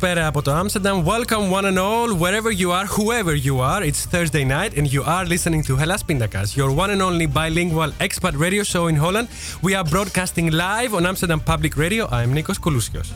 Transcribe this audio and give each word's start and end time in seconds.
Καλησπέρα 0.00 0.28
από 0.28 0.42
το 0.42 0.52
Amsterdam. 0.60 1.04
Welcome 1.04 1.50
one 1.58 1.66
and 1.66 1.78
all, 1.78 2.08
wherever 2.22 2.50
you 2.50 2.70
are, 2.70 2.86
whoever 2.86 3.34
you 3.46 3.56
are. 3.60 3.82
It's 3.88 4.02
Thursday 4.12 4.44
night 4.44 4.72
and 4.78 4.86
you 4.94 5.02
are 5.04 5.24
listening 5.26 5.62
to 5.68 5.76
Hellas 5.76 6.02
Pindakaas, 6.08 6.56
your 6.56 6.70
one 6.82 6.90
and 6.94 7.02
only 7.08 7.26
bilingual 7.26 7.90
expat 8.06 8.34
radio 8.44 8.62
show 8.62 8.84
in 8.92 8.96
Holland. 9.04 9.28
We 9.66 9.74
are 9.78 9.84
broadcasting 9.94 10.46
live 10.66 10.92
on 10.98 11.02
Amsterdam 11.10 11.40
Public 11.52 11.72
Radio. 11.84 12.02
I'm 12.18 12.30
Nikos 12.36 12.58
Koulousios. 12.64 13.08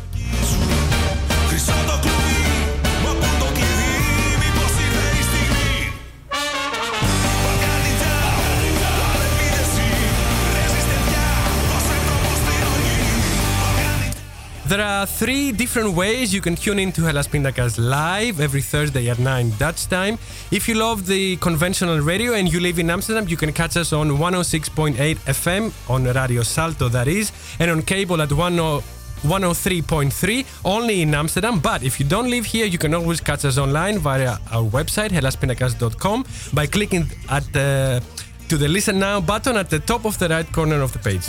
There 14.66 14.80
are 14.80 15.04
three 15.04 15.52
different 15.52 15.94
ways 15.94 16.32
you 16.32 16.40
can 16.40 16.56
tune 16.56 16.78
in 16.78 16.90
to 16.92 17.02
Hellas 17.02 17.28
Pindakaas 17.28 17.78
live 17.78 18.40
every 18.40 18.62
Thursday 18.62 19.10
at 19.10 19.18
9 19.18 19.52
Dutch 19.58 19.88
time. 19.88 20.16
If 20.50 20.70
you 20.70 20.76
love 20.76 21.06
the 21.06 21.36
conventional 21.36 22.00
radio 22.00 22.32
and 22.32 22.50
you 22.50 22.60
live 22.60 22.78
in 22.78 22.88
Amsterdam, 22.88 23.28
you 23.28 23.36
can 23.36 23.52
catch 23.52 23.76
us 23.76 23.92
on 23.92 24.08
106.8 24.08 25.16
FM 25.16 25.70
on 25.90 26.04
Radio 26.04 26.42
Salto, 26.42 26.88
that 26.88 27.08
is, 27.08 27.30
and 27.58 27.70
on 27.70 27.82
cable 27.82 28.22
at 28.22 28.30
103.3 28.30 30.46
only 30.64 31.02
in 31.02 31.14
Amsterdam. 31.14 31.60
But 31.60 31.82
if 31.82 32.00
you 32.00 32.06
don't 32.06 32.30
live 32.30 32.46
here, 32.46 32.64
you 32.64 32.78
can 32.78 32.94
always 32.94 33.20
catch 33.20 33.44
us 33.44 33.58
online 33.58 33.98
via 33.98 34.38
our 34.50 34.64
website, 34.70 35.10
hellaspindakaas.com, 35.10 36.24
by 36.54 36.66
clicking 36.66 37.04
at 37.28 37.44
the, 37.52 38.02
to 38.48 38.56
the 38.56 38.68
Listen 38.68 38.98
Now 38.98 39.20
button 39.20 39.58
at 39.58 39.68
the 39.68 39.80
top 39.80 40.06
of 40.06 40.18
the 40.18 40.30
right 40.30 40.50
corner 40.50 40.80
of 40.80 40.94
the 40.94 41.00
page. 41.00 41.28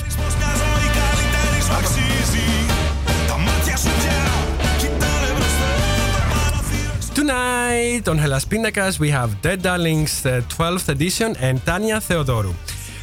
Tonight 7.26 8.08
on 8.08 8.20
Hellas 8.20 8.46
Pindakaas 8.46 9.00
we 9.00 9.10
have 9.10 9.42
Dead 9.42 9.60
Darlings 9.64 10.22
12th 10.22 10.90
edition 10.90 11.36
and 11.38 11.60
Tanya 11.66 12.00
Theodorou. 12.00 12.54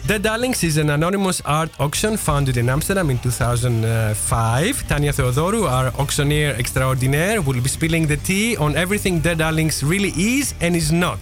Dead 0.07 0.23
Darlings 0.23 0.63
is 0.63 0.77
an 0.77 0.91
anonymous 0.91 1.41
art 1.45 1.71
auction 1.81 2.17
founded 2.17 2.57
in 2.57 2.69
Amsterdam 2.69 3.11
in 3.11 3.19
2005. 3.19 4.87
Tanya 4.87 5.11
Theodorou, 5.11 5.69
our 5.69 5.89
auctioneer 5.99 6.55
extraordinaire, 6.57 7.43
will 7.43 7.61
be 7.61 7.69
spilling 7.69 8.07
the 8.07 8.17
tea 8.17 8.57
on 8.59 8.77
everything 8.77 9.19
Dead 9.19 9.39
Darlings 9.39 9.83
really 9.83 10.13
is 10.17 10.55
and 10.61 10.77
is 10.77 10.93
not. 10.93 11.19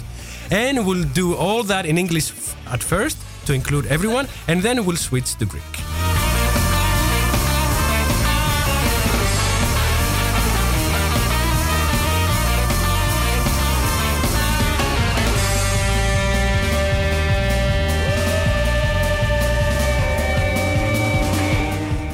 And 0.51 0.87
we'll 0.87 1.05
do 1.05 1.35
all 1.35 1.63
that 1.63 1.87
in 1.87 1.97
English 1.97 2.33
at 2.67 2.83
first 2.83 3.17
to 3.47 3.55
include 3.55 3.87
everyone, 3.87 4.29
and 4.47 4.61
then 4.61 4.85
we'll 4.85 4.97
switch 4.97 5.37
to 5.37 5.47
Greek. 5.47 6.00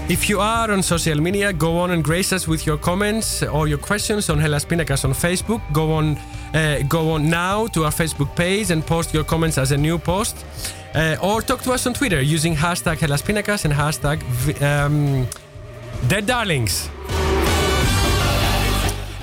If 0.09 0.29
you 0.29 0.39
are 0.39 0.71
on 0.71 0.85
social 0.85 1.21
media, 1.21 1.53
go 1.53 1.79
on 1.79 1.91
and 1.91 2.05
grace 2.05 2.33
us 2.33 2.47
with 2.47 2.65
your 2.65 2.79
comments 2.79 3.43
or 3.43 3.67
your 3.67 3.79
questions 3.79 4.31
on 4.31 4.39
Hellas 4.39 4.65
Pindakaas 4.65 5.05
on 5.05 5.11
Facebook. 5.11 5.61
Go 5.73 5.91
on, 5.91 6.17
uh, 6.55 6.83
go 6.89 7.11
on 7.11 7.29
now 7.29 7.67
to 7.67 7.85
our 7.85 7.91
Facebook 7.91 8.33
page 8.37 8.71
and 8.71 8.87
post 8.87 9.13
your 9.13 9.25
comments 9.25 9.59
as 9.59 9.73
a 9.73 9.77
new 9.77 9.99
post, 9.99 10.47
uh, 10.95 11.17
or 11.21 11.43
talk 11.43 11.61
to 11.63 11.73
us 11.73 11.89
on 11.89 11.95
Twitter 11.95 12.23
using 12.23 12.55
hashtag 12.55 12.99
Hellas 12.99 13.21
Pindakaas 13.21 13.65
and 13.65 13.75
hashtag 13.75 14.23
um, 14.63 15.27
Dead 16.07 16.25
Darlings. 16.25 16.89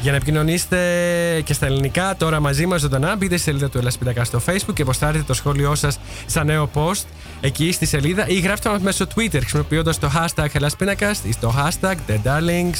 Για 0.03 0.11
να 0.11 0.17
επικοινωνήσετε 0.17 0.77
και 1.45 1.53
στα 1.53 1.65
ελληνικά 1.65 2.15
τώρα 2.17 2.39
μαζί 2.39 2.65
μας 2.65 2.81
ζωντανά, 2.81 3.15
μπείτε 3.15 3.35
στη 3.35 3.43
σελίδα 3.43 3.69
του 3.69 3.77
Ελλασπίντακα 3.77 4.23
στο 4.23 4.41
Facebook 4.45 4.73
και 4.73 4.81
αποστάρετε 4.81 5.23
το 5.23 5.33
σχόλιο 5.33 5.75
σας 5.75 5.99
σαν 6.25 6.45
νέο 6.45 6.69
post 6.73 7.03
εκεί 7.41 7.71
στη 7.71 7.85
σελίδα 7.85 8.27
ή 8.27 8.39
γράψτε 8.39 8.69
μας 8.69 8.81
μέσω 8.81 9.05
Twitter 9.15 9.39
χρησιμοποιώντας 9.39 9.99
το 9.99 10.11
hashtag 10.15 10.47
Ελλασπίνακας 10.51 11.21
ή 11.23 11.35
το 11.39 11.53
hashtag 11.57 11.95
The 12.07 12.17
Darlings. 12.23 12.77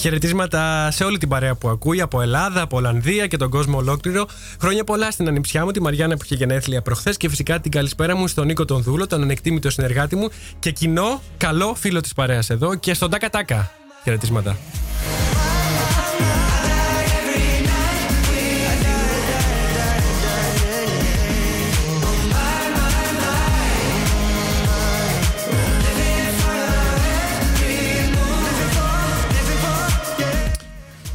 Χαιρετίσματα 0.00 0.90
σε 0.90 1.04
όλη 1.04 1.18
την 1.18 1.28
παρέα 1.28 1.54
που 1.54 1.68
ακούει 1.68 2.00
από 2.00 2.20
Ελλάδα, 2.20 2.60
από 2.60 2.76
Ολλανδία 2.76 3.26
και 3.26 3.36
τον 3.36 3.50
κόσμο 3.50 3.76
ολόκληρο. 3.76 4.26
Χρόνια 4.60 4.84
πολλά 4.84 5.10
στην 5.10 5.28
ανιψιά 5.28 5.64
μου, 5.64 5.70
τη 5.70 5.82
Μαριάννα 5.82 6.16
που 6.16 6.22
είχε 6.24 6.34
γενέθλια 6.34 6.82
προχθές 6.82 7.16
και 7.16 7.28
φυσικά 7.28 7.60
την 7.60 7.70
καλησπέρα 7.70 8.16
μου 8.16 8.26
στον 8.26 8.46
Νίκο 8.46 8.64
τον 8.64 8.82
Δούλο, 8.82 9.06
τον 9.06 9.22
ανεκτήμητο 9.22 9.70
συνεργάτη 9.70 10.16
μου 10.16 10.28
και 10.58 10.70
κοινό 10.70 11.22
καλό 11.36 11.74
φίλο 11.74 12.00
της 12.00 12.12
παρέας 12.12 12.50
εδώ 12.50 12.74
και 12.74 12.94
στον 12.94 13.10
Τάκα 13.10 13.30
Τάκα. 13.30 13.70
Χαιρετίσματα. 14.02 14.56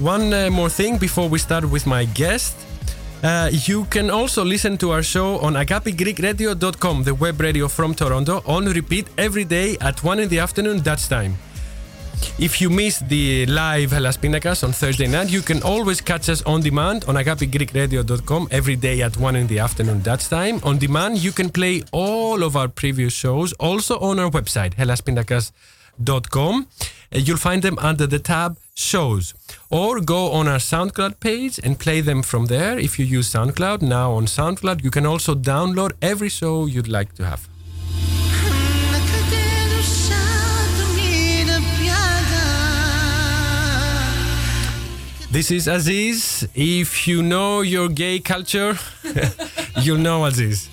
One 0.06 0.31
uh, 0.36 0.52
more 0.52 0.69
thing 0.69 1.00
before 1.00 1.28
we 1.28 1.40
start 1.40 1.66
with 1.66 1.88
my 1.88 2.06
guest. 2.06 2.56
Uh, 3.24 3.50
you 3.52 3.86
can 3.86 4.12
also 4.12 4.46
listen 4.46 4.78
to 4.78 4.92
our 4.92 5.02
show 5.02 5.40
on 5.40 5.54
agapigreekradio.com, 5.54 7.04
the 7.04 7.16
web 7.16 7.42
radio 7.42 7.68
from 7.68 7.96
Toronto, 7.96 8.44
on 8.46 8.66
repeat 8.66 9.07
every 9.18 9.46
day 9.46 9.75
at 9.81 10.04
1 10.04 10.19
in 10.19 10.30
the 10.30 10.38
afternoon 10.38 10.81
Dutch 10.81 11.10
time. 11.10 11.34
If 12.38 12.62
you 12.62 12.69
miss 12.69 13.00
the 13.00 13.48
live 13.48 13.90
Hellas 13.90 14.16
Pindakaas 14.16 14.63
on 14.63 14.74
Thursday 14.74 15.07
night, 15.07 15.31
you 15.31 15.42
can 15.42 15.63
always 15.63 16.02
catch 16.02 16.30
us 16.30 16.44
on 16.44 16.62
demand 16.62 17.06
on 17.06 17.16
agapigreekradio.com 17.16 18.50
every 18.52 18.75
day 18.75 19.02
at 19.02 19.18
1 19.18 19.36
in 19.36 19.48
the 19.48 19.57
afternoon 19.57 20.04
Dutch 20.04 20.30
time. 20.30 20.60
On 20.63 20.78
demand, 20.78 21.18
you 21.18 21.31
can 21.31 21.50
play 21.50 21.81
all 21.92 22.44
of 22.44 22.56
our 22.56 22.68
previous 22.68 23.12
shows 23.12 23.54
also 23.54 23.98
on 23.98 24.19
our 24.19 24.30
website, 24.30 24.75
hellaspindakaas.com. 24.75 26.68
You'll 27.16 27.38
find 27.38 27.62
them 27.62 27.80
under 27.80 28.06
the 28.06 28.20
tab 28.20 28.58
shows 28.76 29.34
or 29.70 30.02
go 30.02 30.34
on 30.34 30.50
our 30.50 30.58
SoundCloud 30.58 31.22
page 31.22 31.60
and 31.64 31.80
play 31.80 32.02
them 32.02 32.22
from 32.22 32.48
there. 32.48 32.78
If 32.78 33.00
you 33.00 33.06
use 33.06 33.32
SoundCloud, 33.32 33.82
now 33.82 34.12
on 34.12 34.26
SoundCloud, 34.26 34.84
you 34.84 34.92
can 34.92 35.06
also 35.06 35.34
download 35.34 35.94
every 36.02 36.28
show 36.28 36.66
you'd 36.66 36.90
like 36.90 37.16
to 37.16 37.26
have. 37.26 37.48
This 45.32 45.52
is 45.52 45.68
Azis. 45.68 46.48
If 46.54 47.08
you 47.08 47.22
know 47.22 47.62
your 47.62 47.90
gay 47.90 48.20
culture, 48.20 48.78
you'll 49.82 49.98
know 49.98 50.22
Azis. 50.22 50.70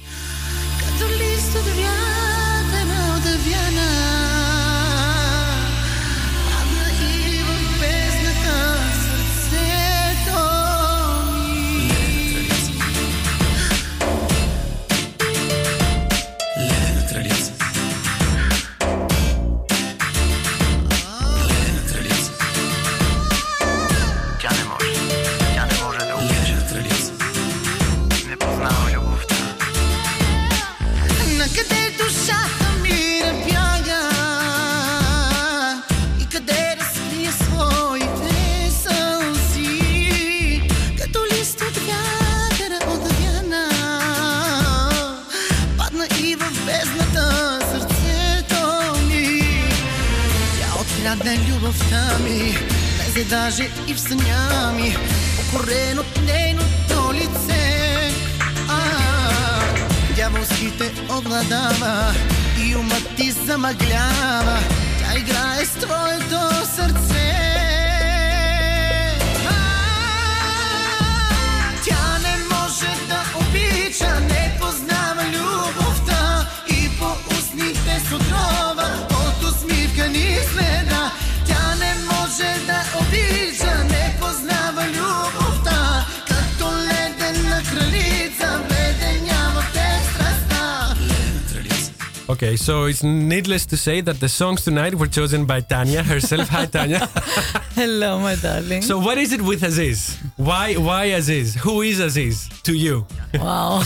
It's 93.02 93.08
needless 93.08 93.66
to 93.66 93.76
say 93.76 94.00
that 94.00 94.20
the 94.20 94.28
songs 94.28 94.62
tonight 94.62 94.94
were 94.94 95.08
chosen 95.08 95.44
by 95.44 95.60
Tanya 95.60 96.04
herself. 96.04 96.48
Hi, 96.50 96.66
Tanya. 96.66 97.00
Hello, 97.74 98.20
my 98.20 98.36
darling. 98.36 98.80
so, 98.80 98.96
what 98.96 99.18
is 99.18 99.32
it 99.32 99.42
with 99.42 99.62
Azis? 99.62 100.16
Why, 100.36 100.74
why 100.74 101.08
Azis? 101.08 101.56
Who 101.56 101.82
is 101.82 101.98
Azis 101.98 102.62
to 102.62 102.72
you? 102.72 103.04
wow. 103.34 103.82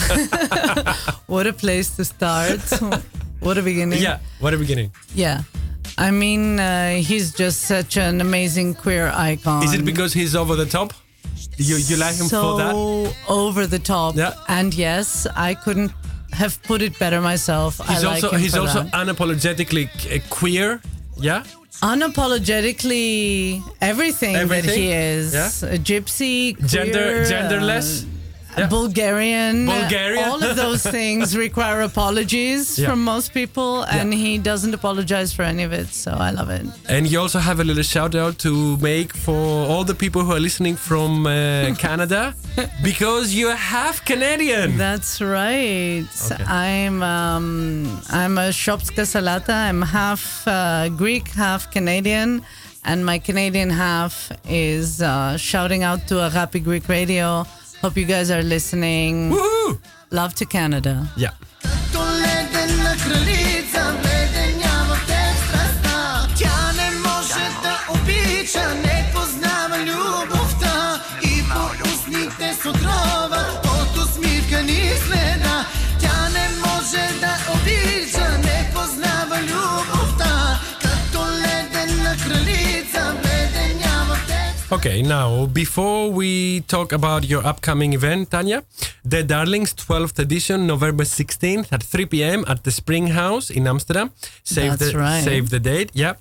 what 1.29 1.47
a 1.47 1.55
place 1.55 1.97
to 1.97 2.05
start. 2.05 2.61
What 3.41 3.57
a 3.57 3.63
beginning. 3.63 4.03
Yeah, 4.03 4.19
what 4.39 4.53
a 4.53 4.59
beginning. 4.59 4.93
Yeah. 5.15 5.45
I 5.97 6.11
mean, 6.11 6.61
uh, 6.61 6.97
he's 6.97 7.33
just 7.33 7.63
such 7.63 7.97
an 7.97 8.21
amazing 8.21 8.75
queer 8.75 9.11
icon. 9.15 9.63
Is 9.63 9.73
it 9.73 9.87
because 9.87 10.13
he's 10.13 10.37
over 10.37 10.57
the 10.57 10.67
top? 10.67 10.93
You 11.57 11.77
you 11.77 11.97
like 11.97 12.17
him 12.17 12.27
so 12.27 12.43
for 12.43 12.59
that? 12.59 12.73
So 12.75 13.13
over 13.31 13.67
the 13.67 13.79
top? 13.79 14.15
Yeah. 14.15 14.35
And 14.49 14.75
yes, 14.75 15.27
I 15.35 15.55
couldn't 15.55 15.93
have 16.37 16.63
put 16.63 16.83
it 16.83 16.99
better 16.99 17.21
myself. 17.21 17.79
He's 17.89 18.05
I 18.05 18.09
like 18.09 18.25
also 18.25 18.37
he's 18.37 18.57
also 18.57 18.83
that. 18.83 18.93
unapologetically 18.93 19.89
queer. 20.31 20.81
Yeah. 21.19 21.43
unapologetically 21.83 23.63
everything, 23.81 24.35
that 24.49 24.65
he 24.65 24.93
is. 24.93 25.35
Yeah. 25.35 25.75
A 25.77 25.79
gypsy, 25.79 26.55
Gender 26.67 27.25
genderless. 27.25 28.05
uh, 28.05 28.07
Yeah. 28.59 28.69
Bulgarian. 28.69 29.67
Bulgarian. 29.67 30.25
All 30.29 30.43
of 30.43 30.57
those 30.57 30.83
things 30.99 31.37
require 31.37 31.81
apologies 31.83 32.79
Yeah. 32.79 32.89
from 32.89 33.05
most 33.05 33.29
people, 33.35 33.83
and 33.97 34.15
he 34.15 34.39
doesn't 34.39 34.75
apologize 34.75 35.31
for 35.37 35.43
any 35.43 35.63
of 35.69 35.73
it. 35.73 35.89
So 36.05 36.11
I 36.13 36.31
love 36.31 36.51
it. 36.59 36.65
And 36.89 37.03
you 37.11 37.21
also 37.21 37.39
have 37.39 37.59
a 37.61 37.65
little 37.65 37.83
shout 37.83 38.15
out 38.15 38.39
to 38.47 38.53
make 38.79 39.11
for 39.27 39.45
all 39.71 39.85
the 39.85 39.95
people 39.95 40.21
who 40.25 40.33
are 40.33 40.41
listening 40.49 40.77
from 40.77 41.27
uh, 41.27 41.75
Canada 41.87 42.35
because 42.83 43.35
you're 43.35 43.57
half 43.77 44.05
Canadian. 44.05 44.77
That's 44.79 45.21
right. 45.21 46.07
Okay. 46.33 46.45
I'm 46.45 47.03
um, 47.03 47.47
I'm 48.11 48.39
a 48.39 48.49
Shopska 48.63 49.05
Salata. 49.13 49.55
I'm 49.69 49.83
half 49.83 50.23
uh, 50.49 50.89
Greek, 51.03 51.29
half 51.29 51.71
Canadian, 51.71 52.43
and 52.85 53.05
my 53.05 53.19
Canadian 53.19 53.71
half 53.71 54.15
is 54.49 55.03
uh, 55.03 55.37
shouting 55.37 55.83
out 55.83 56.01
to 56.09 56.15
Agapi 56.27 56.63
Greek 56.65 56.89
Radio. 56.89 57.45
Hope 57.83 57.97
you 57.97 58.05
guys 58.05 58.31
are 58.31 58.43
listening. 58.43 59.31
Woohoo! 59.31 59.79
Love 60.11 60.35
to 60.35 60.47
Canada. 60.47 61.07
Yeah. 61.17 61.31
Okay, 84.77 85.01
now 85.01 85.47
before 85.47 86.11
we 86.11 86.61
talk 86.69 86.93
about 86.93 87.25
your 87.25 87.43
upcoming 87.47 87.95
event, 87.95 88.31
Tanya, 88.31 88.63
the 89.07 89.23
Darlings 89.23 89.73
12th 89.73 90.19
edition, 90.19 90.67
November 90.67 91.05
16th 91.05 91.73
at 91.73 91.83
3 91.83 92.05
p.m. 92.05 92.45
at 92.47 92.63
the 92.63 92.71
Spring 92.71 93.07
House 93.07 93.49
in 93.49 93.67
Amsterdam. 93.67 94.13
Save 94.45 94.79
That's 94.79 94.93
the 94.93 94.99
right. 94.99 95.25
save 95.25 95.49
the 95.49 95.61
date. 95.61 95.93
Yeah. 95.95 96.17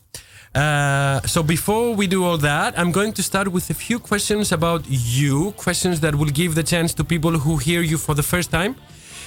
Uh, 0.56 1.20
so 1.28 1.44
before 1.44 1.96
we 1.96 2.08
do 2.08 2.24
all 2.24 2.38
that, 2.38 2.80
I'm 2.80 2.94
going 2.94 3.12
to 3.20 3.24
start 3.24 3.50
with 3.50 3.70
a 3.70 3.74
few 3.74 4.00
questions 4.00 4.54
about 4.54 4.86
you, 4.88 5.52
questions 5.58 6.00
that 6.00 6.16
will 6.16 6.32
give 6.32 6.56
the 6.56 6.64
chance 6.64 6.94
to 6.94 7.04
people 7.04 7.32
who 7.32 7.58
hear 7.58 7.82
you 7.82 7.98
for 7.98 8.16
the 8.16 8.24
first 8.24 8.52
time 8.52 8.78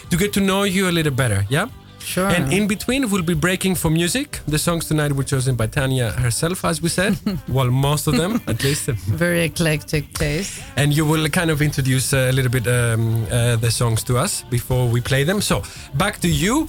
to 0.08 0.16
get 0.16 0.32
to 0.32 0.40
know 0.40 0.62
you 0.62 0.88
a 0.88 0.94
little 0.99 1.12
better. 1.12 1.44
Yeah. 1.50 1.66
Sure. 2.09 2.29
And 2.29 2.50
in 2.53 2.67
between, 2.67 3.11
we'll 3.11 3.23
be 3.23 3.35
breaking 3.35 3.75
for 3.75 3.91
music. 3.91 4.41
The 4.49 4.59
songs 4.59 4.87
tonight 4.87 5.12
were 5.12 5.25
chosen 5.25 5.57
by 5.57 5.67
Tanya 5.67 6.12
herself, 6.12 6.65
as 6.65 6.81
we 6.81 6.88
said. 6.88 7.19
well, 7.49 7.71
most 7.71 8.07
of 8.07 8.17
them, 8.17 8.41
at 8.47 8.65
least. 8.65 8.87
Very 8.87 9.43
eclectic 9.45 10.15
taste. 10.15 10.62
And 10.77 10.97
you 10.97 11.05
will 11.05 11.29
kind 11.29 11.50
of 11.50 11.61
introduce 11.61 12.15
uh, 12.15 12.31
a 12.31 12.33
little 12.33 12.50
bit 12.50 12.67
um, 12.67 13.27
uh, 13.31 13.57
the 13.57 13.71
songs 13.71 14.03
to 14.05 14.17
us 14.17 14.43
before 14.45 14.88
we 14.88 15.03
play 15.03 15.23
them. 15.25 15.43
So, 15.43 15.62
back 15.95 16.19
to 16.21 16.29
you. 16.29 16.67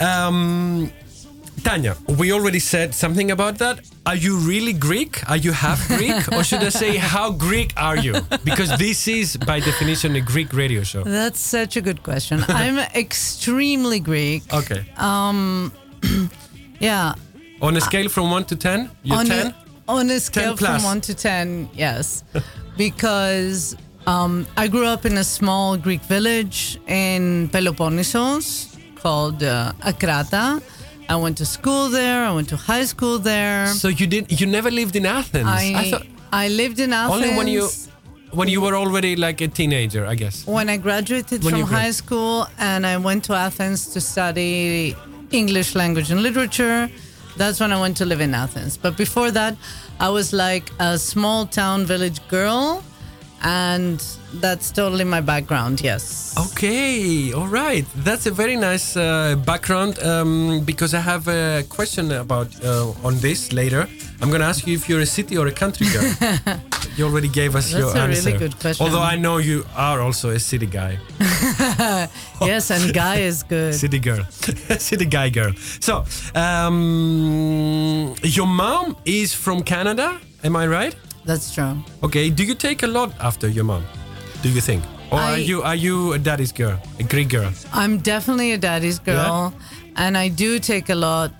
Um, 0.00 0.90
Tanya, 1.62 1.96
we 2.18 2.32
already 2.32 2.58
said 2.58 2.94
something 2.94 3.30
about 3.30 3.58
that. 3.58 3.80
Are 4.06 4.16
you 4.16 4.38
really 4.38 4.72
Greek? 4.72 5.28
Are 5.28 5.36
you 5.36 5.52
half 5.52 5.86
Greek? 5.88 6.32
or 6.32 6.44
should 6.44 6.62
I 6.62 6.68
say, 6.68 6.96
how 6.96 7.30
Greek 7.30 7.72
are 7.76 7.96
you? 7.96 8.14
Because 8.44 8.76
this 8.78 9.08
is, 9.08 9.36
by 9.36 9.60
definition, 9.60 10.16
a 10.16 10.20
Greek 10.20 10.52
radio 10.52 10.82
show. 10.82 11.02
That's 11.04 11.40
such 11.40 11.76
a 11.76 11.80
good 11.80 12.02
question. 12.02 12.44
I'm 12.48 12.78
extremely 12.94 14.00
Greek. 14.00 14.42
Okay. 14.52 14.84
Um, 14.96 15.72
yeah. 16.80 17.14
On 17.60 17.76
a 17.76 17.80
scale 17.80 18.08
from 18.08 18.30
1 18.30 18.44
to 18.46 18.56
10, 18.56 18.90
you're 19.02 19.18
on 19.18 19.26
10? 19.26 19.46
A, 19.46 19.54
on 19.88 20.10
a 20.10 20.20
scale 20.20 20.56
from 20.56 20.82
1 20.82 21.00
to 21.02 21.14
10, 21.14 21.70
yes. 21.74 22.24
because 22.76 23.76
um, 24.06 24.46
I 24.56 24.68
grew 24.68 24.86
up 24.86 25.04
in 25.04 25.18
a 25.18 25.24
small 25.24 25.76
Greek 25.76 26.02
village 26.02 26.78
in 26.86 27.48
Peloponnesos 27.50 28.76
called 28.96 29.42
uh, 29.42 29.72
Akrata. 29.80 30.62
I 31.08 31.16
went 31.16 31.38
to 31.38 31.46
school 31.46 31.88
there. 31.88 32.24
I 32.24 32.32
went 32.32 32.48
to 32.50 32.56
high 32.56 32.84
school 32.84 33.18
there. 33.18 33.66
So 33.68 33.88
you 33.88 34.06
did 34.06 34.40
you 34.40 34.46
never 34.46 34.70
lived 34.70 34.94
in 34.96 35.06
Athens? 35.06 35.46
I, 35.48 35.90
thought 35.90 36.06
I 36.32 36.48
lived 36.48 36.78
in 36.80 36.92
Athens. 36.92 37.14
only 37.16 37.36
when 37.36 37.48
you 37.48 37.68
when 38.32 38.48
you 38.48 38.60
were 38.60 38.76
already 38.76 39.16
like 39.16 39.40
a 39.40 39.48
teenager, 39.48 40.04
I 40.04 40.14
guess. 40.14 40.46
when 40.46 40.68
I 40.68 40.76
graduated 40.76 41.42
When 41.42 41.52
from 41.54 41.64
grad- 41.64 41.82
high 41.82 41.92
school 41.92 42.46
and 42.58 42.86
I 42.86 42.98
went 42.98 43.24
to 43.24 43.32
Athens 43.34 43.86
to 43.94 44.00
study 44.00 44.94
English 45.30 45.74
language 45.74 46.10
and 46.10 46.22
literature. 46.22 46.90
That's 47.38 47.58
when 47.60 47.72
I 47.72 47.80
went 47.80 47.96
to 47.98 48.04
live 48.04 48.20
in 48.20 48.34
Athens. 48.34 48.76
But 48.76 48.96
before 48.96 49.30
that, 49.30 49.56
I 50.00 50.08
was 50.10 50.32
like 50.32 50.70
a 50.80 50.98
small 50.98 51.46
town 51.46 51.86
village 51.86 52.20
girl, 52.28 52.82
and 53.42 54.02
that's 54.34 54.70
totally 54.70 55.04
my 55.04 55.20
background, 55.20 55.80
yes. 55.80 56.34
Okay, 56.52 57.32
all 57.32 57.46
right. 57.48 57.84
That's 58.04 58.26
a 58.26 58.30
very 58.30 58.56
nice 58.56 58.96
uh, 58.96 59.36
background 59.44 59.98
um, 60.02 60.62
because 60.64 60.94
I 60.94 61.00
have 61.00 61.28
a 61.28 61.64
question 61.68 62.12
about 62.12 62.48
uh, 62.64 62.92
on 63.04 63.18
this 63.18 63.52
later. 63.52 63.88
I'm 64.20 64.28
going 64.30 64.40
to 64.40 64.46
ask 64.46 64.66
you 64.66 64.74
if 64.74 64.88
you're 64.88 65.00
a 65.00 65.06
city 65.06 65.38
or 65.38 65.46
a 65.46 65.52
country 65.52 65.86
girl. 65.88 66.04
you 66.96 67.04
already 67.06 67.28
gave 67.28 67.54
us 67.56 67.70
That's 67.72 67.78
your 67.78 67.90
a 67.90 68.06
really 68.06 68.16
answer. 68.16 68.38
good 68.38 68.58
question. 68.58 68.84
Although 68.86 69.02
I 69.02 69.16
know 69.16 69.38
you 69.38 69.64
are 69.76 70.00
also 70.00 70.30
a 70.30 70.38
city 70.40 70.66
guy, 70.66 70.98
Yes, 72.40 72.70
and 72.70 72.92
Guy 72.92 73.16
is 73.20 73.42
good. 73.44 73.74
city 73.84 73.98
girl, 73.98 74.24
city 74.78 75.04
guy 75.04 75.30
girl. 75.30 75.52
So, 75.80 76.04
um, 76.34 78.14
your 78.22 78.46
mom 78.46 78.96
is 79.04 79.32
from 79.34 79.62
Canada, 79.62 80.18
am 80.44 80.56
I 80.56 80.66
right? 80.66 80.94
That's 81.24 81.54
true. 81.54 81.76
Okay. 82.02 82.30
Do 82.30 82.42
you 82.42 82.54
take 82.54 82.82
a 82.82 82.86
lot 82.86 83.12
after 83.20 83.48
your 83.48 83.64
mom? 83.64 83.84
Do 84.42 84.48
you 84.50 84.60
think, 84.60 84.84
or 85.10 85.18
are 85.18 85.38
you 85.38 85.62
are 85.62 85.74
you 85.74 86.12
a 86.12 86.18
daddy's 86.18 86.52
girl, 86.52 86.78
a 87.00 87.02
Greek 87.02 87.28
girl? 87.28 87.50
I'm 87.72 87.98
definitely 87.98 88.52
a 88.52 88.58
daddy's 88.58 88.98
girl, 89.00 89.52
and 89.96 90.16
I 90.16 90.28
do 90.28 90.58
take 90.60 90.88
a 90.90 90.94
lot 90.94 91.32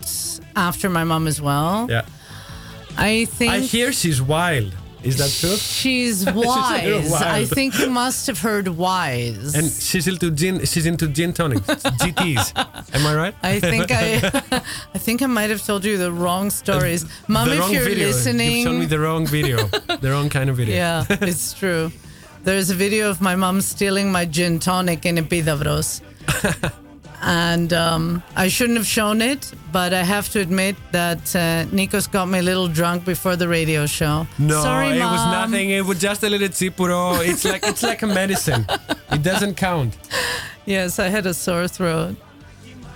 after 0.56 0.90
my 0.90 1.04
mom 1.04 1.26
as 1.28 1.40
well. 1.40 1.86
Yeah. 1.88 2.02
I 2.96 3.26
think 3.26 3.52
I 3.52 3.60
hear 3.60 3.92
she's 3.92 4.20
wild. 4.20 4.74
Is 5.04 5.16
that 5.18 5.30
true? 5.30 5.56
she's 5.56 6.26
wise. 6.32 7.12
I 7.22 7.38
wild. 7.38 7.50
think 7.50 7.78
you 7.78 7.88
must 7.88 8.26
have 8.26 8.40
heard 8.40 8.66
wise. 8.66 9.54
And 9.54 9.70
she's 9.70 10.08
into 10.08 10.32
gin. 10.32 10.64
She's 10.64 10.86
into 10.86 11.06
gin 11.06 11.32
tonic, 11.32 11.60
GTS. 11.60 12.50
Am 12.96 13.06
I 13.06 13.14
right? 13.14 13.34
I 13.44 13.60
think 13.60 13.92
I, 13.92 14.16
I 14.94 14.98
think 14.98 15.22
I 15.22 15.26
might 15.26 15.50
have 15.50 15.64
told 15.64 15.84
you 15.84 15.98
the 15.98 16.10
wrong 16.10 16.50
stories, 16.50 17.04
Mom. 17.28 17.46
the 17.46 17.54
if 17.54 17.60
wrong 17.60 17.72
you're 17.72 17.84
video. 17.84 18.08
listening, 18.08 18.56
You've 18.56 18.64
shown 18.66 18.80
me 18.80 18.86
the 18.86 18.98
wrong 18.98 19.24
video. 19.24 19.58
the 20.00 20.10
wrong 20.10 20.28
kind 20.28 20.50
of 20.50 20.56
video. 20.56 20.74
yeah, 20.74 21.04
it's 21.08 21.52
true. 21.54 21.92
There's 22.48 22.70
a 22.70 22.74
video 22.74 23.10
of 23.10 23.20
my 23.20 23.36
mom 23.36 23.60
stealing 23.60 24.10
my 24.10 24.24
gin 24.24 24.58
tonic 24.58 25.04
in 25.04 25.16
Epidavros. 25.16 26.00
and 27.22 27.74
um, 27.74 28.22
I 28.36 28.48
shouldn't 28.48 28.78
have 28.78 28.86
shown 28.86 29.20
it, 29.20 29.52
but 29.70 29.92
I 29.92 30.02
have 30.02 30.30
to 30.30 30.40
admit 30.40 30.74
that 30.92 31.18
uh, 31.36 31.66
Nikos 31.66 32.10
got 32.10 32.26
me 32.26 32.38
a 32.38 32.42
little 32.42 32.66
drunk 32.66 33.04
before 33.04 33.36
the 33.36 33.48
radio 33.48 33.84
show. 33.84 34.26
No, 34.38 34.62
Sorry, 34.62 34.96
it 34.96 34.98
Mom. 34.98 35.12
was 35.12 35.24
nothing. 35.26 35.68
It 35.68 35.84
was 35.84 36.00
just 36.00 36.22
a 36.22 36.30
little 36.30 36.48
tsipouro. 36.48 37.20
It's 37.22 37.44
like 37.44 37.66
it's 37.66 37.82
like 37.82 38.00
a 38.00 38.06
medicine. 38.22 38.64
It 39.12 39.22
doesn't 39.22 39.56
count. 39.58 39.98
Yes, 40.64 40.98
I 40.98 41.08
had 41.08 41.26
a 41.26 41.34
sore 41.34 41.68
throat. 41.68 42.16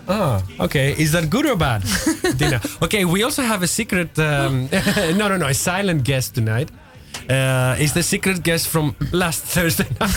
Ah, 0.09 0.43
okay. 0.61 0.93
Is 0.99 1.13
that 1.13 1.29
good 1.29 1.45
or 1.45 1.57
bad, 1.57 1.85
Dina? 2.39 2.59
Okay, 2.81 3.05
we 3.05 3.23
also 3.23 3.43
have 3.43 3.63
a 3.63 3.69
secret. 3.69 4.19
Um, 4.19 4.71
no, 5.19 5.29
no, 5.29 5.37
no, 5.37 5.47
a 5.49 5.53
silent 5.53 6.05
guest 6.05 6.35
tonight. 6.35 6.71
Uh, 7.29 7.77
is 7.79 7.93
the 7.93 8.03
secret 8.03 8.43
guest 8.43 8.69
from 8.69 8.95
last 9.13 9.43
Thursday 9.45 9.87
night? 10.01 10.11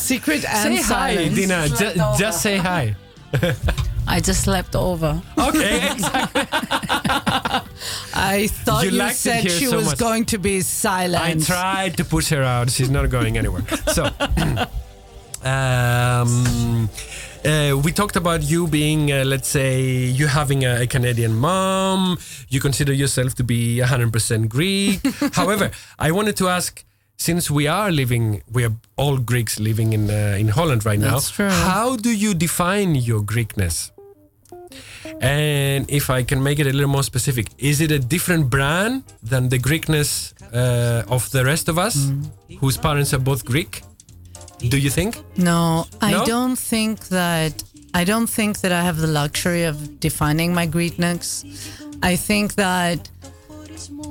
Secret 0.00 0.44
and 0.44 0.74
say 0.76 0.82
hi, 0.82 0.82
silence. 1.16 1.34
Dina. 1.34 1.68
Ju- 1.68 1.94
just 2.18 2.42
say 2.42 2.56
hi. 2.58 2.94
I 4.08 4.20
just 4.20 4.42
slept 4.44 4.76
over. 4.76 5.20
Okay, 5.36 5.90
exactly. 5.92 6.42
I 8.14 8.46
thought 8.64 8.84
You 8.84 8.90
you, 8.92 9.10
said 9.10 9.50
she 9.50 9.66
so 9.66 9.76
was 9.76 9.86
much. 9.86 9.98
going 9.98 10.24
to 10.26 10.38
be 10.38 10.60
silent. 10.60 11.22
I 11.22 11.34
tried 11.44 11.96
to 11.96 12.04
push 12.04 12.28
her 12.28 12.42
out. 12.42 12.70
She's 12.70 12.88
not 12.90 13.10
going 13.10 13.36
anywhere. 13.36 13.62
So, 13.92 14.04
um, 15.42 16.88
uh, 17.46 17.76
we 17.78 17.92
talked 17.92 18.16
about 18.16 18.42
you 18.42 18.66
being, 18.66 19.12
uh, 19.12 19.24
let's 19.24 19.48
say, 19.48 19.82
you 20.18 20.26
having 20.26 20.64
a, 20.64 20.82
a 20.82 20.86
Canadian 20.86 21.34
mom. 21.34 22.18
You 22.48 22.60
consider 22.60 22.92
yourself 22.92 23.34
to 23.36 23.44
be 23.44 23.80
100% 23.82 24.48
Greek. 24.48 25.00
However, 25.34 25.70
I 25.98 26.10
wanted 26.10 26.36
to 26.38 26.48
ask. 26.48 26.84
Since 27.18 27.50
we 27.50 27.66
are 27.66 27.90
living, 27.90 28.42
we 28.52 28.62
are 28.66 28.74
all 28.96 29.16
Greeks 29.16 29.58
living 29.58 29.94
in 29.94 30.10
uh, 30.10 30.36
in 30.38 30.48
Holland 30.48 30.84
right 30.84 30.98
now. 30.98 31.12
That's 31.12 31.30
true. 31.30 31.48
How 31.48 31.96
do 31.96 32.10
you 32.10 32.34
define 32.34 32.94
your 32.94 33.22
Greekness? 33.22 33.90
And 35.22 35.90
if 35.90 36.10
I 36.10 36.22
can 36.24 36.42
make 36.42 36.58
it 36.58 36.66
a 36.66 36.72
little 36.72 36.90
more 36.90 37.02
specific, 37.02 37.46
is 37.56 37.80
it 37.80 37.90
a 37.90 37.98
different 37.98 38.50
brand 38.50 39.04
than 39.22 39.48
the 39.48 39.58
Greekness 39.58 40.34
uh, 40.52 41.04
of 41.08 41.30
the 41.30 41.42
rest 41.42 41.70
of 41.70 41.78
us, 41.78 42.12
whose 42.60 42.76
parents 42.76 43.14
are 43.14 43.18
both 43.18 43.46
Greek? 43.46 43.80
Do 44.58 44.78
you 44.78 44.90
think? 44.90 45.22
No, 45.36 45.86
I 46.00 46.12
No? 46.12 46.24
don't 46.24 46.56
think 46.56 47.08
that 47.08 47.62
I 47.94 48.04
don't 48.04 48.26
think 48.28 48.60
that 48.60 48.72
I 48.72 48.82
have 48.82 48.98
the 48.98 49.06
luxury 49.06 49.64
of 49.64 50.00
defining 50.00 50.52
my 50.52 50.66
Greekness. 50.66 51.44
I 52.02 52.16
think 52.16 52.54
that 52.56 53.08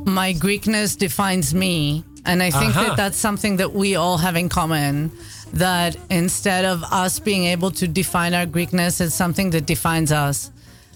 my 0.06 0.34
Greekness 0.34 0.98
defines 0.98 1.54
me, 1.54 2.04
and 2.26 2.42
I 2.42 2.50
think 2.50 2.72
Aha. 2.72 2.80
that 2.82 2.88
uh-huh. 2.88 2.96
that's 2.96 3.18
something 3.18 3.58
that 3.58 3.74
we 3.74 3.96
all 3.96 4.18
have 4.18 4.36
in 4.36 4.50
common. 4.50 5.12
That 5.54 5.96
instead 6.10 6.66
of 6.66 6.84
us 6.92 7.20
being 7.20 7.46
able 7.46 7.72
to 7.72 7.88
define 7.88 8.34
our 8.34 8.46
Greekness, 8.48 9.00
it's 9.02 9.14
something 9.16 9.52
that 9.52 9.66
defines 9.68 10.12
us. 10.12 10.52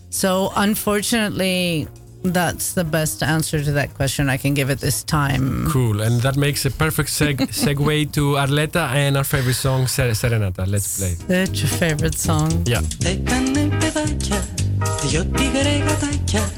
So, 0.09 0.51
unfortunately, 0.55 1.87
that's 2.38 2.72
the 2.72 2.84
best 2.84 3.22
answer 3.22 3.58
to 3.62 3.72
that 3.72 3.90
question 3.94 4.22
I 4.30 4.38
can 4.38 4.54
give 4.54 4.70
at 4.70 4.80
this 4.80 4.98
time. 5.04 5.66
Cool, 5.70 6.00
and 6.00 6.20
that 6.22 6.36
makes 6.36 6.64
a 6.64 6.70
perfect 6.70 7.10
seg- 7.10 7.48
segue 7.64 8.12
to 8.12 8.22
Arleta 8.44 8.84
and 9.02 9.16
our 9.18 9.24
favorite 9.24 9.56
song, 9.66 9.86
Ser- 9.86 10.14
Serenata. 10.22 10.64
Let's 10.66 10.88
play. 10.98 11.14
Such 11.46 11.64
a 11.64 11.66
favorite 11.66 12.18
song. 12.28 12.50
Yeah. 12.66 12.82
Έκανε 13.04 13.62
παιδάκια, 13.78 14.40
δυο 15.06 15.24
τίγρε 15.24 15.76
γατάκια 15.86 16.52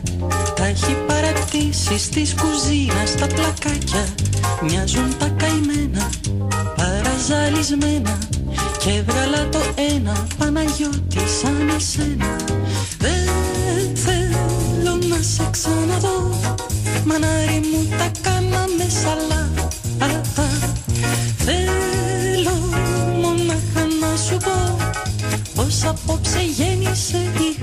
Τα 0.56 0.64
έχει 0.66 0.96
παρατήσει 1.06 1.98
στις 1.98 2.34
κουζίνα 2.34 3.06
στα 3.06 3.26
πλακάκια 3.26 4.04
Μοιάζουν 4.62 5.18
τα 5.18 5.28
καημένα, 5.28 6.10
παραζαλισμένα 6.76 8.18
Και 8.78 8.90
έβγαλα 8.90 9.48
το 9.48 9.58
ένα, 9.94 10.26
Παναγιώτη 10.38 11.18
σαν 11.40 11.68
εσένα 11.76 12.36
Δεν 12.98 13.12
θέλω 13.24 13.29
να 15.21 15.27
σε 15.27 15.49
ξαναδώ. 15.51 16.39
Μανάρι 17.05 17.61
μου 17.71 17.87
τα 17.97 18.11
κάναμε 18.21 18.87
σαλάτα 19.01 20.49
Θέλω 21.37 22.57
μονάχα 23.21 23.87
να 23.99 24.17
σου 24.17 24.37
πω 24.37 24.77
πως 25.55 25.83
απόψε 25.85 26.41
γέννησε 26.57 27.17
η 27.17 27.60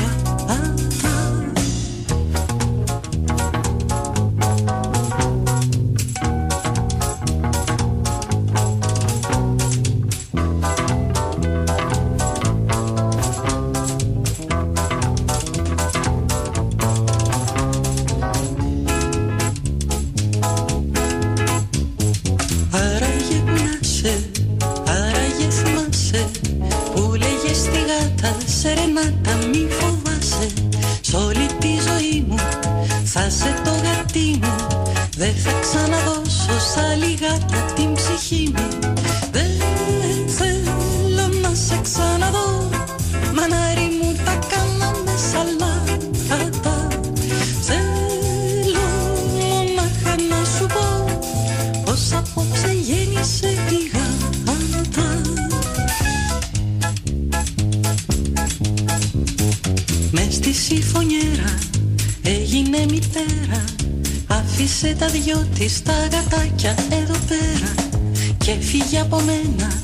Άφησε 65.29 65.43
τα 65.43 65.45
δυο 65.45 65.49
της 65.55 65.83
τα 65.83 65.93
γατάκια 65.93 66.75
εδώ 66.91 67.19
πέρα 67.29 67.91
Και 68.39 68.53
φύγε 68.61 69.01
από 69.01 69.21
μένα. 69.21 69.79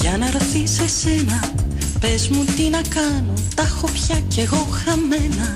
Για 0.00 0.16
να 0.18 0.26
έρθει 0.26 0.66
σε 0.66 0.88
σένα 0.88 1.52
Πες 2.00 2.28
μου 2.28 2.44
τι 2.44 2.68
να 2.68 2.80
κάνω, 2.88 3.32
τα 3.54 3.62
έχω 3.62 3.88
πια 3.92 4.20
κι 4.28 4.40
εγώ 4.40 4.66
χαμένα. 4.84 5.54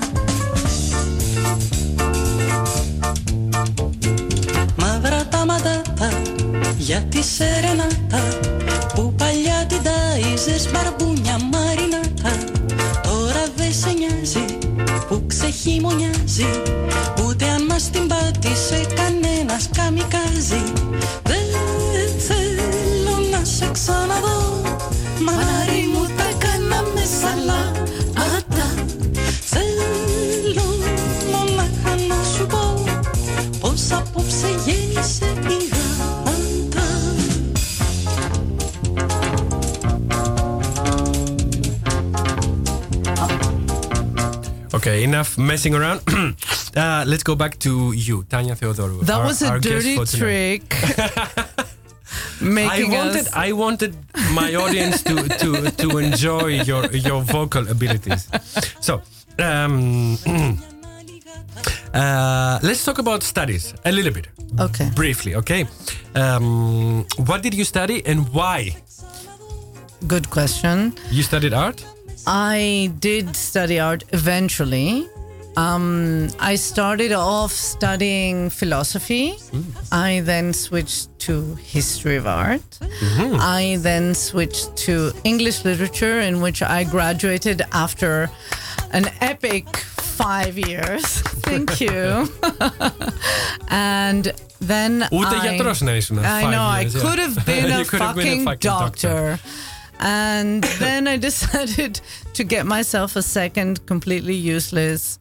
Μαύρα 4.75 5.27
τα 5.27 5.45
ματάτα 5.45 6.21
για 6.77 7.01
τη 7.01 7.23
σερενάτα 7.23 8.23
Που 8.95 9.13
παλιά 9.17 9.65
την 9.67 9.81
τάιζες 9.83 10.71
μπαρμπούνια 10.71 11.37
μαρινάτα. 11.51 12.43
Τώρα 13.03 13.43
δεν 13.55 13.73
σε 13.73 13.89
νοιάζει 13.91 14.57
που 15.07 15.23
ξεχειμονιάζει 15.27 16.47
Ούτε 17.25 17.45
αν 17.45 17.65
μας 17.65 17.89
την 17.89 18.07
πάτησες 18.07 18.96
enough 45.07 45.37
messing 45.37 45.73
around. 45.73 46.01
uh, 46.75 47.03
let's 47.07 47.23
go 47.23 47.35
back 47.35 47.57
to 47.59 47.93
you, 47.93 48.23
Tanya 48.29 48.55
Theodorou. 48.55 49.01
That 49.01 49.19
our- 49.19 49.27
was 49.27 49.41
a 49.41 49.59
dirty 49.59 49.95
trick. 50.05 50.63
I 52.39 52.43
Making 52.43 52.91
wanted, 52.91 53.27
us. 53.27 53.33
I 53.33 53.51
wanted 53.51 53.95
my 54.31 54.55
audience 54.55 55.03
to, 55.03 55.15
to, 55.41 55.71
to 55.71 55.97
enjoy 55.97 56.61
your, 56.69 56.85
your 56.91 57.21
vocal 57.21 57.67
abilities. 57.67 58.29
So, 58.79 59.01
um, 59.39 60.17
uh, 61.93 62.59
let's 62.63 62.85
talk 62.85 62.99
about 62.99 63.23
studies 63.23 63.73
a 63.85 63.91
little 63.91 64.13
bit, 64.13 64.27
okay. 64.59 64.89
briefly, 64.95 65.35
okay? 65.35 65.65
Um, 66.15 67.05
what 67.25 67.41
did 67.41 67.53
you 67.53 67.65
study 67.65 68.05
and 68.05 68.29
why? 68.29 68.77
Good 70.07 70.29
question. 70.29 70.93
You 71.09 71.23
studied 71.23 71.53
art? 71.53 71.83
I 72.27 72.91
did 72.99 73.35
study 73.37 73.79
art 73.79 74.03
eventually. 74.11 75.09
Um, 75.55 76.27
I 76.39 76.55
started 76.55 77.13
off 77.13 77.51
studying 77.51 78.49
philosophy. 78.49 79.31
Mm. 79.31 79.63
I 79.91 80.19
then 80.19 80.53
switched 80.53 81.17
to 81.19 81.55
history 81.55 82.17
of 82.17 82.27
art. 82.27 82.69
Mm-hmm. 82.79 83.37
I 83.39 83.77
then 83.79 84.13
switched 84.13 84.75
to 84.85 85.13
English 85.23 85.63
literature, 85.65 86.19
in 86.19 86.41
which 86.41 86.61
I 86.61 86.83
graduated 86.83 87.63
after 87.71 88.29
an 88.91 89.09
epic 89.21 89.77
five 89.77 90.59
years. 90.59 91.05
Thank 91.47 91.79
you. 91.79 92.27
and 93.69 94.31
then. 94.59 95.07
I, 96.25 96.43
I 96.43 96.51
know, 96.51 96.81
years, 96.81 96.95
I 96.95 96.99
could 96.99 97.19
have 97.19 97.37
yeah. 97.37 97.43
been, 97.45 97.71
a 97.71 97.85
fucking, 97.85 98.15
been 98.15 98.41
a 98.41 98.43
fucking 98.43 98.59
doctor. 98.59 99.37
doctor. 99.37 99.39
And 99.99 100.63
then 100.79 101.07
I 101.07 101.17
decided 101.17 102.01
to 102.33 102.43
get 102.43 102.65
myself 102.65 103.15
a 103.15 103.21
second 103.21 103.85
completely 103.85 104.35
useless 104.35 105.19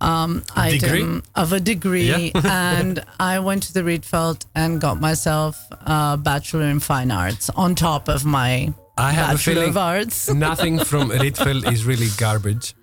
um, 0.00 0.42
Degree? 0.54 1.00
item 1.00 1.22
of 1.34 1.52
a 1.52 1.60
degree. 1.60 2.30
Yeah. 2.34 2.40
and 2.80 3.04
I 3.18 3.38
went 3.38 3.64
to 3.64 3.72
the 3.72 3.80
Rietveld 3.80 4.44
and 4.54 4.80
got 4.80 5.00
myself 5.00 5.58
a 5.70 6.18
Bachelor 6.22 6.64
in 6.64 6.80
Fine 6.80 7.10
Arts 7.10 7.50
on 7.50 7.74
top 7.74 8.08
of 8.08 8.24
my 8.24 8.72
I 8.98 9.12
have 9.12 9.28
a 9.28 9.32
Bachelor 9.34 9.54
feeling 9.54 9.68
of 9.70 9.76
Arts. 9.76 10.30
nothing 10.32 10.78
from 10.78 11.10
Rietveld 11.24 11.70
is 11.72 11.84
really 11.84 12.08
garbage. 12.18 12.74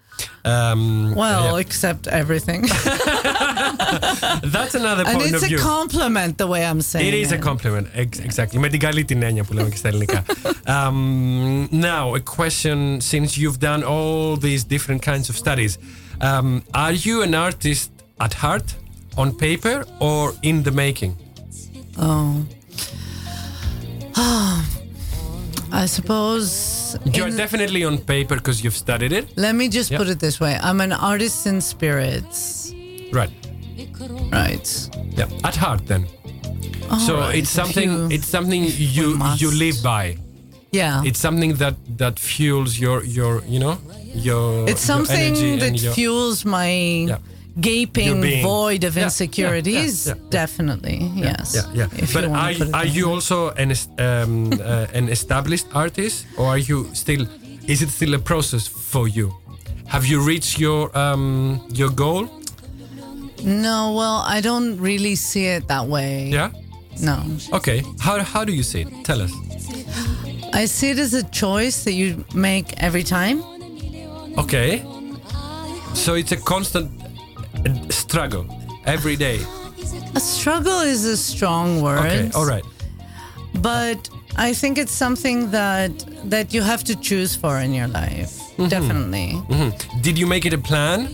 Um, 0.45 1.15
Well, 1.23 1.45
yeah. 1.55 1.65
except 1.65 2.03
everything. 2.21 2.61
that's 4.55 4.75
another 4.83 5.05
and 5.09 5.15
point 5.19 5.31
it's 5.33 5.43
of 5.43 5.49
view. 5.49 5.59
a 5.59 5.61
compliment 5.77 6.33
the 6.43 6.47
way 6.53 6.61
I'm 6.71 6.81
saying 6.91 7.07
It 7.09 7.15
is 7.25 7.31
a 7.33 7.39
compliment, 7.51 7.87
ex- 7.95 8.19
exactly. 8.29 8.59
Με 8.59 8.69
την 8.69 8.81
καλή 8.81 9.05
την 9.05 9.23
έννοια 9.23 9.45
που 9.45 9.53
λέμε 9.53 9.69
και 9.69 9.77
στα 9.77 9.89
ελληνικά. 9.89 10.23
Um, 10.67 11.69
now, 11.91 12.05
a 12.15 12.23
question 12.37 12.79
since 13.13 13.31
you've 13.41 13.61
done 13.71 13.83
all 13.95 14.37
these 14.49 14.63
different 14.75 15.01
kinds 15.11 15.27
of 15.31 15.37
studies. 15.45 15.73
Um, 16.21 16.49
are 16.85 16.95
you 17.07 17.15
an 17.27 17.35
artist 17.47 17.89
at 18.27 18.33
heart, 18.43 18.69
on 19.23 19.29
paper, 19.47 19.77
or 20.09 20.23
in 20.51 20.57
the 20.67 20.73
making? 20.85 21.13
Oh. 22.07 22.35
I 25.74 25.88
suppose. 25.88 26.96
You're 27.16 27.28
in- 27.30 27.36
definitely 27.38 27.84
on 27.84 27.98
paper 27.98 28.36
because 28.36 28.64
you've 28.64 28.78
studied 28.78 29.12
it. 29.12 29.26
let 29.36 29.56
me 29.56 29.68
just 29.70 29.90
Yeah. 29.92 29.98
put 30.00 30.08
it 30.08 30.20
this 30.20 30.40
way 30.40 30.54
I'm 30.62 30.80
an 30.82 30.92
artist 30.94 31.48
in 31.48 31.62
spirits. 31.62 32.72
Right. 33.12 33.32
Right. 34.32 34.68
Yeah. 35.18 35.28
At 35.44 35.56
heart, 35.56 35.82
then. 35.88 36.06
so 37.08 37.16
Alright, 37.16 37.36
it's 37.40 37.50
something. 37.50 38.12
It's 38.12 38.28
something 38.28 38.62
you 38.98 39.08
you 39.42 39.50
live 39.66 39.78
by. 39.84 40.18
Yeah. 40.72 41.04
It's 41.10 41.20
something 41.20 41.56
that 41.64 41.76
that 41.98 42.20
fuels 42.20 42.72
your 42.80 43.04
your 43.04 43.34
you 43.54 43.60
know 43.60 43.76
your. 44.28 44.70
It's 44.72 44.86
your 44.88 44.96
something 44.96 45.34
energy 45.36 45.60
that 45.64 45.74
your, 45.82 45.94
fuels 45.94 46.46
my 46.46 46.70
Yeah. 47.12 47.18
Gaping 47.60 48.22
void 48.42 48.84
of 48.84 48.96
Yeah, 48.96 49.04
insecurities. 49.06 50.08
yeah, 50.08 50.14
yeah. 50.16 50.30
Definitely, 50.30 51.12
yes. 51.16 51.56
Yeah, 51.56 51.74
yeah. 51.74 52.04
If 52.04 52.14
but 52.14 52.24
you 52.24 52.30
are, 52.34 52.76
are 52.80 52.86
you 52.86 53.10
also 53.12 53.50
an 53.52 53.72
um, 54.00 54.52
uh, 54.62 54.88
an 54.94 55.10
established 55.10 55.68
artist, 55.74 56.26
or 56.38 56.48
are 56.48 56.58
you 56.58 56.90
still? 56.94 57.28
Is 57.68 57.82
it 57.82 57.90
still 57.90 58.14
a 58.14 58.20
process 58.20 58.68
for 58.68 59.08
you? 59.08 59.32
Have 59.88 60.06
you 60.06 60.22
reached 60.22 60.60
your 60.60 60.90
um, 60.98 61.62
your 61.74 61.90
goal? 61.90 62.28
No, 63.44 63.94
well, 63.98 64.24
I 64.26 64.42
don't 64.42 64.78
really 64.80 65.16
see 65.16 65.46
it 65.48 65.68
that 65.68 65.86
way. 65.88 66.30
Yeah. 66.30 66.52
No. 67.02 67.18
Okay. 67.54 67.84
How 68.00 68.22
how 68.24 68.46
do 68.46 68.52
you 68.54 68.64
see 68.64 68.82
it? 68.82 68.88
Tell 69.06 69.22
us. 69.22 69.32
I 70.54 70.66
see 70.66 70.92
it 70.92 71.00
as 71.00 71.14
a 71.14 71.24
choice 71.24 71.84
that 71.84 71.94
you 71.94 72.24
make 72.34 72.74
every 72.84 73.04
time. 73.04 73.42
Okay. 74.38 74.84
So 75.94 76.14
it's 76.16 76.32
a 76.32 76.38
constant 76.38 76.90
uh, 77.66 77.90
struggle 77.90 78.46
every 78.86 79.16
day. 79.16 79.40
A 80.16 80.20
struggle 80.20 80.82
is 80.82 81.06
a 81.06 81.18
strong 81.18 81.82
word. 81.82 82.00
Okay. 82.06 82.32
All 82.36 82.46
right. 82.46 82.64
But 83.62 84.10
I 84.36 84.54
think 84.54 84.78
it's 84.78 84.92
something 84.92 85.52
that 85.52 85.92
that 86.30 86.54
you 86.54 86.62
have 86.64 86.84
to 86.86 86.96
choose 86.96 87.36
for 87.36 87.60
in 87.60 87.74
your 87.74 87.88
life. 87.88 88.32
Mm-hmm. 88.58 88.68
Definitely. 88.70 89.30
Mhm. 89.50 90.02
Did 90.02 90.18
you 90.18 90.28
make 90.28 90.46
it 90.46 90.54
a 90.54 90.58
plan 90.58 91.08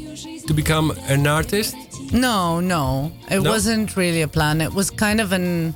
to 0.47 0.53
become 0.53 0.91
an 1.07 1.27
artist? 1.27 1.75
No, 2.11 2.59
no. 2.59 3.11
It 3.29 3.41
No? 3.43 3.51
wasn't 3.51 3.95
really 3.95 4.21
a 4.21 4.27
plan. 4.27 4.61
It 4.61 4.73
was 4.73 4.89
kind 4.91 5.19
of 5.21 5.31
an. 5.31 5.75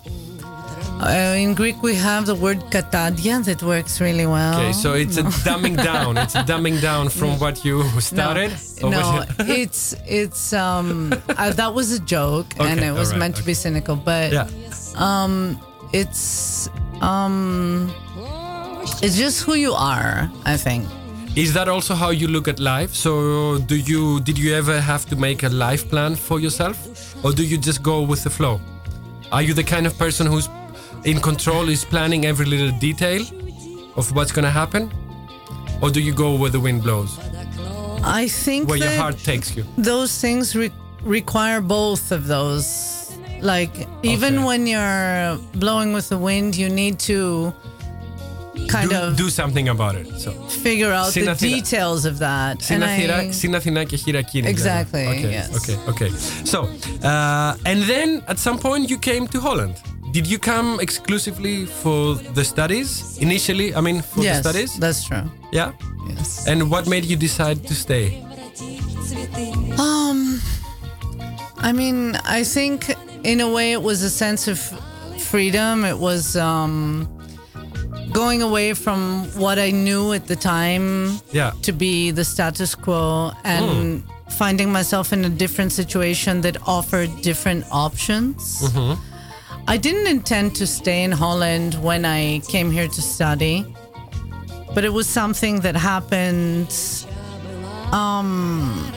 Uh, 1.04 1.36
in 1.38 1.54
Greek, 1.54 1.82
we 1.84 1.96
have 1.96 2.26
the 2.26 2.36
word 2.36 2.60
katadia 2.72 3.44
that 3.44 3.62
works 3.62 4.00
really 4.00 4.26
well. 4.26 4.56
Okay, 4.60 4.72
so 4.74 4.94
it's 4.94 5.18
a 5.18 5.24
dumbing 5.44 5.76
down. 5.76 6.18
It's 6.18 6.36
a 6.36 6.44
dumbing 6.44 6.82
down 6.82 7.10
from 7.10 7.38
what 7.40 7.66
you 7.66 7.84
started. 8.00 8.52
No, 8.82 8.90
no 8.90 9.22
it- 9.40 9.50
it's 9.50 9.96
it's 10.08 10.54
um 10.54 11.14
uh, 11.38 11.52
that 11.52 11.74
was 11.74 11.92
a 11.92 12.00
joke 12.00 12.48
and 12.60 12.80
it 12.80 12.92
was 12.94 13.10
alright, 13.10 13.20
meant 13.20 13.36
to 13.36 13.44
be 13.44 13.54
cynical, 13.54 13.96
but 13.96 14.32
yeah. 14.32 14.48
it's 15.92 16.68
um 17.02 17.94
it's 19.02 19.18
just 19.18 19.44
who 19.44 19.56
you 19.56 19.74
are. 19.74 20.32
I 20.46 20.58
think. 20.58 20.88
Is 21.36 21.54
that 21.54 21.68
also 21.68 21.96
how 21.96 22.12
you 22.12 22.28
look 22.28 22.48
at 22.48 22.60
life? 22.60 22.94
So 22.94 23.58
do 23.60 23.76
you 23.76 24.20
did 24.22 24.38
you 24.38 24.54
ever 24.54 24.80
have 24.80 25.06
to 25.08 25.16
make 25.16 25.44
a 25.44 25.50
life 25.50 25.90
plan 25.90 26.16
for 26.16 26.40
yourself 26.40 26.78
or 27.26 27.32
do 27.34 27.44
you 27.44 27.58
just 27.58 27.82
go 27.82 28.02
with 28.02 28.24
the 28.24 28.30
flow? 28.30 28.62
Are 29.32 29.42
you 29.42 29.54
the 29.54 29.64
kind 29.64 29.88
of 29.88 29.98
person 29.98 30.28
who's 30.28 30.48
in 31.05 31.17
control 31.21 31.69
is 31.69 31.85
planning 31.85 32.25
every 32.27 32.47
little 32.55 32.73
detail 32.89 33.23
of 33.97 34.05
what's 34.15 34.33
going 34.37 34.45
to 34.53 34.57
happen? 34.63 34.83
Or 35.83 35.89
do 35.97 36.01
you 36.01 36.13
go 36.25 36.29
where 36.41 36.51
the 36.57 36.63
wind 36.67 36.83
blows, 36.83 37.11
I 38.23 38.27
think 38.45 38.69
where 38.69 38.79
your 38.79 38.89
that 38.89 38.99
heart 39.03 39.19
takes 39.33 39.49
you? 39.57 39.65
those 39.93 40.13
things 40.25 40.45
re- 40.57 40.73
require 41.19 41.61
both 41.61 42.05
of 42.19 42.23
those. 42.35 42.67
Like 43.53 43.75
even 44.03 44.33
Okay. 44.39 44.45
when 44.49 44.61
you're 44.73 45.39
blowing 45.65 45.91
with 45.97 46.07
the 46.15 46.19
wind, 46.31 46.51
you 46.63 46.69
need 46.83 46.97
to 47.11 47.19
kind 48.75 48.91
Do, 48.91 48.97
of 48.97 49.17
do 49.17 49.29
something 49.31 49.69
about 49.69 49.95
it. 50.01 50.07
So 50.25 50.31
figure 50.67 50.93
out 50.93 51.11
Στην 51.11 51.25
the 51.25 51.31
Αθήνα- 51.31 51.57
details 51.57 52.05
of 52.05 52.19
that. 52.19 52.55
Στην 52.63 52.83
And 52.83 52.85
Αθήνα, 52.85 53.23
I- 53.23 53.33
στην 53.33 53.55
Αθηνά 53.55 53.85
και 53.85 53.97
χειρακίνη. 53.97 54.49
Exactly, 54.55 55.05
Okay, 55.13 55.31
yes. 55.39 55.49
okay, 55.59 55.77
okay. 55.93 56.11
So, 56.53 56.59
uh, 57.03 57.71
and 57.71 57.79
then 57.93 58.09
at 58.33 58.39
some 58.47 58.59
point 58.59 58.85
you 58.91 58.99
came 59.11 59.25
to 59.35 59.39
Holland. 59.47 59.75
Did 60.14 60.28
you 60.28 60.38
come 60.38 60.80
exclusively 60.80 61.66
for 61.66 62.14
the 62.38 62.44
studies 62.46 63.18
initially? 63.18 63.74
I 63.74 63.82
mean, 63.82 64.04
for 64.04 64.22
yes, 64.22 64.38
the 64.44 64.50
studies? 64.50 64.78
that's 64.78 65.04
true. 65.06 65.24
Yeah. 65.52 65.72
Yes. 66.08 66.46
And 66.48 66.70
what 66.70 66.88
made 66.88 67.04
you 67.06 67.16
decide 67.18 67.66
to 67.68 67.74
stay? 67.74 68.22
Um, 69.80 70.40
I 71.58 71.72
mean, 71.74 72.16
I 72.26 72.44
think 72.44 72.94
in 73.24 73.42
a 73.42 73.50
way, 73.50 73.72
it 73.72 73.82
was 73.82 74.04
a 74.04 74.10
sense 74.10 74.48
of 74.48 74.60
freedom. 75.20 75.84
It 75.84 75.98
was 75.98 76.36
um, 76.36 77.08
going 78.12 78.44
away 78.44 78.76
from 78.76 79.26
what 79.36 79.58
I 79.58 79.72
knew 79.72 80.14
at 80.14 80.28
the 80.28 80.36
time 80.36 81.20
Yeah. 81.32 81.54
to 81.64 81.72
be 81.72 82.12
the 82.12 82.24
status 82.24 82.76
quo 82.76 83.32
and 83.44 84.04
finding 84.38 84.72
myself 84.72 85.12
in 85.12 85.26
a 85.26 85.30
different 85.30 85.72
situation 85.72 86.42
that 86.42 86.58
offered 86.68 87.10
different 87.24 87.66
options. 87.72 88.62
I 89.68 89.78
didn't 89.78 90.08
intend 90.08 90.56
to 90.56 90.68
stay 90.68 91.04
in 91.04 91.12
Holland 91.12 91.76
when 91.82 92.06
I 92.06 92.40
came 92.48 92.70
here 92.72 92.88
to 92.88 93.02
study, 93.02 93.66
but 94.76 94.84
it 94.84 94.92
was 94.94 95.08
something 95.08 95.62
that 95.62 95.76
happened. 95.76 96.72
Um, 97.92 98.92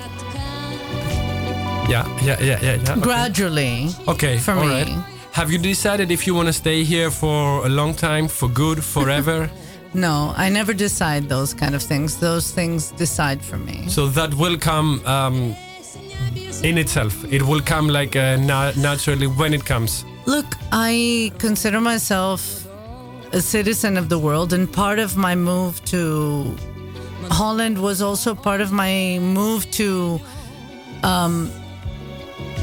Yeah, 1.88 2.04
yeah, 2.24 2.36
yeah, 2.40 2.58
yeah, 2.62 2.74
yeah. 2.84 2.96
Gradually. 3.00 3.90
Okay, 4.08 4.38
for 4.38 4.54
me. 4.56 4.66
right. 4.68 5.04
Have 5.32 5.52
you 5.52 5.58
decided 5.58 6.10
if 6.10 6.26
you 6.26 6.34
want 6.34 6.48
to 6.48 6.52
stay 6.52 6.82
here 6.82 7.10
for 7.10 7.64
a 7.64 7.68
long 7.68 7.94
time, 7.94 8.26
for 8.28 8.48
good, 8.48 8.82
forever? 8.84 9.50
No, 9.94 10.34
I 10.36 10.50
never 10.50 10.74
decide 10.74 11.26
those 11.28 11.54
kind 11.54 11.74
of 11.74 11.82
things. 11.82 12.16
Those 12.18 12.50
things 12.50 12.90
decide 12.98 13.40
for 13.42 13.56
me. 13.56 13.88
so 13.88 14.08
that 14.08 14.34
will 14.34 14.58
come 14.58 15.00
um, 15.06 15.56
in 16.62 16.76
itself. 16.76 17.24
It 17.32 17.40
will 17.42 17.62
come 17.62 17.88
like 17.88 18.14
uh, 18.14 18.36
na- 18.36 18.72
naturally 18.76 19.26
when 19.26 19.54
it 19.54 19.64
comes. 19.64 20.04
Look, 20.26 20.46
I 20.72 21.32
consider 21.38 21.80
myself 21.80 22.66
a 23.32 23.40
citizen 23.40 23.96
of 23.96 24.08
the 24.08 24.18
world, 24.18 24.52
and 24.52 24.70
part 24.70 24.98
of 24.98 25.16
my 25.16 25.34
move 25.34 25.84
to 25.86 26.54
Holland 27.30 27.80
was 27.80 28.02
also 28.02 28.34
part 28.34 28.60
of 28.60 28.72
my 28.72 29.18
move 29.20 29.70
to 29.72 30.20
um, 31.02 31.50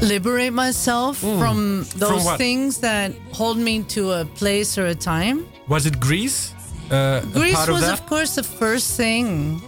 liberate 0.02 0.52
myself 0.52 1.18
from 1.18 1.86
those 1.96 2.24
what? 2.24 2.38
things 2.38 2.78
that 2.78 3.12
hold 3.32 3.58
me 3.58 3.82
to 3.84 4.12
a 4.12 4.24
place 4.24 4.78
or 4.78 4.86
a 4.86 4.94
time. 4.94 5.46
Was 5.68 5.86
it 5.86 5.98
Greece? 6.00 6.52
Uh, 6.90 7.20
Greece 7.32 7.62
of 7.66 7.74
was, 7.74 7.80
that? 7.82 7.98
of 7.98 8.06
course, 8.06 8.34
the 8.34 8.42
first 8.42 8.96
thing 8.96 9.60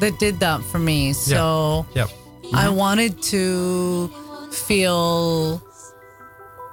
that 0.00 0.18
did 0.18 0.38
that 0.40 0.62
for 0.62 0.78
me. 0.78 1.12
So. 1.12 1.86
yeah. 1.94 2.06
I 2.54 2.68
wanted 2.70 3.22
to 3.24 4.08
feel 4.50 5.62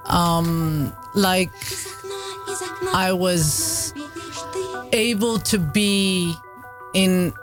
um, 0.08 0.94
like 1.14 1.52
I 2.94 3.12
was 3.14 3.94
able 4.94 5.40
to 5.40 5.58
be 5.60 6.34
in 6.94 7.34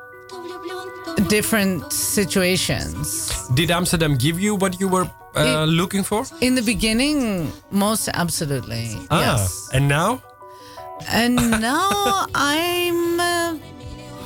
different 1.28 1.92
situations. 1.92 3.30
Did 3.54 3.70
Amsterdam 3.70 4.16
give 4.16 4.40
you 4.40 4.54
what 4.54 4.80
you 4.80 4.88
were 4.88 5.04
uh, 5.36 5.40
It- 5.40 5.66
looking 5.68 6.02
for? 6.04 6.24
In 6.40 6.54
the 6.54 6.62
beginning, 6.62 7.50
most 7.70 8.08
absolutely. 8.14 8.96
Ah, 9.10 9.20
Yes. 9.20 9.68
and 9.72 9.88
now? 9.88 10.22
And 11.10 11.36
now 11.60 12.26
I'm 12.34 13.20
a 13.20 13.58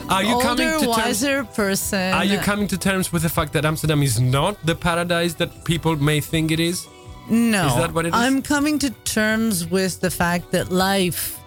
Are 0.09 0.23
you 0.23 0.39
coming 0.41 0.69
older, 0.69 0.87
to 0.87 1.03
terms? 1.03 1.25
person. 1.57 2.13
Are 2.15 2.25
you 2.25 2.39
coming 2.39 2.69
to 2.69 2.79
terms 2.79 3.13
with 3.13 3.23
the 3.23 3.29
fact 3.29 3.53
that 3.55 3.65
Amsterdam 3.65 4.03
is 4.03 4.21
not 4.21 4.55
the 4.65 4.75
paradise 4.75 5.35
that 5.35 5.65
people 5.65 5.97
may 5.97 6.21
think 6.21 6.51
it 6.53 6.61
is? 6.61 6.87
No. 7.29 7.67
Is 7.69 7.75
that 7.77 7.93
what 7.93 8.07
it 8.07 8.09
is? 8.09 8.15
I'm 8.15 8.41
coming 8.43 8.79
to 8.81 8.91
terms 9.05 9.67
with 9.67 10.01
the 10.01 10.11
fact 10.11 10.53
that 10.53 10.71
life 10.71 11.39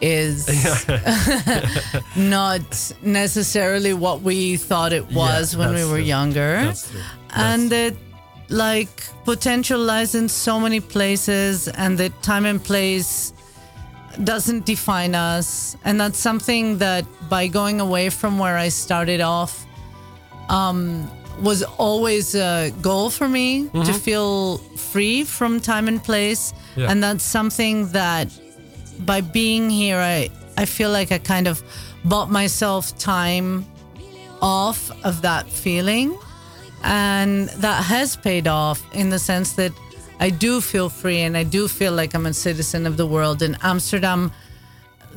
is 0.00 0.48
not 2.16 2.92
necessarily 3.02 3.94
what 3.94 4.22
we 4.22 4.56
thought 4.56 4.92
it 4.92 5.10
was 5.12 5.54
Yeah, 5.54 5.60
when 5.60 5.74
we 5.74 5.84
were 5.84 5.96
true. 5.98 6.04
younger. 6.16 6.64
That's 6.64 6.90
true. 6.90 7.00
And 7.34 7.70
that 7.70 7.94
like 8.48 9.04
potential 9.24 9.78
lies 9.80 10.14
in 10.14 10.28
so 10.28 10.58
many 10.60 10.80
places 10.80 11.68
and 11.68 11.96
that 11.98 12.22
time 12.22 12.44
and 12.46 12.62
place 12.62 13.32
doesn't 14.24 14.66
define 14.66 15.14
us. 15.14 15.76
And 15.84 16.00
that's 16.00 16.18
something 16.18 16.78
that 16.78 17.06
by 17.30 17.46
going 17.46 17.80
away 17.80 18.10
from 18.10 18.38
where 18.38 18.56
I 18.58 18.68
started 18.68 19.20
off 19.20 19.64
um, 20.48 21.08
was 21.40 21.62
always 21.78 22.34
a 22.34 22.72
goal 22.80 23.10
for 23.10 23.28
me 23.28 23.64
to 23.64 23.68
mm-hmm. 23.68 23.92
feel 23.92 24.58
free 24.76 25.24
from 25.24 25.60
time 25.60 25.88
and 25.88 26.02
place. 26.02 26.52
Yeah. 26.76 26.90
And 26.90 27.02
that's 27.02 27.24
something 27.24 27.88
that 27.92 28.28
by 29.00 29.20
being 29.20 29.70
here, 29.70 29.98
I, 29.98 30.30
I 30.56 30.64
feel 30.66 30.90
like 30.90 31.12
I 31.12 31.18
kind 31.18 31.48
of 31.48 31.62
bought 32.04 32.30
myself 32.30 32.96
time 32.98 33.66
off 34.40 34.90
of 35.04 35.22
that 35.22 35.48
feeling. 35.48 36.18
And 36.84 37.48
that 37.48 37.84
has 37.84 38.16
paid 38.16 38.48
off 38.48 38.82
in 38.94 39.10
the 39.10 39.18
sense 39.18 39.52
that 39.52 39.72
I 40.18 40.30
do 40.30 40.60
feel 40.60 40.88
free 40.88 41.20
and 41.20 41.36
I 41.36 41.44
do 41.44 41.68
feel 41.68 41.92
like 41.92 42.14
I'm 42.14 42.26
a 42.26 42.34
citizen 42.34 42.86
of 42.86 42.96
the 42.96 43.06
world. 43.06 43.42
And 43.42 43.56
Amsterdam 43.62 44.32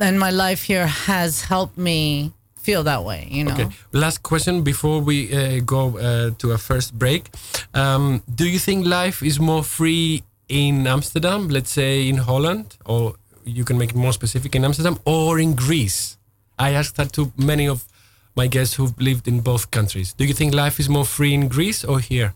and 0.00 0.18
my 0.18 0.30
life 0.30 0.62
here 0.62 0.86
has 0.86 1.42
helped 1.42 1.78
me 1.78 2.32
feel 2.66 2.82
that 2.84 3.02
way, 3.08 3.20
you 3.36 3.44
know? 3.46 3.54
Okay. 3.54 3.68
Last 3.92 4.18
question 4.30 4.54
before 4.72 4.98
we 5.08 5.18
uh, 5.30 5.60
go 5.74 5.82
uh, 5.98 6.30
to 6.40 6.46
a 6.52 6.58
first 6.58 6.90
break. 7.02 7.22
Um, 7.82 8.04
do 8.40 8.44
you 8.44 8.60
think 8.66 8.78
life 9.00 9.18
is 9.30 9.36
more 9.50 9.64
free 9.78 10.22
in 10.48 10.86
Amsterdam, 10.96 11.40
let's 11.56 11.72
say 11.80 11.92
in 12.08 12.18
Holland, 12.30 12.66
or 12.84 13.02
you 13.44 13.64
can 13.64 13.76
make 13.78 13.90
it 13.94 13.98
more 14.06 14.14
specific 14.20 14.54
in 14.56 14.64
Amsterdam, 14.64 14.96
or 15.04 15.38
in 15.44 15.54
Greece? 15.54 16.00
I 16.58 16.70
asked 16.80 16.96
that 16.96 17.10
to 17.12 17.22
many 17.36 17.66
of 17.68 17.78
my 18.40 18.46
guests 18.48 18.74
who've 18.76 18.96
lived 19.08 19.26
in 19.28 19.36
both 19.50 19.64
countries. 19.70 20.08
Do 20.18 20.24
you 20.24 20.34
think 20.34 20.54
life 20.54 20.76
is 20.82 20.88
more 20.88 21.06
free 21.16 21.32
in 21.38 21.48
Greece 21.48 21.80
or 21.90 21.98
here? 22.00 22.30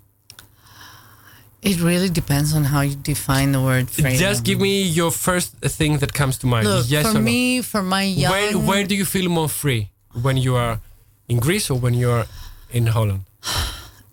It 1.62 1.76
really 1.90 2.08
depends 2.20 2.54
on 2.54 2.64
how 2.64 2.82
you 2.88 2.96
define 3.12 3.52
the 3.52 3.60
word 3.60 3.86
freedom. 3.90 4.18
Just 4.28 4.40
give 4.48 4.58
me 4.68 4.74
your 5.00 5.12
first 5.28 5.48
thing 5.78 5.98
that 5.98 6.10
comes 6.20 6.38
to 6.38 6.46
mind. 6.46 6.66
Look, 6.66 6.86
yes 6.88 7.04
for 7.04 7.10
or 7.10 7.14
no? 7.14 7.20
me, 7.20 7.62
for 7.62 7.82
my 7.82 8.04
young... 8.04 8.32
Where, 8.32 8.52
where 8.68 8.84
do 8.90 8.94
you 8.94 9.04
feel 9.04 9.28
more 9.28 9.48
free? 9.48 9.82
When 10.12 10.36
you 10.36 10.56
are 10.56 10.80
in 11.28 11.38
Greece 11.38 11.70
or 11.70 11.78
when 11.78 11.94
you 11.94 12.10
are 12.10 12.26
in 12.70 12.86
Holland? 12.88 13.20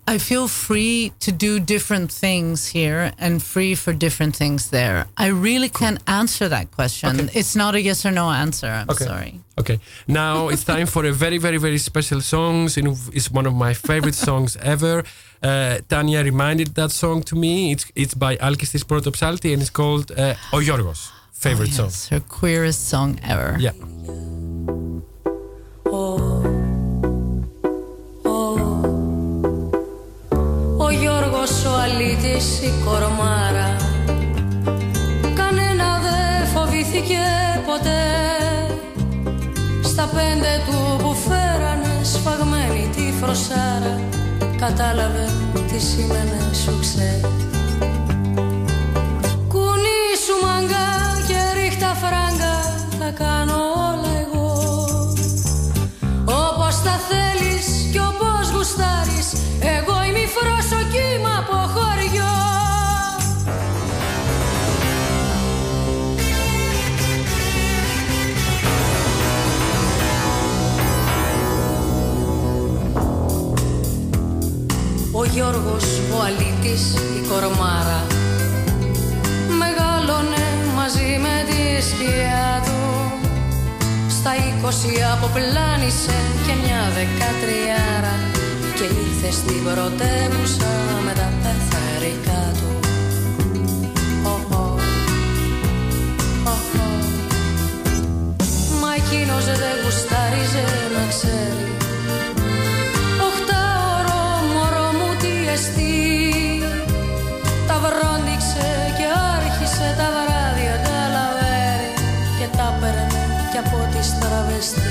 I 0.10 0.20
feel 0.20 0.48
free 0.48 1.12
to 1.20 1.32
do 1.34 1.60
different 1.60 2.12
things 2.14 2.68
here 2.68 3.12
and 3.20 3.44
free 3.44 3.76
for 3.76 3.92
different 3.94 4.38
things 4.38 4.70
there. 4.70 5.06
I 5.18 5.28
really 5.28 5.68
can't 5.70 6.00
answer 6.08 6.48
that 6.48 6.72
question. 6.72 7.20
Okay. 7.20 7.40
It's 7.40 7.56
not 7.56 7.76
a 7.76 7.82
yes 7.82 8.06
or 8.06 8.12
no 8.12 8.30
answer. 8.30 8.68
I'm 8.68 8.90
Okay. 8.90 9.06
sorry. 9.06 9.34
Okay, 9.60 9.80
now 10.08 10.48
it's 10.48 10.64
time 10.76 10.86
for 10.88 11.04
a 11.06 11.12
very, 11.12 11.38
very, 11.40 11.58
very 11.58 11.78
special 11.78 12.22
song. 12.22 12.70
It's 13.14 13.30
one 13.30 13.46
of 13.48 13.54
my 13.54 13.74
favorite 13.74 14.16
songs 14.16 14.56
ever. 14.62 15.04
Uh, 15.44 15.80
Tanya 15.90 16.24
reminded 16.24 16.74
that 16.76 16.92
song 16.92 17.24
to 17.24 17.36
me. 17.36 17.72
It's 17.74 17.86
it's 17.96 18.14
by 18.16 18.38
Alkistis 18.38 18.84
Protopsalti 18.86 19.52
and 19.54 19.62
it's 19.62 19.72
called 19.72 20.12
uh, 20.12 20.36
O 20.54 20.60
Yorgos. 20.62 21.12
Favorite 21.34 21.74
song. 21.74 21.88
It's 21.88 22.08
her 22.10 22.22
queerest 22.22 22.88
song 22.90 23.20
ever. 23.24 23.58
Yeah. 23.60 23.74
Γιώργος 31.48 31.66
ο 31.66 31.82
αλήτης 31.82 32.60
η 32.60 32.74
κορμάρα. 32.86 33.76
Κανένα 35.36 36.00
δεν 36.06 36.48
φοβήθηκε 36.54 37.24
ποτέ. 37.66 38.04
Στα 39.84 40.10
πέντε 40.16 40.62
του 40.66 41.04
που 41.04 41.16
φέρανε 41.16 42.04
σφαγμένη 42.04 42.90
τη 42.96 43.14
φροσάρα 43.22 44.00
Κατάλαβε 44.58 45.30
τι 45.72 45.80
σήμαινε 45.80 46.54
σου 46.64 46.80
ξέρει 46.82 47.47
Γιώργος, 75.38 75.86
ο 76.16 76.18
αλήτης, 76.28 76.84
η 77.18 77.22
κορμάρα. 77.30 78.02
Μεγάλωνε 79.62 80.46
μαζί 80.76 81.10
με 81.26 81.36
τη 81.50 81.62
σκιά 81.90 82.48
του. 82.66 82.80
Στα 84.18 84.32
είκοσι 84.44 84.96
αποπλάνησε 85.14 86.18
και 86.46 86.54
μια 86.64 86.82
δεκατριάρα. 86.98 88.16
Και 88.78 88.88
ήρθε 89.04 89.32
στην 89.40 89.60
πρωτεύουσα 89.64 90.74
με 91.06 91.14
τα 91.20 91.30
πεθαρικά 91.42 92.44
του. 92.58 92.72
Οχο, 94.34 94.66
οχο. 96.54 96.90
Μα 98.82 98.90
εκείνος 99.02 99.46
δεν 99.62 99.76
γουστάριζε 99.84 100.66
να 100.96 101.04
ξέρει 101.14 101.87
Οχτάωρο 105.58 105.74
μωρό 105.74 105.74
μου 105.74 105.74
τι 105.74 105.82
εστί 105.82 106.64
Τα 107.68 107.76
βρόντιξε 107.84 108.68
και 108.98 109.08
τα 109.98 110.08
βράδια 110.16 110.76
τα 110.84 111.00
λαβέρι 111.14 111.92
και 112.40 112.58
τα 112.58 112.78
παίρνε 112.80 113.24
κι 113.52 113.58
από 113.58 113.78
τη 113.92 114.06
στραβεστή. 114.06 114.90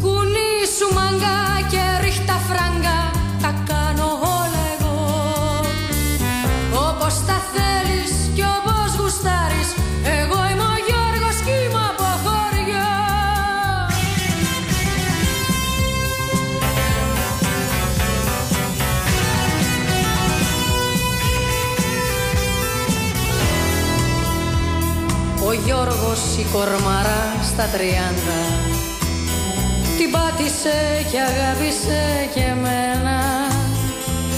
Κουνή 0.00 0.52
σου 0.76 0.94
μαγκά 0.94 1.38
και 1.70 1.82
ρίχτα 2.04 2.36
φράγκα 2.48 2.97
η 26.38 26.46
κορμαρά 26.52 27.24
στα 27.50 27.64
τριάντα. 27.74 28.40
Την 29.98 30.10
πάτησε 30.10 30.76
και 31.10 31.18
αγάπησε 31.30 32.00
και 32.34 32.40
εμένα. 32.40 33.18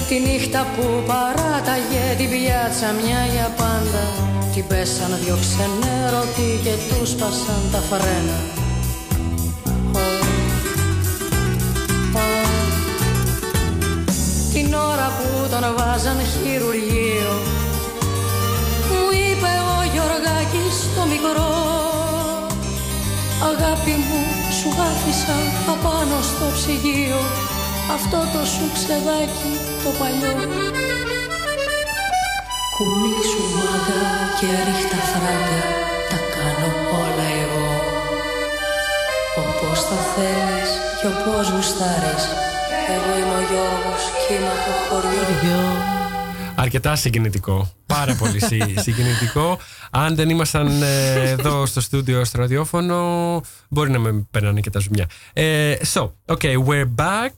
Τη 0.09 0.17
νύχτα 0.19 0.67
που 0.75 0.85
παράταγε 1.11 2.05
την 2.19 2.31
πιάτσα 2.31 2.89
μια 3.01 3.21
για 3.33 3.49
πάντα. 3.61 4.05
Την 4.55 4.67
πέσαν 4.67 5.13
δυο 5.23 5.37
ξενέρωτοι 5.45 6.61
και 6.65 6.75
τους 6.89 7.11
σπάσαν 7.11 7.63
τα 7.73 7.81
φρένα. 7.89 8.39
Ω, 9.95 10.09
ω. 12.19 12.29
Την 14.53 14.75
ώρα 14.75 15.09
που 15.17 15.29
τον 15.51 15.65
βάζαν 15.77 16.19
χειρουργείο 16.33 17.33
μου 18.91 19.09
είπε 19.25 19.53
ο 19.73 19.77
Γιωργάκης 19.93 20.77
το 20.97 21.03
μικρό 21.13 21.80
Αγάπη 23.49 23.95
μου 24.07 24.23
σου 24.59 24.69
άφησα 24.89 25.39
απάνω 25.73 26.19
στο 26.31 26.47
ψυγείο. 26.57 27.21
Αυτό 27.97 28.19
το 28.33 28.43
σου 28.53 28.65
ξεδάκι 28.77 29.53
το 29.83 29.91
παλιό. 29.99 30.35
Κουνή 32.75 33.19
σου 33.31 33.43
μάγκα 33.57 34.03
και 34.39 34.49
ρίχτα 34.67 35.01
φράγκα 35.11 35.63
Τα 36.11 36.19
κάνω 36.35 36.71
όλα 37.01 37.27
εγώ. 37.43 37.69
Όπως 39.43 39.79
θα 39.89 39.99
θέλεις 40.13 40.71
και 40.99 41.07
όπως 41.13 41.45
γουστάρεις 41.53 42.25
Εγώ 42.95 43.11
είμαι 43.19 43.37
ο 43.41 43.45
Γιώργος 43.49 44.03
και 44.23 44.35
είμαι 44.35 44.53
από 44.57 44.73
χωριό 44.87 46.00
Αρκετά 46.61 46.97
συγκινητικό. 46.97 47.73
Πάρα 47.87 48.15
πολύ 48.15 48.45
συ- 48.45 48.79
συγκινητικό. 48.81 49.59
Αν 49.91 50.15
δεν 50.15 50.29
ήμασταν 50.29 50.83
ε, 50.83 51.29
εδώ 51.31 51.67
στο 51.67 51.81
στούντιο 51.81 52.25
στο 52.25 52.39
ραδιόφωνο, 52.39 53.41
μπορεί 53.69 53.91
να 53.91 53.99
με 53.99 54.27
παίρνανε 54.31 54.61
και 54.61 54.71
τα 54.71 54.79
ζουμιά. 54.79 55.07
Ε, 55.33 55.75
so, 55.93 56.11
okay, 56.27 56.55
we're 56.67 56.89
back. 56.97 57.31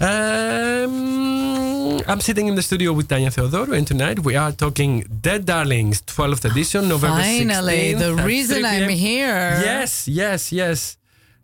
Um, 0.00 2.00
I'm 2.10 2.20
sitting 2.20 2.46
in 2.50 2.54
the 2.54 2.62
studio 2.62 2.92
with 2.92 3.08
Tanya 3.08 3.30
Theodoru, 3.36 3.72
and 3.78 3.86
tonight 3.92 4.18
we 4.28 4.34
are 4.42 4.52
talking 4.64 4.92
Dead 5.26 5.42
Darlings 5.44 5.98
12th 6.16 6.44
edition, 6.50 6.82
November 6.94 7.22
16th. 7.22 7.38
Finally, 7.38 7.94
the 8.04 8.10
at 8.16 8.24
reason 8.32 8.58
3 8.58 8.66
I'm 8.74 8.86
p.m. 8.86 8.98
here. 9.08 9.42
Yes, 9.70 9.90
yes, 10.20 10.40
yes. 10.60 10.78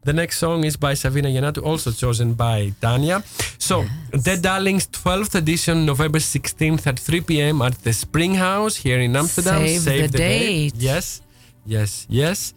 The 0.04 0.12
next 0.12 0.38
song 0.38 0.64
is 0.64 0.76
by 0.76 0.94
Savina 0.94 1.28
Yannatou, 1.28 1.64
also 1.64 1.90
chosen 1.90 2.34
by 2.34 2.72
Tanya. 2.80 3.22
So, 3.58 3.84
Dead 4.22 4.42
Darlings 4.42 4.86
12th 4.88 5.34
edition, 5.34 5.86
November 5.86 6.18
16th 6.18 6.86
at 6.86 6.98
3 6.98 7.20
p.m. 7.22 7.62
at 7.62 7.72
the 7.82 7.92
Spring 7.92 8.34
House 8.34 8.76
here 8.76 9.00
in 9.00 9.16
Amsterdam. 9.16 9.66
Save 9.66 10.12
the 10.12 10.18
date. 10.18 10.74
Yes, 10.76 11.22
yes, 11.64 12.06
yes. 12.10 12.52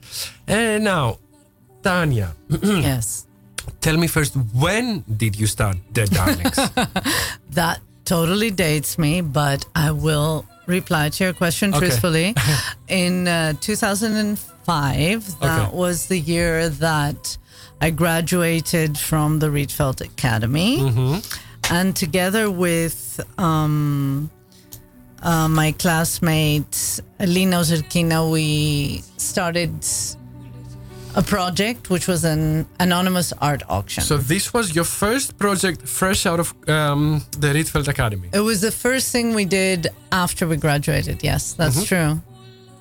And 0.45 0.83
now, 0.83 1.19
Tanya, 1.83 2.33
Yes. 2.61 3.25
tell 3.79 3.95
me 3.97 4.07
first, 4.07 4.35
when 4.53 5.03
did 5.07 5.39
you 5.39 5.47
start 5.47 5.77
Dead 5.93 6.09
Darlings? 6.11 6.59
That 7.51 7.79
totally 8.03 8.51
dates 8.51 8.97
me, 8.97 9.21
but 9.21 9.65
I 9.73 9.91
will 9.91 10.45
reply 10.67 11.09
to 11.09 11.23
your 11.23 11.33
question 11.33 11.73
Okay. 11.73 11.79
truthfully. 11.87 12.35
In 12.87 13.27
uh, 13.27 13.53
2005, 13.61 15.39
that 15.39 15.67
Okay. 15.67 15.75
was 15.75 16.07
the 16.07 16.19
year 16.19 16.69
that 16.69 17.37
I 17.81 17.89
graduated 17.91 18.97
from 18.97 19.39
the 19.39 19.47
Rietveld 19.47 20.01
Academy. 20.01 20.77
Mm-hmm. 20.79 21.73
And 21.73 21.95
together 21.95 22.49
with 22.49 23.19
um, 23.37 24.29
uh, 25.21 25.47
my 25.47 25.71
classmate 25.73 27.01
Lina 27.19 27.57
Zerkina, 27.57 28.31
we 28.31 29.03
started 29.17 29.73
a 31.17 31.23
project 31.23 31.89
which 31.89 32.07
was 32.07 32.23
an 32.23 32.67
anonymous 32.79 33.33
art 33.41 33.63
auction. 33.67 34.03
so, 34.03 34.17
this 34.17 34.53
was 34.53 34.75
your 34.75 34.85
first 34.85 35.37
project 35.39 35.87
fresh 35.87 36.25
out 36.27 36.39
of 36.39 36.53
um, 36.69 37.23
the 37.39 37.47
Rietveld 37.47 37.87
Academy. 37.87 38.29
It 38.31 38.41
was 38.41 38.61
the 38.61 38.71
first 38.71 39.11
thing 39.11 39.33
we 39.33 39.45
did 39.45 39.87
after 40.11 40.47
we 40.47 40.57
graduated. 40.57 41.23
Yes, 41.23 41.53
that's 41.53 41.83
true. 41.85 42.21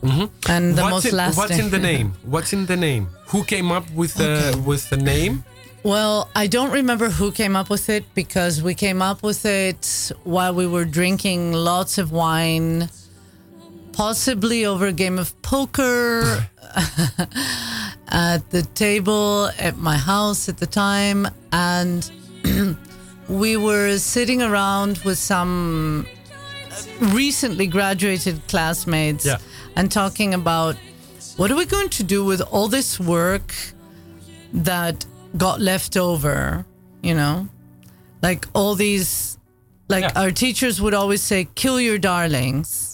And 0.02 0.76
the 0.76 0.82
what's, 0.82 0.90
most 0.90 1.06
in, 1.06 1.16
lasting. 1.16 1.42
what's 1.42 1.58
in 1.58 1.70
the 1.70 1.78
name? 1.78 2.12
What's 2.24 2.52
in 2.52 2.66
the 2.66 2.76
name? 2.76 3.08
Who 3.28 3.42
came 3.42 3.72
up 3.72 3.90
with 3.90 4.14
the 4.14 4.62
with 4.64 4.88
the 4.90 4.98
name? 4.98 5.42
Well, 5.82 6.30
I 6.34 6.46
don't 6.46 6.70
remember 6.70 7.08
who 7.08 7.32
came 7.32 7.56
up 7.56 7.70
with 7.70 7.88
it 7.88 8.04
because 8.14 8.62
we 8.62 8.74
came 8.74 9.00
up 9.02 9.22
with 9.22 9.44
it 9.46 10.12
while 10.24 10.54
we 10.54 10.66
were 10.66 10.84
drinking 10.84 11.52
lots 11.52 11.98
of 11.98 12.12
wine, 12.12 12.88
possibly 13.92 14.66
over 14.66 14.86
a 14.86 14.92
game 14.92 15.18
of 15.18 15.40
poker 15.42 16.48
at 18.08 18.50
the 18.50 18.62
table 18.62 19.50
at 19.58 19.76
my 19.76 19.96
house 19.96 20.48
at 20.48 20.58
the 20.58 20.66
time. 20.66 21.28
And 21.52 22.08
we 23.28 23.56
were 23.56 23.98
sitting 23.98 24.42
around 24.42 24.98
with 24.98 25.18
some 25.18 26.06
recently 27.00 27.66
graduated 27.66 28.40
classmates 28.48 29.24
Yeah. 29.26 29.38
and 29.76 29.90
talking 29.90 30.34
about 30.34 30.76
what 31.36 31.50
are 31.50 31.56
we 31.56 31.66
going 31.66 31.88
to 31.90 32.02
do 32.04 32.24
with 32.24 32.40
all 32.40 32.68
this 32.68 32.98
work 33.00 33.54
that 34.52 35.04
got 35.36 35.60
left 35.60 35.96
over, 35.96 36.64
you 37.02 37.14
know? 37.14 37.48
Like 38.22 38.46
all 38.54 38.74
these, 38.74 39.38
like 39.88 40.04
Yeah. 40.04 40.12
our 40.22 40.30
teachers 40.30 40.80
would 40.80 40.94
always 40.94 41.22
say, 41.22 41.48
kill 41.54 41.80
your 41.80 41.98
darlings. 41.98 42.85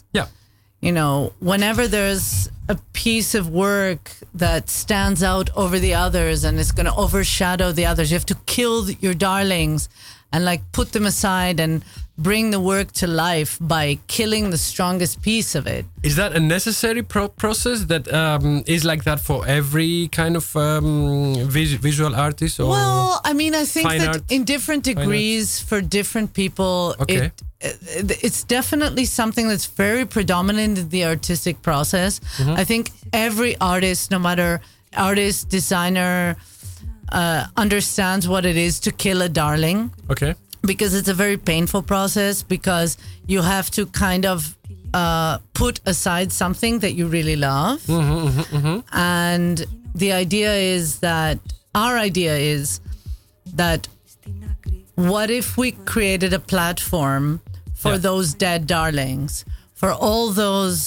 You 0.82 0.90
know, 0.90 1.32
whenever 1.38 1.86
there's 1.86 2.50
a 2.68 2.76
piece 2.92 3.36
of 3.36 3.48
work 3.48 4.10
that 4.34 4.68
stands 4.68 5.22
out 5.22 5.48
over 5.54 5.78
the 5.78 5.94
others 5.94 6.42
and 6.42 6.58
is 6.58 6.72
going 6.72 6.86
to 6.86 6.94
overshadow 6.96 7.70
the 7.70 7.86
others, 7.86 8.10
you 8.10 8.16
have 8.16 8.26
to 8.26 8.34
kill 8.46 8.90
your 8.90 9.14
darlings 9.14 9.88
and 10.32 10.44
like 10.44 10.60
put 10.72 10.90
them 10.92 11.06
aside 11.06 11.60
and 11.60 11.84
bring 12.18 12.50
the 12.50 12.58
work 12.58 12.90
to 12.92 13.06
life 13.06 13.58
by 13.60 13.96
killing 14.08 14.50
the 14.50 14.58
strongest 14.58 15.22
piece 15.22 15.54
of 15.54 15.68
it. 15.68 15.84
Is 16.02 16.16
that 16.16 16.32
a 16.34 16.40
necessary 16.40 17.02
pro- 17.04 17.28
process 17.28 17.84
that 17.84 18.12
um, 18.12 18.64
is 18.66 18.84
like 18.84 19.04
that 19.04 19.20
for 19.20 19.46
every 19.46 20.08
kind 20.08 20.34
of 20.36 20.56
um, 20.56 21.34
vis- 21.48 21.74
visual 21.74 22.14
artist? 22.16 22.58
Or 22.58 22.68
Well, 22.70 23.20
I 23.24 23.34
mean, 23.34 23.54
I 23.54 23.64
think 23.64 23.88
that 23.88 24.08
art- 24.08 24.22
in 24.32 24.42
different 24.44 24.82
degrees 24.82 25.60
for 25.60 25.80
different 25.80 26.34
people, 26.34 26.96
Okay. 27.00 27.26
it 27.26 27.32
it's 27.62 28.44
definitely 28.44 29.04
something 29.04 29.48
that's 29.48 29.66
very 29.66 30.04
predominant 30.04 30.78
in 30.78 30.88
the 30.88 31.04
artistic 31.04 31.62
process. 31.62 32.20
Mm-hmm. 32.38 32.50
I 32.50 32.64
think 32.64 32.90
every 33.12 33.56
artist, 33.60 34.10
no 34.10 34.18
matter 34.18 34.60
artist, 34.96 35.48
designer, 35.48 36.36
uh, 37.10 37.46
understands 37.56 38.26
what 38.26 38.44
it 38.44 38.56
is 38.56 38.80
to 38.80 38.90
kill 38.90 39.22
a 39.22 39.28
darling 39.28 39.90
okay, 40.10 40.34
because 40.62 40.94
it's 40.94 41.08
a 41.08 41.14
very 41.14 41.36
painful 41.36 41.82
process 41.82 42.42
because 42.42 42.96
you 43.26 43.42
have 43.42 43.70
to 43.70 43.86
kind 43.86 44.24
of 44.24 44.56
uh, 44.94 45.38
put 45.54 45.80
aside 45.86 46.32
something 46.32 46.80
that 46.80 46.92
you 46.92 47.06
really 47.06 47.36
love. 47.36 47.86
And 48.92 49.64
the 49.94 50.12
idea 50.12 50.54
is 50.54 51.00
that 51.00 51.38
our 51.74 51.96
idea 51.96 52.36
is 52.36 52.80
that 53.54 53.88
what 54.94 55.30
if 55.30 55.56
we 55.56 55.72
created 55.72 56.32
a 56.32 56.38
platform 56.38 57.40
for 57.82 57.92
Yeah. 57.92 57.98
those 58.08 58.28
dead 58.46 58.60
darlings, 58.66 59.44
for 59.80 59.90
all 59.92 60.26
those 60.44 60.78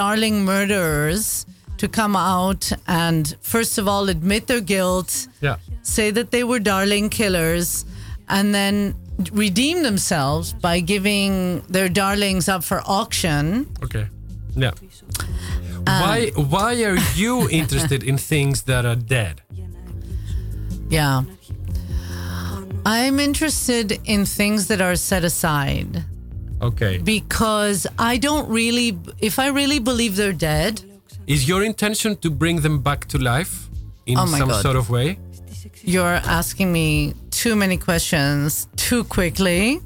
darling 0.00 0.36
murderers 0.44 1.44
to 1.78 1.86
come 1.88 2.14
out 2.16 2.62
and, 2.86 3.24
first 3.54 3.74
of 3.80 3.84
all, 3.90 4.08
admit 4.08 4.46
their 4.46 4.60
guilt 4.74 5.10
yeah, 5.40 5.56
say 5.82 6.12
that 6.12 6.28
they 6.30 6.44
were 6.50 6.60
darling 6.74 7.08
killers 7.10 7.84
and 8.28 8.54
then 8.54 8.94
redeem 9.32 9.82
themselves 9.82 10.52
by 10.68 10.76
giving 10.94 11.62
their 11.74 11.88
darlings 12.02 12.48
up 12.48 12.62
for 12.70 12.78
auction. 12.86 13.66
okay, 13.86 14.06
yeah. 14.64 14.70
Um, 15.90 16.00
why 16.02 16.18
why 16.54 16.72
are 16.88 16.98
you 17.22 17.34
interested 17.60 18.00
in 18.10 18.16
things 18.18 18.62
that 18.70 18.84
are 18.90 19.00
dead? 19.18 19.34
Yeah. 20.98 21.22
I'm 22.84 23.18
interested 23.20 23.98
in 24.04 24.24
things 24.26 24.66
that 24.68 24.80
are 24.80 24.96
set 24.96 25.24
aside. 25.24 26.04
Okay. 26.62 26.98
because 26.98 27.86
I 27.98 28.16
don't 28.18 28.48
really, 28.48 28.98
if 29.18 29.38
I 29.38 29.48
really 29.48 29.80
believe 29.80 30.16
they're 30.16 30.32
dead, 30.52 30.80
Is 31.26 31.46
your 31.48 31.62
intention 31.64 32.16
to 32.16 32.30
bring 32.30 32.60
them 32.62 32.80
back 32.82 33.06
to 33.08 33.18
life 33.18 33.68
in 34.06 34.16
Oh 34.18 34.26
some 34.26 34.48
God. 34.48 34.62
sort 34.62 34.76
of 34.76 34.88
way? 34.90 35.18
you're 35.84 36.20
asking 36.40 36.72
me 36.72 37.14
too 37.30 37.54
many 37.56 37.76
questions 37.76 38.66
too 38.76 39.04
quickly. 39.04 39.80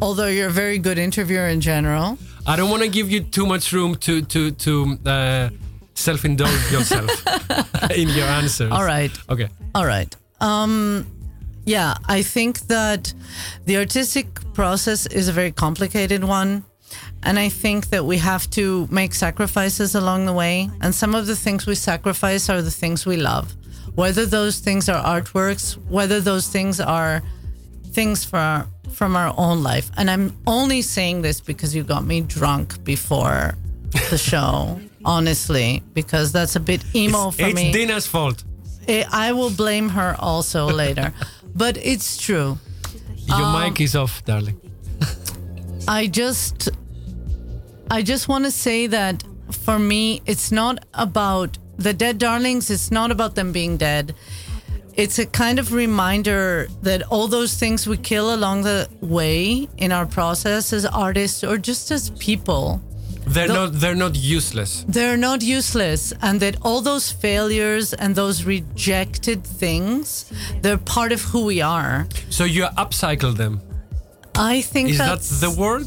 Although 0.00 0.28
you're 0.28 0.48
a 0.48 0.60
very 0.64 0.78
good 0.78 0.98
interviewer 0.98 1.48
in 1.48 1.60
general. 1.60 2.16
I 2.46 2.56
don't 2.56 2.70
want 2.70 2.82
to 2.82 2.88
give 2.88 3.10
you 3.10 3.20
too 3.20 3.46
much 3.46 3.72
room 3.72 3.96
to 4.06 4.22
to 4.22 4.50
to 4.64 4.72
uh, 5.06 5.48
self-indulge 5.94 6.72
yourself 6.72 7.10
in 8.00 8.08
your 8.08 8.26
answers. 8.40 8.70
All 8.70 8.84
right. 8.84 9.10
Okay. 9.28 9.48
All 9.74 9.86
right. 9.86 10.14
Um, 10.40 11.04
yeah, 11.68 11.94
I 12.06 12.22
think 12.22 12.60
that 12.68 13.12
the 13.66 13.76
artistic 13.76 14.26
process 14.54 15.06
is 15.06 15.28
a 15.28 15.32
very 15.32 15.52
complicated 15.52 16.24
one. 16.24 16.64
And 17.22 17.38
I 17.38 17.50
think 17.50 17.90
that 17.90 18.06
we 18.06 18.16
have 18.18 18.48
to 18.50 18.88
make 18.90 19.12
sacrifices 19.12 19.94
along 19.94 20.24
the 20.24 20.32
way. 20.32 20.70
And 20.80 20.94
some 20.94 21.14
of 21.14 21.26
the 21.26 21.36
things 21.36 21.66
we 21.66 21.74
sacrifice 21.74 22.48
are 22.48 22.62
the 22.62 22.70
things 22.70 23.04
we 23.04 23.18
love. 23.18 23.54
Whether 23.94 24.24
those 24.24 24.60
things 24.60 24.88
are 24.88 25.02
artworks, 25.04 25.76
whether 25.88 26.20
those 26.20 26.48
things 26.48 26.80
are 26.80 27.22
things 27.92 28.24
for 28.24 28.38
our, 28.38 28.66
from 28.92 29.14
our 29.14 29.34
own 29.36 29.62
life. 29.62 29.90
And 29.98 30.10
I'm 30.10 30.38
only 30.46 30.80
saying 30.80 31.20
this 31.20 31.38
because 31.40 31.74
you 31.74 31.82
got 31.82 32.04
me 32.06 32.22
drunk 32.22 32.82
before 32.82 33.56
the 34.08 34.18
show, 34.30 34.80
honestly, 35.04 35.82
because 35.92 36.32
that's 36.32 36.56
a 36.56 36.60
bit 36.60 36.82
emo 36.94 37.30
for 37.30 37.42
it's 37.42 37.54
me. 37.54 37.68
It's 37.68 37.76
Dina's 37.76 38.06
fault. 38.06 38.44
I 38.88 39.04
I 39.12 39.32
will 39.32 39.50
blame 39.50 39.90
her 39.90 40.16
also 40.18 40.66
later. 40.66 41.12
But 41.54 41.76
it's 41.78 42.16
true. 42.16 42.58
Your 43.26 43.42
Um, 43.42 43.60
mic 43.62 43.80
is 43.80 43.94
off, 43.96 44.24
darling. 44.24 44.58
I 45.88 46.06
just 46.06 46.68
I 47.90 48.02
just 48.02 48.28
want 48.28 48.44
to 48.44 48.50
say 48.50 48.86
that 48.88 49.24
for 49.50 49.78
me 49.78 50.20
it's 50.26 50.50
not 50.52 50.84
about 50.94 51.56
the 51.78 51.92
dead 51.94 52.18
darlings 52.18 52.70
it's 52.70 52.90
not 52.90 53.10
about 53.10 53.34
them 53.34 53.52
being 53.52 53.76
dead. 53.78 54.14
It's 54.96 55.18
a 55.20 55.26
kind 55.26 55.58
of 55.60 55.72
reminder 55.72 56.66
that 56.82 57.02
all 57.08 57.28
those 57.28 57.54
things 57.54 57.86
we 57.86 57.96
kill 57.96 58.34
along 58.34 58.62
the 58.64 58.88
way 59.00 59.68
in 59.76 59.92
our 59.92 60.06
process 60.06 60.72
as 60.72 60.84
artists 60.84 61.44
or 61.44 61.56
just 61.56 61.90
as 61.92 62.10
people 62.18 62.80
They're 63.34 63.48
the- 63.48 63.54
not 63.60 63.68
they're 63.80 64.00
not 64.06 64.14
useless. 64.38 64.84
they're 64.88 65.16
not 65.28 65.40
useless 65.42 66.12
and 66.26 66.40
that 66.40 66.54
all 66.66 66.80
those 66.80 67.06
failures 67.26 67.86
and 68.02 68.14
those 68.14 68.44
rejected 68.54 69.40
things 69.62 70.04
they're 70.62 70.82
part 70.96 71.10
of 71.12 71.20
who 71.30 71.40
we 71.52 71.58
are 71.60 72.06
So 72.30 72.44
you 72.44 72.64
upcycle 72.84 73.32
them. 73.42 73.54
i 74.34 74.56
think 74.72 74.84
Is 74.90 74.98
that 74.98 75.08
that's 75.08 75.40
the 75.40 75.50
word? 75.64 75.86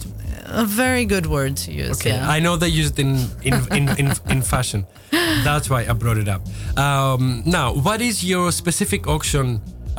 a 0.63 0.65
very 0.65 1.06
good 1.13 1.25
word 1.36 1.54
to 1.63 1.69
use 1.71 1.97
Okay. 1.99 2.10
yeah 2.15 2.36
I 2.36 2.39
know 2.43 2.54
they 2.58 2.67
use 2.82 2.89
it 2.93 2.99
in 2.99 3.12
in, 3.49 3.54
in, 3.77 3.84
in, 4.01 4.08
in 4.34 4.39
fashion. 4.41 4.86
That's 5.47 5.67
why 5.71 5.82
I 5.91 5.93
brought 6.04 6.17
it 6.23 6.30
up. 6.36 6.41
Um, 6.86 7.23
now, 7.45 7.67
what 7.88 7.99
is 8.10 8.15
your 8.32 8.51
specific 8.51 9.01
auction 9.08 9.45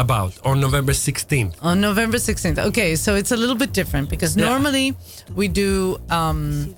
about 0.04 0.32
on 0.44 0.56
November 0.66 0.92
16th? 0.94 1.54
on 1.62 1.80
November 1.80 2.18
16th. 2.18 2.58
Okay, 2.70 2.96
so 2.96 3.14
it's 3.20 3.32
a 3.32 3.36
little 3.42 3.56
bit 3.64 3.72
different 3.80 4.06
because 4.14 4.32
Yeah. 4.36 4.48
normally 4.50 4.86
we 5.40 5.46
do 5.48 5.70
um, 6.10 6.74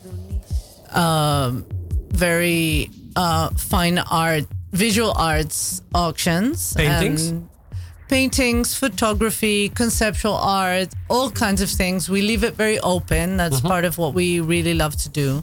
um, 0.94 1.64
very 2.10 2.90
uh, 3.16 3.50
fine 3.50 3.98
art, 3.98 4.44
visual 4.72 5.12
arts 5.12 5.82
auctions. 5.94 6.74
Paintings? 6.74 7.32
paintings, 8.06 8.74
photography, 8.76 9.70
conceptual 9.70 10.34
art, 10.34 10.88
all 11.08 11.30
kinds 11.30 11.60
of 11.62 11.70
things. 11.70 12.08
We 12.08 12.20
leave 12.22 12.44
it 12.44 12.54
very 12.54 12.78
open. 12.80 13.38
That's 13.38 13.56
Mm-hmm. 13.56 13.66
part 13.68 13.84
of 13.86 13.96
what 13.98 14.12
we 14.14 14.40
really 14.40 14.74
love 14.74 14.94
to 14.96 15.08
do. 15.08 15.42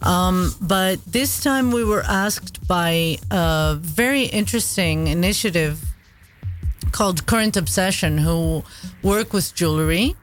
Um, 0.00 0.54
but 0.60 1.04
this 1.04 1.42
time 1.42 1.70
we 1.70 1.84
were 1.84 2.02
asked 2.08 2.66
by 2.66 3.18
a 3.30 3.76
very 3.78 4.24
interesting 4.24 5.06
initiative 5.08 5.84
called 6.92 7.26
Current 7.26 7.56
Obsession, 7.56 8.18
who 8.18 8.64
work 9.02 9.32
with 9.32 9.54
jewelry. 9.54 10.16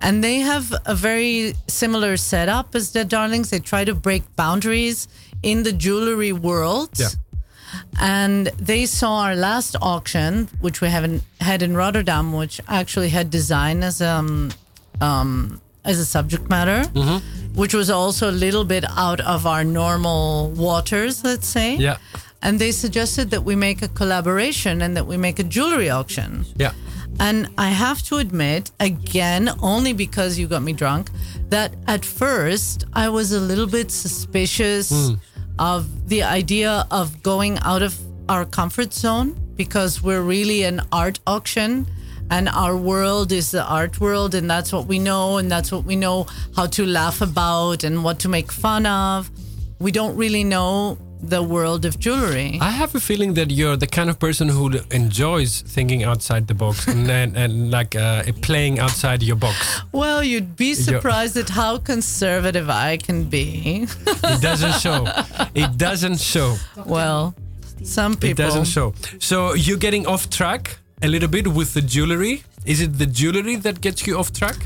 And 0.00 0.24
they 0.24 0.36
have 0.36 0.72
a 0.86 0.94
very 0.94 1.54
similar 1.66 2.16
setup 2.16 2.74
as 2.74 2.90
Dead 2.92 3.08
Darlings. 3.08 3.50
They 3.50 3.58
try 3.58 3.84
to 3.84 3.94
break 3.94 4.22
boundaries 4.34 5.08
in 5.42 5.62
the 5.62 5.72
jewelry 5.72 6.32
world. 6.32 6.90
Yeah. 6.94 7.08
And 8.00 8.46
they 8.58 8.86
saw 8.86 9.20
our 9.20 9.36
last 9.36 9.76
auction, 9.80 10.48
which 10.60 10.80
we 10.80 10.88
haven't 10.88 11.22
had 11.40 11.62
in 11.62 11.76
Rotterdam, 11.76 12.32
which 12.32 12.60
actually 12.66 13.10
had 13.10 13.30
design 13.30 13.82
as 13.82 14.00
um, 14.02 14.50
um, 15.00 15.60
as 15.84 15.98
a 15.98 16.04
subject 16.04 16.48
matter, 16.48 16.88
which 17.54 17.74
was 17.74 17.90
also 17.90 18.30
a 18.30 18.32
little 18.32 18.64
bit 18.64 18.84
out 18.96 19.20
of 19.20 19.46
our 19.46 19.64
normal 19.64 20.50
waters, 20.50 21.24
let's 21.24 21.46
say. 21.46 21.76
Yeah. 21.76 21.98
And 22.42 22.58
they 22.58 22.72
suggested 22.72 23.30
that 23.30 23.44
we 23.44 23.54
make 23.54 23.82
a 23.82 23.88
collaboration 23.88 24.82
and 24.82 24.96
that 24.96 25.06
we 25.06 25.16
make 25.16 25.38
a 25.38 25.42
jewelry 25.42 25.90
auction. 25.90 26.46
Yeah. 26.56 26.72
And 27.18 27.48
I 27.58 27.68
have 27.68 28.02
to 28.04 28.16
admit, 28.16 28.70
again, 28.80 29.50
only 29.60 29.92
because 29.92 30.38
you 30.38 30.46
got 30.46 30.62
me 30.62 30.72
drunk, 30.72 31.10
that 31.48 31.74
at 31.86 32.04
first 32.04 32.84
I 32.92 33.08
was 33.08 33.32
a 33.32 33.40
little 33.40 33.66
bit 33.66 33.90
suspicious 33.90 34.90
hmm. 34.90 35.14
of 35.58 36.08
the 36.08 36.22
idea 36.22 36.86
of 36.90 37.22
going 37.22 37.58
out 37.58 37.82
of 37.82 37.98
our 38.28 38.44
comfort 38.44 38.92
zone 38.92 39.36
because 39.56 40.02
we're 40.02 40.22
really 40.22 40.62
an 40.62 40.80
art 40.92 41.18
auction 41.26 41.86
and 42.30 42.48
our 42.48 42.76
world 42.76 43.32
is 43.32 43.50
the 43.50 43.64
art 43.64 44.00
world 44.00 44.34
and 44.34 44.48
that's 44.48 44.72
what 44.72 44.86
we 44.86 44.98
know 44.98 45.38
and 45.38 45.50
that's 45.50 45.72
what 45.72 45.84
we 45.84 45.96
know 45.96 46.26
how 46.54 46.66
to 46.66 46.86
laugh 46.86 47.20
about 47.20 47.82
and 47.82 48.04
what 48.04 48.20
to 48.20 48.28
make 48.28 48.52
fun 48.52 48.86
of. 48.86 49.30
We 49.80 49.90
don't 49.90 50.16
really 50.16 50.44
know 50.44 50.96
the 51.22 51.42
world 51.42 51.84
of 51.84 51.98
jewelry. 51.98 52.58
I 52.60 52.70
have 52.70 52.94
a 52.94 53.00
feeling 53.00 53.34
that 53.34 53.50
you're 53.50 53.76
the 53.76 53.86
kind 53.86 54.10
of 54.10 54.18
person 54.18 54.48
who 54.48 54.70
enjoys 54.90 55.60
thinking 55.62 56.02
outside 56.04 56.46
the 56.46 56.54
box 56.54 56.86
and, 56.86 57.10
and, 57.20 57.36
and 57.36 57.70
like 57.70 57.94
uh, 57.94 58.24
playing 58.42 58.78
outside 58.78 59.22
your 59.22 59.36
box. 59.36 59.82
Well, 59.92 60.22
you'd 60.22 60.56
be 60.56 60.74
surprised 60.74 61.36
at 61.36 61.48
how 61.50 61.78
conservative 61.78 62.70
I 62.70 62.96
can 62.96 63.24
be. 63.24 63.86
It 64.06 64.40
doesn't 64.40 64.80
show. 64.80 65.06
It 65.54 65.76
doesn't 65.76 66.20
show. 66.20 66.56
well, 66.86 67.34
some 67.82 68.14
people. 68.14 68.30
It 68.30 68.36
doesn't 68.36 68.66
show. 68.66 68.94
So 69.18 69.54
you're 69.54 69.78
getting 69.78 70.06
off 70.06 70.30
track 70.30 70.78
a 71.02 71.08
little 71.08 71.28
bit 71.28 71.48
with 71.48 71.74
the 71.74 71.82
jewelry. 71.82 72.44
Is 72.66 72.80
it 72.80 72.98
the 72.98 73.06
jewelry 73.06 73.56
that 73.56 73.80
gets 73.80 74.06
you 74.06 74.18
off 74.18 74.32
track? 74.32 74.56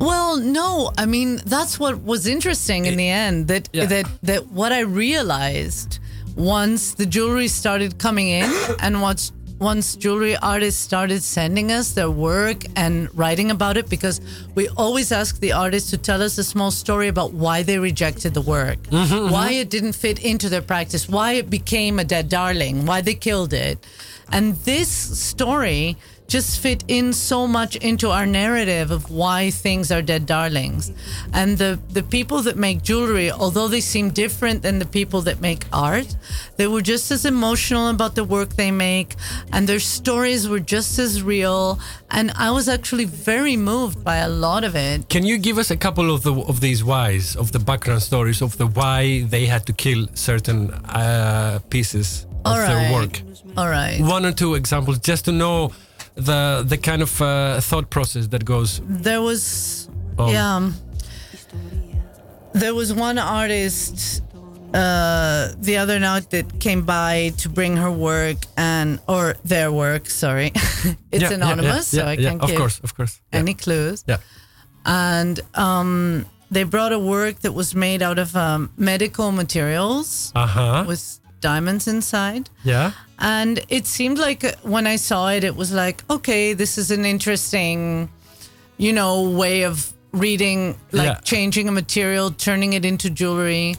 Well, 0.00 0.36
no. 0.36 0.92
I 0.96 1.06
mean, 1.06 1.40
that's 1.44 1.78
what 1.78 2.02
was 2.02 2.26
interesting 2.26 2.86
in 2.86 2.96
the 2.96 3.08
end. 3.08 3.48
That 3.48 3.68
Yeah. 3.72 3.86
that 3.86 4.06
that 4.22 4.46
what 4.52 4.72
I 4.72 4.80
realized 4.80 5.98
once 6.36 6.94
the 6.94 7.06
jewelry 7.06 7.48
started 7.48 7.98
coming 7.98 8.28
in, 8.28 8.50
and 8.80 9.02
once 9.02 9.32
once 9.60 9.96
jewelry 9.96 10.36
artists 10.36 10.80
started 10.80 11.20
sending 11.20 11.72
us 11.72 11.90
their 11.90 12.10
work 12.10 12.64
and 12.76 13.08
writing 13.18 13.50
about 13.50 13.76
it, 13.76 13.88
because 13.90 14.20
we 14.54 14.68
always 14.76 15.10
ask 15.10 15.40
the 15.40 15.50
artists 15.50 15.90
to 15.90 15.98
tell 15.98 16.22
us 16.22 16.38
a 16.38 16.44
small 16.44 16.70
story 16.70 17.08
about 17.08 17.32
why 17.34 17.64
they 17.64 17.76
rejected 17.76 18.34
the 18.34 18.40
work, 18.40 18.78
mm-hmm, 18.84 19.12
mm-hmm. 19.12 19.32
why 19.32 19.50
it 19.50 19.68
didn't 19.68 19.94
fit 19.94 20.20
into 20.20 20.48
their 20.48 20.62
practice, 20.62 21.08
why 21.08 21.32
it 21.32 21.50
became 21.50 21.98
a 21.98 22.04
dead 22.04 22.28
darling, 22.28 22.86
why 22.86 23.00
they 23.00 23.14
killed 23.14 23.52
it, 23.52 23.84
and 24.30 24.54
this 24.64 24.88
story 24.88 25.96
just 26.28 26.60
fit 26.60 26.84
in 26.88 27.10
so 27.12 27.46
much 27.46 27.74
into 27.76 28.10
our 28.10 28.26
narrative 28.26 28.90
of 28.90 29.10
why 29.10 29.50
things 29.50 29.90
are 29.90 30.02
dead 30.02 30.26
darlings. 30.26 30.92
And 31.32 31.56
the, 31.56 31.80
the 31.88 32.02
people 32.02 32.42
that 32.42 32.56
make 32.56 32.82
jewelry, 32.82 33.30
although 33.30 33.66
they 33.66 33.80
seem 33.80 34.10
different 34.10 34.62
than 34.62 34.78
the 34.78 34.84
people 34.84 35.22
that 35.22 35.40
make 35.40 35.64
art, 35.72 36.14
they 36.56 36.66
were 36.66 36.82
just 36.82 37.10
as 37.10 37.24
emotional 37.24 37.88
about 37.88 38.14
the 38.14 38.24
work 38.24 38.50
they 38.50 38.70
make, 38.70 39.16
and 39.54 39.66
their 39.66 39.80
stories 39.80 40.46
were 40.46 40.60
just 40.60 40.98
as 40.98 41.22
real. 41.22 41.80
And 42.10 42.30
I 42.32 42.50
was 42.50 42.68
actually 42.68 43.06
very 43.06 43.56
moved 43.56 44.04
by 44.04 44.16
a 44.16 44.28
lot 44.28 44.64
of 44.64 44.76
it. 44.76 45.08
Can 45.08 45.24
you 45.24 45.38
give 45.38 45.56
us 45.56 45.70
a 45.70 45.76
couple 45.76 46.14
of 46.14 46.22
the 46.24 46.34
of 46.34 46.60
these 46.60 46.84
whys 46.84 47.36
of 47.36 47.52
the 47.52 47.58
background 47.58 48.02
stories 48.02 48.42
of 48.42 48.56
the 48.58 48.66
why 48.66 49.22
they 49.22 49.46
had 49.46 49.64
to 49.66 49.72
kill 49.72 50.06
certain 50.14 50.70
uh, 50.70 51.58
pieces 51.70 52.26
of 52.44 52.52
All 52.52 52.56
their 52.56 52.76
right. 52.76 52.92
work? 52.92 53.22
All 53.56 53.68
right. 53.68 53.98
One 54.00 54.26
or 54.26 54.32
two 54.32 54.54
examples, 54.54 54.98
just 54.98 55.24
to 55.24 55.32
know 55.32 55.72
the 56.18 56.64
the 56.68 56.76
kind 56.76 57.02
of 57.02 57.20
uh, 57.20 57.60
thought 57.60 57.88
process 57.90 58.28
that 58.28 58.44
goes. 58.44 58.80
There 59.04 59.20
was, 59.22 59.88
Oh. 60.18 60.30
yeah. 60.32 60.56
um, 60.56 60.74
There 62.54 62.74
was 62.74 62.92
one 62.92 63.18
artist 63.18 64.22
uh, 64.74 65.52
the 65.60 65.76
other 65.78 65.98
night 65.98 66.30
that 66.30 66.58
came 66.60 66.82
by 66.84 67.32
to 67.38 67.48
bring 67.48 67.76
her 67.76 67.90
work 67.90 68.36
and 68.56 68.98
or 69.06 69.34
their 69.44 69.70
work. 69.70 70.10
Sorry, 70.10 70.46
it's 70.54 71.22
Yeah, 71.22 71.28
yeah, 71.30 71.34
anonymous, 71.34 71.92
yeah, 71.94 72.02
so 72.02 72.06
I 72.08 72.12
yeah, 72.14 72.28
can't 72.30 72.42
Of 72.42 72.48
give 72.48 72.58
course, 72.58 72.80
of 72.82 72.94
course. 72.94 73.20
Yeah. 73.32 73.40
any 73.40 73.54
clues. 73.54 74.04
yeah. 74.08 74.18
And 74.84 75.40
um, 75.54 76.24
they 76.50 76.64
brought 76.64 76.92
a 76.92 76.98
work 76.98 77.40
that 77.40 77.52
was 77.52 77.74
made 77.74 78.02
out 78.02 78.18
of 78.18 78.34
um, 78.34 78.70
medical 78.76 79.30
materials 79.32 80.32
Uh 80.34 80.46
huh. 80.46 80.84
with 80.88 81.20
diamonds 81.40 81.86
inside. 81.88 82.50
Yeah. 82.64 82.92
And 83.18 83.60
it 83.68 83.86
seemed 83.86 84.18
like 84.18 84.44
when 84.62 84.86
I 84.86 84.96
saw 84.96 85.30
it, 85.30 85.44
it 85.44 85.56
was 85.56 85.72
like, 85.72 86.04
okay, 86.08 86.52
this 86.54 86.78
is 86.78 86.90
an 86.90 87.04
interesting, 87.04 88.08
you 88.76 88.92
know, 88.92 89.28
way 89.30 89.62
of 89.64 89.92
reading, 90.12 90.78
like 90.92 91.06
Yeah. 91.06 91.20
changing 91.24 91.68
a 91.68 91.72
material, 91.72 92.30
turning 92.30 92.72
it 92.74 92.84
into 92.84 93.10
jewelry. 93.10 93.76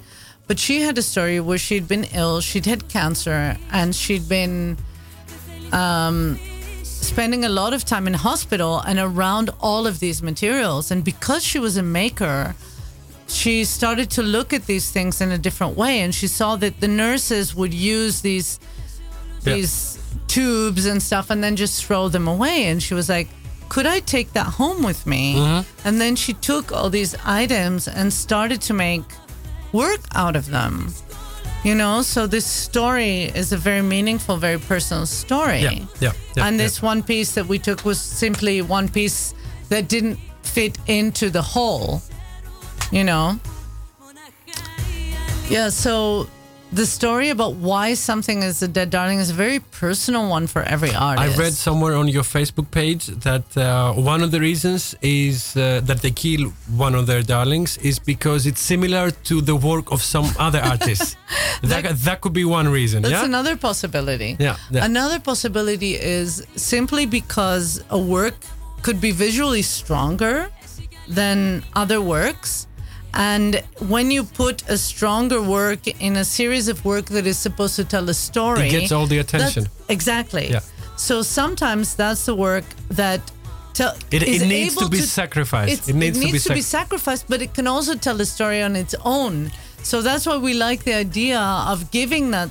But 0.48 0.60
she 0.60 0.82
had 0.82 0.98
a 0.98 1.02
story 1.02 1.40
where 1.40 1.58
she'd 1.58 1.88
been 1.88 2.06
ill, 2.14 2.42
she'd 2.42 2.66
had 2.66 2.88
cancer, 2.90 3.56
and 3.72 3.96
she'd 3.96 4.28
been 4.28 4.78
um, 5.72 6.40
spending 6.84 7.46
a 7.46 7.50
lot 7.50 7.74
of 7.74 7.86
time 7.86 8.08
in 8.08 8.14
hospital 8.14 8.80
and 8.80 9.00
around 9.00 9.50
all 9.62 9.86
of 9.88 10.00
these 10.00 10.22
materials. 10.24 10.92
And 10.92 11.04
because 11.04 11.44
she 11.44 11.60
was 11.60 11.78
a 11.78 11.84
maker, 11.84 12.56
she 13.30 13.64
started 13.66 14.10
to 14.12 14.24
look 14.24 14.54
at 14.54 14.66
these 14.66 14.92
things 14.92 15.22
in 15.22 15.32
a 15.32 15.38
different 15.38 15.78
way. 15.78 16.00
And 16.02 16.14
she 16.14 16.28
saw 16.28 16.56
that 16.58 16.80
the 16.80 16.88
nurses 16.88 17.56
would 17.56 17.74
use 17.74 18.22
these 18.22 18.60
Yeah. 19.46 19.54
these 19.56 19.98
tubes 20.28 20.86
and 20.86 21.02
stuff 21.02 21.30
and 21.30 21.42
then 21.44 21.56
just 21.56 21.86
throw 21.86 22.10
them 22.10 22.28
away. 22.28 22.66
And 22.68 22.82
she 22.84 22.94
was 22.94 23.08
like, 23.10 23.30
could 23.70 23.86
I 23.86 24.00
take 24.02 24.34
that 24.34 24.48
home 24.48 24.84
with 24.84 25.06
me? 25.06 25.36
Mm-hmm. 25.36 25.88
And 25.88 26.02
then 26.02 26.16
she 26.16 26.34
took 26.34 26.72
all 26.72 26.90
these 26.90 27.16
items 27.26 27.88
and 27.88 28.12
started 28.12 28.62
to 28.64 28.74
make 28.74 29.04
work 29.72 30.02
out 30.16 30.36
of 30.36 30.48
them. 30.48 30.94
You 31.64 31.76
know, 31.76 32.02
so 32.02 32.26
this 32.28 32.46
story 32.46 33.24
is 33.36 33.52
a 33.52 33.58
very 33.58 33.82
meaningful, 33.82 34.38
very 34.38 34.60
personal 34.60 35.06
story. 35.06 35.60
Yeah, 35.60 35.72
yeah, 36.00 36.14
yeah, 36.36 36.48
and 36.48 36.58
yeah. 36.58 36.64
this 36.64 36.82
one 36.82 37.04
piece 37.04 37.34
that 37.34 37.46
we 37.48 37.60
took 37.60 37.84
was 37.86 38.00
simply 38.00 38.62
one 38.62 38.88
piece 38.88 39.34
that 39.68 39.88
didn't 39.90 40.18
fit 40.42 40.78
into 40.88 41.30
the 41.30 41.42
whole. 41.42 42.02
You 42.92 43.04
know? 43.04 43.40
Yeah, 45.50 45.70
so 45.70 46.28
the 46.72 46.86
story 46.86 47.30
about 47.30 47.56
why 47.56 47.96
something 47.96 48.44
is 48.44 48.62
a 48.62 48.68
dead 48.68 48.92
darling 48.92 49.20
is 49.20 49.32
a 49.32 49.34
very 49.34 49.60
personal 49.60 50.30
one 50.30 50.46
for 50.46 50.62
every 50.62 50.94
artist. 50.94 51.38
I 51.38 51.42
read 51.42 51.54
somewhere 51.54 51.96
on 51.96 52.08
your 52.08 52.22
Facebook 52.22 52.70
page 52.70 53.08
that 53.08 53.58
uh, 53.58 53.94
one 53.94 54.22
of 54.22 54.30
the 54.30 54.40
reasons 54.40 54.94
is 55.02 55.58
uh, 55.58 55.82
that 55.84 56.02
they 56.02 56.12
kill 56.12 56.50
one 56.78 56.94
of 56.94 57.08
their 57.08 57.24
darlings 57.24 57.78
is 57.78 57.98
because 57.98 58.46
it's 58.46 58.62
similar 58.62 59.10
to 59.30 59.42
the 59.42 59.56
work 59.56 59.92
of 59.92 60.04
some 60.04 60.28
other 60.38 60.60
artists. 60.60 61.18
that, 61.64 61.98
that 61.98 62.22
could 62.22 62.34
be 62.34 62.46
one 62.46 62.68
reason. 62.68 63.02
That's 63.02 63.14
yeah. 63.14 63.26
another 63.26 63.58
possibility. 63.58 64.38
Yeah, 64.40 64.58
yeah. 64.70 64.86
Another 64.86 65.20
possibility 65.20 65.96
is 65.96 66.46
simply 66.56 67.08
because 67.08 67.84
a 67.90 67.98
work 67.98 68.36
could 68.84 69.02
be 69.02 69.12
visually 69.12 69.64
stronger 69.64 70.50
than 71.08 71.64
other 71.76 72.00
works. 72.00 72.68
And 73.14 73.64
when 73.88 74.12
you 74.12 74.24
put 74.24 74.64
a 74.70 74.78
stronger 74.78 75.42
work 75.42 75.88
in 75.88 76.16
a 76.18 76.24
series 76.26 76.68
of 76.68 76.84
work 76.86 77.06
that 77.06 77.26
is 77.26 77.38
supposed 77.38 77.76
to 77.78 77.84
tell 77.84 78.08
a 78.10 78.14
story, 78.14 78.68
It 78.68 78.72
gets 78.72 78.92
all 78.92 79.08
the 79.08 79.18
attention. 79.20 79.68
Exactly. 79.90 80.50
Yeah. 80.52 80.60
So 80.96 81.22
sometimes 81.22 81.96
that's 81.96 82.26
the 82.26 82.36
work 82.36 82.66
that 82.92 83.20
tell, 83.74 83.96
It- 84.12 84.24
it 84.24 84.46
needs 84.48 84.76
to 84.76 84.90
be 84.90 85.02
sacrificed. 85.02 85.72
it's- 85.74 85.88
It 85.90 85.96
needs 85.96 86.20
to 86.20 86.32
be 86.32 86.40
sac- 86.40 86.64
sacrificed, 86.64 87.26
but 87.30 87.42
it 87.42 87.54
can 87.54 87.68
also 87.68 87.96
tell 87.96 88.20
a 88.22 88.26
story 88.26 88.62
on 88.62 88.76
its 88.76 88.94
own. 89.04 89.52
So 89.82 90.02
that's 90.02 90.26
why 90.26 90.38
we 90.38 90.54
like 90.54 90.84
the 90.84 90.94
idea 90.94 91.40
of 91.40 91.90
giving 91.92 92.32
that 92.32 92.50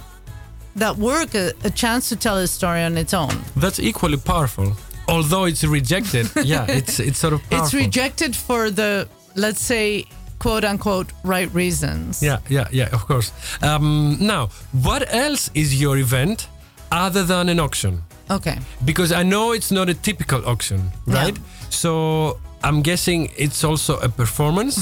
that 0.77 0.97
work 0.97 1.35
a, 1.35 1.53
a 1.65 1.71
chance 1.71 2.09
to 2.09 2.15
tell 2.17 2.37
a 2.37 2.47
story 2.47 2.83
on 2.85 2.97
its 2.97 3.13
own. 3.13 3.35
That's 3.57 3.81
equally 3.81 4.17
powerful. 4.17 4.77
Although 5.09 5.45
it's 5.47 5.65
rejected, 5.65 6.31
yeah, 6.45 6.67
it's 6.79 7.01
it's 7.01 7.19
sort 7.19 7.33
of 7.33 7.41
powerful. 7.51 7.65
It's 7.67 7.75
rejected 7.75 8.37
for 8.37 8.71
the 8.71 9.09
let's 9.35 9.61
say 9.61 10.05
quote 10.39 10.65
unquote 10.65 11.13
right 11.25 11.53
reasons. 11.55 12.23
Yeah, 12.23 12.39
yeah, 12.49 12.69
yeah, 12.73 12.89
of 12.93 13.07
course. 13.07 13.33
Um, 13.63 14.17
now, 14.21 14.49
what 14.73 15.03
else 15.13 15.51
is 15.55 15.81
your 15.81 15.97
event 15.99 16.49
other 16.91 17.25
than 17.25 17.49
an 17.49 17.59
auction? 17.61 18.03
Okay. 18.31 18.59
Because 18.85 19.11
I 19.13 19.23
know 19.23 19.53
it's 19.53 19.71
not 19.71 19.89
a 19.89 19.95
typical 19.95 20.45
auction, 20.47 20.93
Yeah. 21.07 21.15
right? 21.25 21.39
So 21.71 22.39
I'm 22.63 22.83
guessing 22.83 23.31
it's 23.37 23.65
also 23.65 23.99
a 24.01 24.09
performance. 24.09 24.77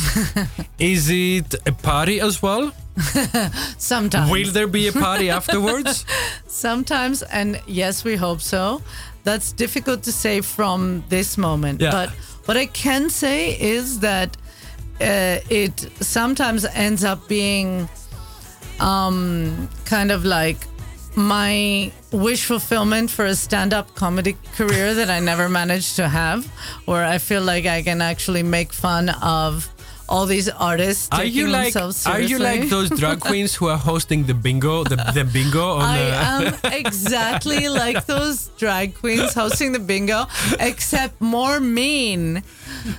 is 0.78 1.08
it 1.10 1.54
a 1.66 1.72
party 1.72 2.20
as 2.20 2.42
well? 2.42 2.72
Sometimes. 3.78 4.30
Will 4.30 4.50
there 4.52 4.66
be 4.66 4.88
a 4.88 4.92
party 4.92 5.30
afterwards? 5.38 6.04
Sometimes, 6.46 7.22
and 7.22 7.60
yes, 7.66 8.04
we 8.04 8.16
hope 8.16 8.40
so. 8.40 8.80
That's 9.24 9.52
difficult 9.52 10.02
to 10.04 10.12
say 10.12 10.40
from 10.40 11.04
this 11.08 11.36
moment. 11.36 11.80
Yeah. 11.80 11.90
But 11.90 12.10
what 12.46 12.56
I 12.56 12.66
can 12.66 13.10
say 13.10 13.56
is 13.60 14.00
that 14.00 14.36
uh, 15.00 15.38
it 15.50 15.80
sometimes 16.00 16.64
ends 16.64 17.04
up 17.04 17.28
being 17.28 17.88
um, 18.80 19.68
kind 19.84 20.10
of 20.10 20.24
like 20.24 20.58
my 21.16 21.90
wish 22.12 22.44
fulfillment 22.44 23.10
for 23.10 23.24
a 23.24 23.34
stand 23.34 23.72
up 23.72 23.94
comedy 23.94 24.36
career 24.54 24.94
that 24.94 25.08
I 25.08 25.20
never 25.20 25.48
managed 25.48 25.96
to 25.96 26.08
have, 26.08 26.46
where 26.84 27.04
I 27.04 27.18
feel 27.18 27.42
like 27.42 27.66
I 27.66 27.82
can 27.82 28.02
actually 28.02 28.42
make 28.42 28.72
fun 28.72 29.08
of 29.22 29.68
all 30.08 30.26
these 30.26 30.48
artists 30.48 31.08
Are 31.12 31.24
you 31.24 31.48
like 31.48 31.74
are 31.76 32.20
you 32.20 32.38
like 32.38 32.68
those 32.68 32.90
drag 32.90 33.20
queens 33.28 33.54
who 33.54 33.66
are 33.68 33.76
hosting 33.78 34.24
the 34.24 34.34
bingo 34.34 34.84
the, 34.84 34.96
the 35.14 35.24
bingo 35.24 35.76
on 35.76 35.82
I 35.82 35.98
the 35.98 36.16
am 36.70 36.72
exactly 36.72 37.68
like 37.82 38.06
those 38.06 38.48
drag 38.58 38.94
queens 38.94 39.34
hosting 39.34 39.72
the 39.72 39.78
bingo, 39.78 40.26
except 40.60 41.20
more 41.20 41.60
mean. 41.60 42.42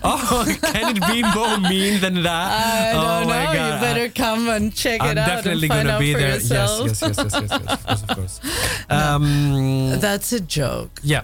Oh, 0.03 0.45
can 0.61 0.97
it 0.97 1.07
be 1.07 1.23
more 1.23 1.57
mean 1.59 2.01
than 2.01 2.23
that? 2.23 2.51
I 2.51 2.91
oh 2.91 3.19
don't 3.19 3.29
my 3.29 3.45
know. 3.45 3.51
You 3.75 3.81
better 3.81 4.09
come 4.09 4.49
and 4.49 4.73
check 4.73 5.01
I'm 5.01 5.11
it 5.11 5.17
out 5.17 5.27
definitely 5.27 5.67
and 5.67 5.73
find 5.73 5.87
gonna 5.87 5.95
out 5.95 5.99
be 5.99 6.13
for 6.13 6.19
there. 6.19 6.33
yourself. 6.35 6.87
Yes, 6.87 7.01
yes, 7.01 7.17
yes, 7.17 7.33
yes, 7.33 7.51
yes, 7.51 7.61
yes, 7.61 7.71
of 7.71 7.85
course, 7.85 8.03
of 8.03 8.15
course. 8.17 8.39
Um, 8.89 9.99
That's 9.99 10.31
a 10.33 10.39
joke. 10.39 10.99
yeah, 11.03 11.23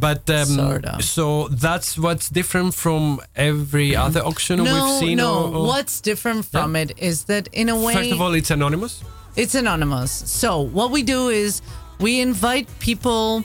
but 0.00 0.28
um, 0.30 0.46
Sort 0.46 0.84
of. 0.86 1.04
so 1.04 1.48
that's 1.48 1.98
what's 2.04 2.28
different 2.38 2.74
from 2.74 3.20
every 3.36 3.94
other 4.04 4.20
auction 4.30 4.56
No, 4.62 4.64
we've 4.74 4.98
seen. 5.00 5.16
no. 5.18 5.30
or- 5.34 5.54
or- 5.56 5.66
What's 5.72 6.00
different 6.00 6.42
from 6.52 6.74
it 6.82 6.90
is 7.10 7.24
that 7.24 7.44
in 7.52 7.68
a 7.68 7.76
way, 7.84 7.94
First 7.94 8.12
of 8.12 8.20
all, 8.20 8.34
it's 8.40 8.50
anonymous. 8.50 9.02
It's 9.36 9.54
anonymous. 9.54 10.10
So 10.40 10.60
what 10.60 10.90
we 10.90 11.02
do 11.02 11.28
is 11.28 11.62
we 11.98 12.20
invite 12.20 12.66
people 12.80 13.44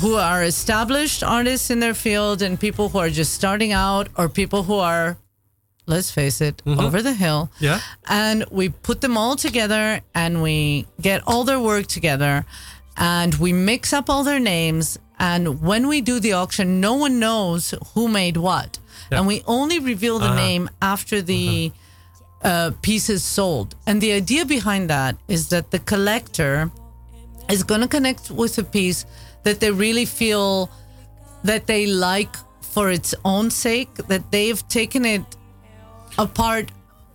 who 0.00 0.14
are 0.16 0.42
established 0.44 1.22
artists 1.22 1.70
in 1.70 1.80
their 1.80 1.94
field 1.94 2.40
and 2.42 2.58
people 2.58 2.88
who 2.90 2.98
are 2.98 3.10
just 3.10 3.32
starting 3.34 3.72
out 3.72 4.08
or 4.16 4.28
people 4.28 4.62
who 4.62 4.76
are 4.92 5.16
let's 5.86 6.10
face 6.12 6.40
it 6.40 6.62
over 6.66 7.02
the 7.02 7.12
hill 7.12 7.50
Yeah. 7.58 7.80
and 8.08 8.44
we 8.52 8.68
put 8.68 9.00
them 9.00 9.16
all 9.18 9.34
together 9.36 10.00
and 10.14 10.40
we 10.40 10.86
get 11.00 11.20
all 11.26 11.42
their 11.44 11.58
work 11.58 11.86
together 11.88 12.44
and 12.96 13.34
we 13.34 13.52
mix 13.52 13.92
up 13.92 14.08
all 14.08 14.22
their 14.22 14.38
names 14.38 14.96
and 15.30 15.42
when 15.68 15.82
we 15.92 15.98
do 16.10 16.16
the 16.26 16.32
auction 16.42 16.66
no 16.88 16.94
one 17.04 17.14
knows 17.26 17.62
who 17.94 18.04
made 18.22 18.36
what 18.48 18.70
and 19.16 19.22
we 19.32 19.36
only 19.58 19.78
reveal 19.92 20.16
the 20.18 20.34
name 20.46 20.64
after 20.92 21.16
the 21.32 21.44
uh, 22.50 22.70
piece 22.86 23.06
is 23.16 23.22
sold 23.38 23.68
and 23.86 23.96
the 24.04 24.12
idea 24.22 24.44
behind 24.56 24.84
that 24.96 25.14
is 25.36 25.42
that 25.52 25.64
the 25.74 25.78
collector 25.92 26.52
is 27.54 27.60
going 27.70 27.82
to 27.86 27.90
connect 27.96 28.24
with 28.42 28.54
a 28.64 28.66
piece 28.78 29.00
that 29.46 29.56
they 29.60 29.70
really 29.86 30.06
feel 30.20 30.48
that 31.50 31.62
they 31.66 31.82
like 31.86 32.34
for 32.74 32.84
its 32.98 33.10
own 33.34 33.46
sake 33.50 33.92
that 34.12 34.22
they've 34.34 34.62
taken 34.78 35.02
it 35.04 35.24
apart 36.18 36.66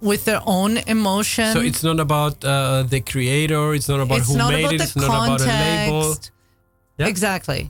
with 0.09 0.21
their 0.25 0.41
own 0.45 0.77
emotion 0.95 1.47
So 1.57 1.61
it's 1.61 1.83
not 1.83 1.99
about 1.99 2.35
uh, 2.45 2.83
the 2.93 3.01
creator. 3.01 3.73
It's 3.77 3.89
not 3.93 3.99
about 4.05 4.19
it's 4.19 4.29
who 4.31 4.37
not 4.37 4.51
made 4.53 4.65
about 4.65 4.73
it. 4.73 4.81
It's 4.81 4.95
not 4.95 5.09
about 5.25 5.41
a 5.41 5.45
label. 5.65 6.15
Yeah. 6.99 7.07
Exactly. 7.13 7.61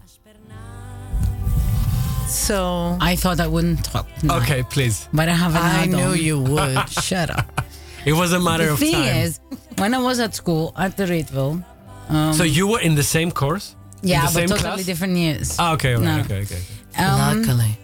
So 2.27 2.97
I 2.99 3.15
thought 3.15 3.39
I 3.39 3.47
wouldn't 3.47 3.83
talk. 3.85 4.05
tonight, 4.19 4.41
Okay, 4.43 4.63
please. 4.63 5.07
But 5.13 5.29
I 5.29 5.33
have 5.33 5.55
an 5.55 5.61
I 5.61 5.83
add-on. 5.83 5.91
knew 5.91 6.13
you 6.13 6.39
would. 6.39 6.89
Shut 7.03 7.29
up. 7.29 7.61
It 8.05 8.13
was 8.13 8.31
a 8.33 8.39
matter 8.39 8.65
the 8.67 8.73
of 8.73 8.79
thing 8.79 8.93
time. 8.93 9.15
is, 9.17 9.39
when 9.77 9.93
I 9.93 9.97
was 9.99 10.19
at 10.19 10.35
school 10.35 10.73
at 10.77 10.97
the 10.97 11.05
Rietveld, 11.05 11.63
so 12.35 12.43
you 12.43 12.67
were 12.67 12.79
in 12.79 12.95
the 12.95 13.03
same 13.03 13.31
course? 13.31 13.75
Yeah, 14.01 14.23
but 14.33 14.47
totally 14.47 14.59
class? 14.59 14.85
different 14.85 15.17
years. 15.17 15.55
Ah, 15.59 15.73
okay, 15.73 15.95
okay, 15.95 16.05
No. 16.05 16.19
okay, 16.21 16.41
okay. 16.43 16.61
Um, 16.97 17.41
Luckily. 17.43 17.77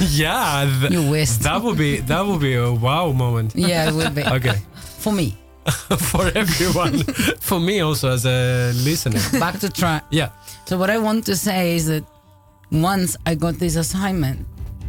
yeah, 0.10 0.68
th- 0.80 0.92
You 0.92 1.08
wished. 1.10 1.40
that 1.42 1.62
would 1.62 1.78
be 1.78 1.98
that 2.00 2.26
would 2.26 2.40
be 2.40 2.54
a 2.54 2.70
wow 2.72 3.12
moment. 3.12 3.52
yeah, 3.56 3.88
it 3.88 3.94
would 3.94 4.14
be 4.14 4.24
Okay, 4.24 4.56
for 4.98 5.12
me. 5.12 5.36
for 5.98 6.26
everyone, 6.34 7.02
for 7.40 7.58
me 7.60 7.80
also 7.80 8.10
as 8.12 8.24
a 8.26 8.72
listener. 8.84 9.20
Back 9.40 9.58
to 9.60 9.68
try. 9.70 10.00
Yeah, 10.10 10.30
So 10.66 10.76
what 10.78 10.90
I 10.90 10.98
want 10.98 11.24
to 11.26 11.36
say 11.36 11.76
is 11.76 11.86
that 11.86 12.04
once 12.70 13.16
I 13.26 13.34
got 13.34 13.54
this 13.54 13.76
assignment, 13.76 14.46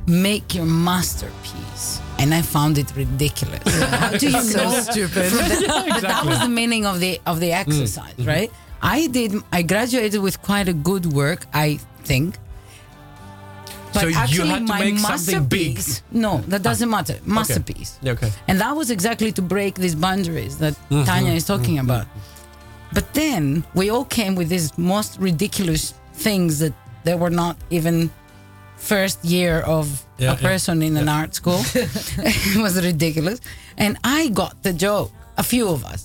make 0.07 0.55
your 0.55 0.65
masterpiece, 0.65 2.01
and 2.19 2.33
I 2.33 2.41
found 2.41 2.77
it 2.77 2.95
ridiculous. 2.95 3.63
How 3.89 4.09
do 4.17 4.25
you 4.25 4.31
know? 4.33 4.39
So 4.41 4.69
stupid. 4.91 5.31
But 5.89 6.01
that 6.01 6.23
was 6.25 6.39
the 6.39 6.49
meaning 6.49 6.85
of 6.85 6.99
the 6.99 7.19
of 7.25 7.39
the 7.39 7.49
mm-hmm. 7.51 7.69
exercise, 7.69 8.13
mm-hmm. 8.15 8.29
right? 8.29 8.51
I 8.81 9.07
did. 9.07 9.35
I 9.51 9.61
graduated 9.63 10.21
with 10.21 10.41
quite 10.41 10.67
a 10.67 10.73
good 10.73 11.05
work, 11.05 11.45
I 11.53 11.79
think. 12.03 12.37
But 13.93 14.01
So 14.01 14.07
you 14.07 14.15
actually, 14.15 14.49
had 14.49 14.67
to 14.67 14.73
my 14.73 14.79
make 14.79 14.99
something 14.99 15.45
big. 15.45 15.75
masterpiece. 15.75 16.03
No, 16.11 16.37
that 16.47 16.61
doesn't 16.61 16.89
matter. 16.89 17.17
Masterpiece. 17.25 17.97
yeah, 18.01 18.11
okay. 18.11 18.31
And 18.47 18.59
that 18.59 18.75
was 18.75 18.91
exactly 18.91 19.31
to 19.31 19.41
break 19.41 19.75
these 19.75 19.95
boundaries 19.95 20.57
that 20.59 20.73
Mm-hmm. 20.89 21.05
Tanya 21.05 21.33
is 21.33 21.45
talking 21.45 21.77
mm-hmm. 21.77 21.89
about. 21.89 22.07
But 22.93 23.13
then 23.13 23.63
we 23.73 23.89
all 23.89 24.05
came 24.05 24.35
with 24.35 24.49
these 24.49 24.77
most 24.77 25.19
ridiculous 25.19 25.93
things 26.13 26.59
that 26.59 26.73
they 27.07 27.15
were 27.23 27.35
not 27.43 27.55
even 27.77 27.95
first 28.75 29.17
year 29.35 29.55
of 29.75 29.85
Yeah, 30.17 30.31
a 30.31 30.35
yeah. 30.35 30.49
person 30.49 30.75
in 30.87 30.93
an 30.97 31.09
art 31.19 31.31
school. 31.39 31.61
it 32.55 32.61
was 32.65 32.73
ridiculous. 32.91 33.39
And 33.83 33.97
I 34.03 34.21
got 34.41 34.53
the 34.67 34.73
joke, 34.73 35.11
a 35.37 35.43
few 35.53 35.65
of 35.75 35.81
us. 35.93 36.01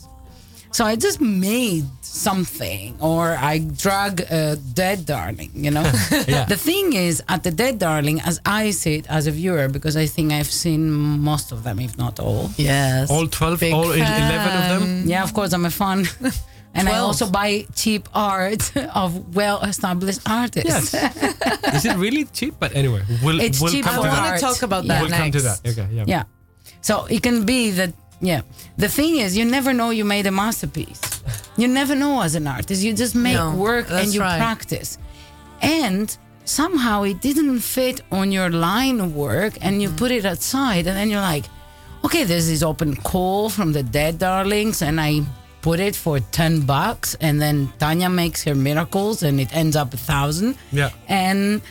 So 0.76 0.80
I 0.92 0.94
just 1.06 1.20
made 1.20 1.84
something 2.00 2.96
or 3.00 3.24
I 3.52 3.54
drag 3.84 4.14
a 4.42 4.56
dead 4.80 4.98
darling, 5.12 5.50
you 5.64 5.70
know? 5.76 5.84
Yeah. 6.34 6.44
The 6.54 6.60
thing 6.68 6.86
is, 7.06 7.14
at 7.28 7.40
the 7.46 7.50
dead 7.62 7.74
darling, 7.78 8.16
as 8.30 8.36
I 8.60 8.70
see 8.80 8.94
it 9.00 9.06
as 9.18 9.26
a 9.26 9.32
viewer, 9.40 9.68
because 9.76 9.96
I 10.04 10.06
think 10.14 10.26
I've 10.32 10.52
seen 10.64 10.82
most 11.30 11.52
of 11.52 11.58
them, 11.66 11.78
if 11.88 11.92
not 11.98 12.14
all. 12.26 12.44
Yes. 12.56 13.10
All 13.10 13.26
12, 13.26 13.60
Big 13.60 13.74
all 13.74 13.90
11 13.92 14.52
of 14.60 14.64
them? 14.72 14.82
Yeah, 15.12 15.22
of 15.24 15.32
course, 15.34 15.52
I'm 15.56 15.66
a 15.66 15.70
fan. 15.70 16.00
And 16.74 16.88
I 16.88 16.98
also 16.98 17.30
buy 17.30 17.66
cheap 17.74 18.08
art 18.14 18.74
of 18.94 19.34
well-established 19.36 20.20
artists. 20.26 20.94
Yes. 20.94 20.94
Is 21.74 21.84
it 21.84 21.96
really 21.96 22.24
cheap? 22.24 22.54
But 22.58 22.74
anyway, 22.74 23.02
we'll, 23.22 23.40
It's 23.40 23.60
we'll 23.60 23.72
cheap 23.72 23.84
come 23.84 23.94
I 23.94 23.96
to 23.96 24.02
for 24.02 24.14
that. 24.16 24.22
want 24.30 24.40
to 24.40 24.46
talk 24.46 24.62
about 24.62 24.84
Yeah. 24.84 24.94
that 24.94 25.00
We'll 25.02 25.10
next. 25.10 25.22
come 25.22 25.32
to 25.32 25.40
that. 25.42 25.60
Okay, 25.66 25.88
yeah. 25.92 26.04
Yeah. 26.06 26.24
So 26.80 27.04
it 27.06 27.22
can 27.22 27.44
be 27.44 27.70
that, 27.72 27.92
yeah. 28.20 28.40
The 28.78 28.88
thing 28.88 29.16
is, 29.16 29.36
you 29.36 29.44
never 29.44 29.72
know 29.74 29.90
you 29.90 30.04
made 30.04 30.26
a 30.26 30.30
masterpiece. 30.30 31.00
You 31.56 31.68
never 31.68 31.94
know 31.94 32.22
as 32.22 32.34
an 32.34 32.46
artist. 32.46 32.82
You 32.82 32.94
just 32.94 33.14
make 33.14 33.34
No, 33.36 33.54
work 33.54 33.88
and 33.88 33.98
that's 33.98 34.14
you 34.14 34.20
right. 34.22 34.38
practice. 34.38 34.96
And 35.60 36.16
somehow 36.44 37.02
it 37.04 37.20
didn't 37.20 37.60
fit 37.60 38.00
on 38.10 38.32
your 38.32 38.50
line 38.50 38.98
of 39.00 39.14
work 39.14 39.54
and 39.60 39.80
you 39.82 39.88
mm-hmm. 39.88 39.96
put 39.98 40.10
it 40.10 40.24
aside 40.24 40.86
and 40.86 40.96
then 40.96 41.10
you're 41.10 41.20
like, 41.20 41.44
okay, 42.04 42.24
there's 42.24 42.48
this 42.48 42.62
open 42.62 42.96
call 42.96 43.48
from 43.50 43.72
the 43.72 43.82
Dead 43.82 44.18
Darlings 44.18 44.82
and 44.82 45.00
I 45.00 45.20
put 45.62 45.80
it 45.80 45.94
for 45.96 46.18
10 46.20 46.60
bucks 46.66 47.16
and 47.20 47.40
then 47.40 47.72
Tanya 47.78 48.08
makes 48.10 48.42
her 48.44 48.54
miracles 48.54 49.22
and 49.22 49.40
it 49.40 49.54
ends 49.56 49.76
up 49.76 49.94
a 49.94 49.96
thousand. 49.96 50.56
Yeah. 50.72 50.90
And 51.08 51.62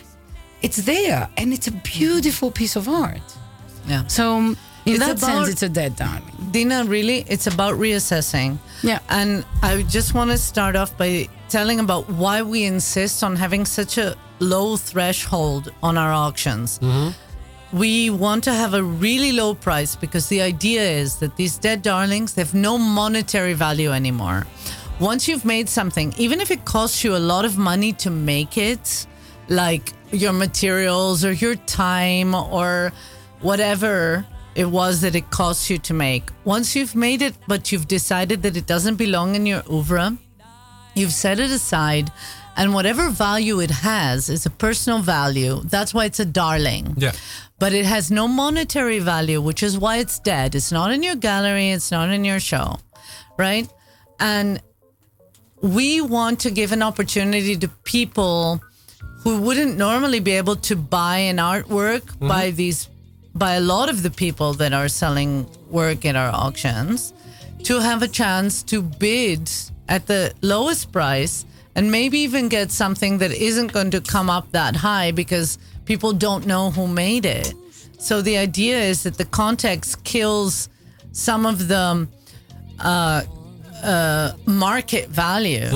it's 0.62 0.78
there 0.78 1.30
and 1.38 1.54
it's 1.54 1.68
a 1.68 1.72
beautiful 1.72 2.52
piece 2.52 2.76
of 2.76 2.88
art. 2.88 3.22
Yeah. 3.88 4.08
So 4.08 4.38
in 4.38 4.56
It's 4.86 5.00
that 5.00 5.18
about- 5.18 5.20
sense, 5.20 5.50
it's 5.50 5.64
a 5.64 5.70
dead 5.70 5.96
darling. 5.98 6.24
Dina, 6.52 6.86
really, 6.86 7.26
it's 7.28 7.48
about 7.48 7.76
reassessing. 7.76 8.58
Yeah. 8.82 9.00
And 9.10 9.46
I 9.62 9.84
just 9.84 10.14
want 10.14 10.32
to 10.32 10.38
start 10.38 10.76
off 10.76 10.98
by 10.98 11.28
telling 11.50 11.80
about 11.80 12.10
why 12.10 12.42
we 12.42 12.64
insist 12.64 13.24
on 13.24 13.36
having 13.36 13.66
such 13.66 13.98
a 13.98 14.16
low 14.40 14.78
threshold 14.78 15.72
on 15.84 15.98
our 15.98 16.12
auctions. 16.14 16.80
Mm-hmm. 16.80 17.10
We 17.74 18.10
want 18.10 18.44
to 18.44 18.54
have 18.54 18.74
a 18.74 18.84
really 18.84 19.32
low 19.32 19.54
price 19.54 19.96
because 19.96 20.28
the 20.28 20.42
idea 20.42 20.82
is 20.82 21.20
that 21.20 21.38
these 21.38 21.58
dead 21.58 21.82
darlings 21.82 22.36
have 22.36 22.54
no 22.54 22.78
monetary 22.78 23.54
value 23.54 23.92
anymore. 23.92 24.46
Once 25.00 25.28
you've 25.28 25.46
made 25.46 25.70
something, 25.70 26.14
even 26.18 26.42
if 26.42 26.52
it 26.52 26.66
costs 26.66 27.02
you 27.02 27.16
a 27.16 27.24
lot 27.34 27.46
of 27.46 27.58
money 27.58 27.94
to 27.94 28.10
make 28.10 28.58
it, 28.58 29.08
like 29.48 29.94
your 30.12 30.34
materials 30.34 31.24
or 31.24 31.32
your 31.32 31.56
time 31.56 32.36
or 32.36 32.92
whatever 33.40 34.26
it 34.56 34.66
was 34.66 35.00
that 35.00 35.16
it 35.16 35.30
costs 35.30 35.70
you 35.70 35.78
to 35.78 35.94
make. 35.94 36.30
Once 36.44 36.76
you've 36.76 36.94
made 36.94 37.22
it, 37.22 37.36
but 37.48 37.72
you've 37.72 37.88
decided 37.88 38.44
that 38.44 38.58
it 38.58 38.68
doesn't 38.68 38.96
belong 38.96 39.36
in 39.36 39.46
your 39.46 39.64
oeuvre, 39.72 40.18
you've 40.94 41.14
set 41.14 41.40
it 41.40 41.52
aside, 41.52 42.12
and 42.58 42.74
whatever 42.74 43.10
value 43.10 43.60
it 43.60 43.72
has 43.72 44.30
is 44.30 44.46
a 44.46 44.50
personal 44.50 45.00
value. 45.00 45.62
That's 45.64 45.94
why 45.94 46.06
it's 46.06 46.20
a 46.20 46.26
darling. 46.26 46.96
Yeah. 46.98 47.14
But 47.60 47.74
it 47.74 47.86
has 47.86 48.12
no 48.12 48.28
monetary 48.28 49.00
value, 49.00 49.42
which 49.42 49.64
is 49.64 49.78
why 49.78 49.98
it's 49.98 50.20
dead. 50.20 50.56
It's 50.56 50.72
not 50.72 50.92
in 50.92 51.04
your 51.04 51.16
gallery, 51.16 51.70
it's 51.70 51.92
not 51.92 52.10
in 52.10 52.26
your 52.26 52.40
show, 52.40 52.80
right? 53.38 53.70
And 54.20 54.62
we 55.62 56.02
want 56.02 56.40
to 56.42 56.52
give 56.52 56.72
an 56.72 56.82
opportunity 56.82 57.56
to 57.58 57.68
people 57.84 58.62
who 59.24 59.40
wouldn't 59.42 59.78
normally 59.78 60.20
be 60.20 60.32
able 60.32 60.56
to 60.56 60.76
buy 60.76 61.18
an 61.18 61.38
artwork 61.38 62.02
mm-hmm. 62.02 62.28
by 62.28 62.52
these 62.52 62.90
by 63.34 63.54
a 63.54 63.62
lot 63.62 63.90
of 63.90 64.04
the 64.04 64.10
people 64.10 64.54
that 64.54 64.74
are 64.74 64.90
selling 64.90 65.48
work 65.70 66.04
at 66.06 66.18
our 66.18 66.30
auctions 66.34 67.14
to 67.64 67.80
have 67.80 68.02
a 68.02 68.08
chance 68.08 68.62
to 68.64 68.82
bid 68.82 69.50
at 69.88 70.06
the 70.08 70.34
lowest 70.42 70.92
price 70.92 71.46
and 71.76 71.92
maybe 71.92 72.20
even 72.20 72.50
get 72.50 72.72
something 72.72 73.20
that 73.20 73.32
isn't 73.32 73.72
going 73.72 73.92
to 73.92 74.02
come 74.02 74.30
up 74.30 74.52
that 74.52 74.76
high 74.76 75.12
because 75.12 75.58
people 75.86 76.14
don't 76.14 76.46
know 76.46 76.72
who 76.72 76.88
made 76.88 77.26
it. 77.26 77.54
So 78.00 78.22
the 78.22 78.38
idea 78.38 78.80
is 78.80 79.04
that 79.04 79.18
the 79.18 79.26
context 79.26 80.04
kills 80.04 80.70
some 81.12 81.46
of 81.46 81.68
the 81.68 82.08
uh, 82.80 83.22
uh, 83.84 84.34
market 84.46 85.10
value. 85.10 85.68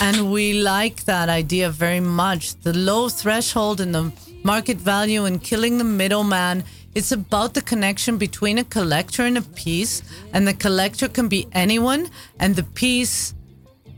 And 0.00 0.32
we 0.32 0.54
like 0.54 1.04
that 1.04 1.28
idea 1.28 1.70
very 1.70 2.00
much. 2.00 2.54
The 2.60 2.72
low 2.72 3.08
threshold 3.08 3.80
and 3.80 3.94
the 3.94 4.12
market 4.42 4.78
value 4.78 5.24
and 5.24 5.42
killing 5.42 5.78
the 5.78 5.84
middleman. 5.84 6.64
It's 6.94 7.12
about 7.12 7.54
the 7.54 7.62
connection 7.62 8.18
between 8.18 8.58
a 8.58 8.64
collector 8.64 9.22
and 9.22 9.38
a 9.38 9.42
piece. 9.42 10.02
And 10.32 10.46
the 10.46 10.54
collector 10.54 11.08
can 11.08 11.28
be 11.28 11.46
anyone, 11.52 12.10
and 12.38 12.54
the 12.56 12.64
piece 12.64 13.34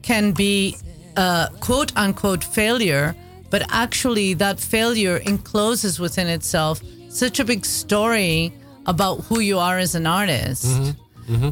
can 0.02 0.32
be 0.32 0.76
a 1.16 1.50
quote 1.60 1.92
unquote 1.96 2.44
failure. 2.44 3.14
But 3.50 3.62
actually, 3.70 4.34
that 4.34 4.58
failure 4.58 5.18
encloses 5.18 6.00
within 6.00 6.26
itself 6.26 6.80
such 7.08 7.38
a 7.38 7.44
big 7.44 7.64
story 7.64 8.52
about 8.86 9.20
who 9.26 9.38
you 9.40 9.58
are 9.58 9.78
as 9.78 9.94
an 9.94 10.06
artist. 10.06 10.66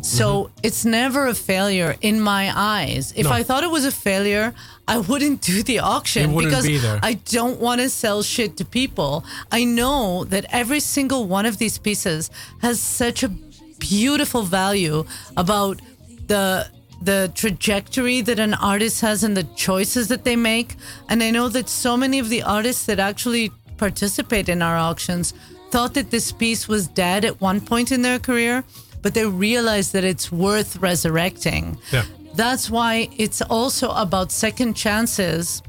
So 0.03 0.51
it's 0.63 0.85
never 0.85 1.27
a 1.29 1.35
failure 1.35 1.97
in 2.03 2.21
my 2.21 2.53
eyes. 2.55 3.13
If 3.17 3.27
No. 3.27 3.33
I 3.33 3.43
thought 3.43 3.63
it 3.65 3.71
was 3.71 3.87
a 3.87 3.91
failure, 3.91 4.53
I 4.87 4.99
wouldn't 4.99 5.41
do 5.41 5.63
the 5.63 5.79
auction 5.79 6.37
because 6.37 6.67
be. 6.67 6.79
I 7.03 7.15
don't 7.15 7.59
want 7.59 7.81
to 7.81 7.89
sell 7.89 8.23
shit 8.23 8.57
to 8.59 8.65
people. 8.65 9.25
I 9.51 9.65
know 9.65 10.25
that 10.25 10.45
every 10.51 10.81
single 10.81 11.27
one 11.27 11.47
of 11.47 11.57
these 11.57 11.79
pieces 11.79 12.31
has 12.61 12.81
such 12.81 13.23
a 13.23 13.31
beautiful 13.79 14.43
value 14.43 15.05
about 15.37 15.81
the 16.27 16.67
the 17.05 17.31
trajectory 17.35 18.21
that 18.23 18.39
an 18.39 18.55
artist 18.55 19.01
has 19.01 19.25
and 19.25 19.37
the 19.37 19.45
choices 19.57 20.09
that 20.09 20.25
they 20.25 20.37
make. 20.37 20.77
And 21.09 21.23
I 21.23 21.31
know 21.31 21.49
that 21.49 21.69
so 21.69 21.97
many 21.97 22.19
of 22.19 22.29
the 22.29 22.43
artists 22.43 22.87
that 22.87 22.99
actually 22.99 23.51
participate 23.77 24.49
in 24.49 24.63
our 24.63 24.77
auctions 24.77 25.35
thought 25.71 25.95
that 25.95 26.11
this 26.11 26.31
piece 26.33 26.69
was 26.69 26.87
dead 26.87 27.25
at 27.25 27.41
one 27.41 27.61
point 27.61 27.91
in 27.93 28.03
their 28.03 28.19
career, 28.19 28.63
but 29.03 29.15
they 29.15 29.27
realized 29.27 29.93
that 29.95 30.05
it's 30.05 30.31
worth 30.31 30.77
resurrecting. 30.77 31.77
Yeah. 31.91 32.05
That's 32.35 32.71
why 32.71 33.09
it's 33.19 33.43
also 33.43 33.91
about 33.91 34.31
second 34.33 34.75
chances 34.75 35.63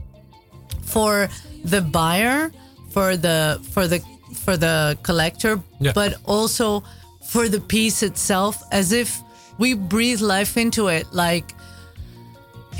for 0.83 1.29
the 1.63 1.81
buyer, 1.81 2.51
for 2.91 3.17
the 3.17 3.59
for 3.71 3.87
the 3.87 3.99
for 4.45 4.57
the 4.57 4.97
collector, 5.03 5.59
Yeah. 5.79 5.93
but 5.93 6.15
also 6.25 6.83
for 7.27 7.47
the 7.49 7.59
piece 7.61 8.03
itself, 8.03 8.61
as 8.71 8.91
if 8.91 9.19
we 9.63 9.73
breathe 9.95 10.21
life 10.35 10.53
into 10.63 10.83
it, 10.97 11.05
like 11.25 11.47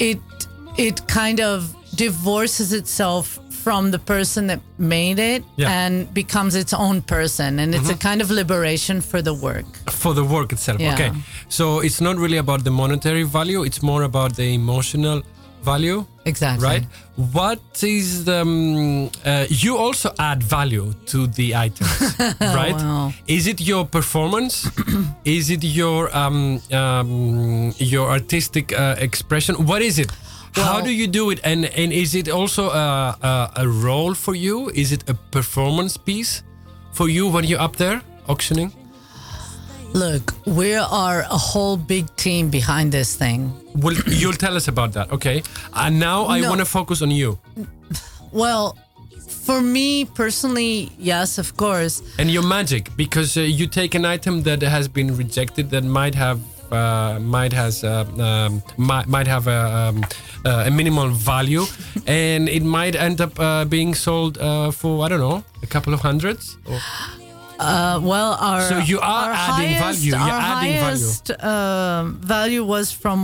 it 0.09 0.19
it 0.87 0.97
kind 1.21 1.39
of 1.39 1.57
divorces 2.05 2.69
itself 2.79 3.25
from 3.63 3.91
the 3.95 3.99
person 4.13 4.47
that 4.51 4.59
made 4.77 5.19
it 5.33 5.41
Yeah. 5.55 5.79
and 5.79 5.93
becomes 6.21 6.53
its 6.63 6.73
own 6.85 6.97
person 7.15 7.49
and 7.61 7.69
it's 7.75 7.89
a 7.89 7.93
mm-hmm. 7.93 8.09
kind 8.09 8.19
of 8.23 8.29
liberation 8.41 8.97
for 9.09 9.19
the 9.27 9.35
work 9.47 9.69
for 10.03 10.13
the 10.19 10.25
work 10.35 10.49
itself. 10.55 10.79
Yeah. 10.79 10.95
Okay, 10.95 11.11
so 11.57 11.65
it's 11.87 12.01
not 12.07 12.15
really 12.23 12.39
about 12.45 12.61
the 12.67 12.73
monetary 12.81 13.25
value; 13.39 13.59
it's 13.67 13.81
more 13.91 14.03
about 14.11 14.31
the 14.39 14.47
emotional 14.61 15.17
value. 15.63 16.05
Exactly. 16.25 16.67
Right. 16.67 16.85
What 17.15 17.83
is 17.83 18.25
the? 18.25 18.41
Um, 18.41 19.09
uh, 19.25 19.45
you 19.49 19.77
also 19.77 20.13
add 20.19 20.41
value 20.43 20.93
to 21.07 21.27
the 21.27 21.55
items, 21.55 22.15
right? 22.41 22.75
wow. 22.75 23.13
Is 23.27 23.47
it 23.47 23.61
your 23.61 23.85
performance? 23.85 24.69
is 25.25 25.49
it 25.49 25.63
your 25.63 26.15
um, 26.15 26.61
um, 26.71 27.73
your 27.77 28.09
artistic 28.09 28.71
uh, 28.73 28.95
expression? 28.99 29.65
What 29.65 29.81
is 29.81 29.99
it? 29.99 30.11
How 30.55 30.81
do 30.81 30.91
you 30.91 31.07
do 31.07 31.31
it? 31.31 31.39
And 31.43 31.65
and 31.65 31.91
is 31.91 32.13
it 32.15 32.29
also 32.29 32.69
a, 32.69 33.17
a, 33.21 33.51
a 33.63 33.67
role 33.67 34.13
for 34.13 34.35
you? 34.35 34.69
Is 34.73 34.91
it 34.91 35.09
a 35.09 35.13
performance 35.31 35.97
piece 35.97 36.43
for 36.91 37.09
you 37.09 37.27
when 37.27 37.43
you're 37.43 37.61
up 37.61 37.75
there 37.75 38.01
auctioning? 38.27 38.71
Look 39.93 40.33
we 40.45 40.73
are 40.75 41.19
a 41.21 41.37
whole 41.37 41.77
big 41.77 42.05
team 42.15 42.49
behind 42.49 42.91
this 42.91 43.15
thing 43.15 43.51
Well, 43.75 43.95
you'll 44.07 44.33
tell 44.45 44.55
us 44.55 44.67
about 44.67 44.93
that, 44.93 45.11
okay? 45.11 45.41
And 45.73 45.99
now 45.99 46.25
I 46.27 46.39
No. 46.41 46.49
want 46.49 46.59
to 46.59 46.65
focus 46.65 47.01
on 47.01 47.11
you 47.11 47.37
well 48.31 48.75
for 49.45 49.61
me 49.61 50.05
personally 50.05 50.91
yes 50.97 51.37
of 51.37 51.55
course 51.57 52.01
and 52.19 52.29
your 52.31 52.43
magic 52.43 52.89
because 52.95 53.37
uh, 53.37 53.41
you 53.41 53.67
take 53.67 53.93
an 53.95 54.05
item 54.05 54.43
that 54.43 54.61
has 54.61 54.87
been 54.87 55.15
rejected 55.17 55.69
that 55.69 55.83
might 55.83 56.15
have 56.15 56.39
uh, 56.71 57.19
might 57.19 57.53
has 57.53 57.83
uh, 57.83 58.05
um, 58.17 58.63
might, 58.77 59.07
might 59.07 59.27
have 59.27 59.45
a, 59.47 59.59
um, 59.79 60.03
uh, 60.45 60.63
a 60.67 60.71
minimal 60.71 61.09
value 61.09 61.65
and 62.07 62.49
it 62.49 62.63
might 62.63 62.95
end 62.95 63.21
up 63.21 63.39
uh, 63.39 63.63
being 63.65 63.93
sold 63.93 64.37
uh, 64.39 64.71
for 64.71 65.05
I 65.05 65.09
don't 65.09 65.19
know 65.19 65.43
a 65.61 65.67
couple 65.67 65.93
of 65.93 65.99
hundreds. 66.01 66.57
Or, 66.65 66.79
Uh, 67.59 67.99
well, 68.03 68.33
our 68.39 68.61
So 68.61 68.77
you 68.79 68.99
are 68.99 69.31
adding 69.31 69.75
highest, 69.75 69.99
value, 69.99 70.11
you're 70.11 70.19
Our 70.19 70.41
adding 70.41 70.73
value. 70.73 70.83
highest 70.83 71.31
um 71.43 72.19
value 72.35 72.63
was 72.65 72.91
from 72.91 73.19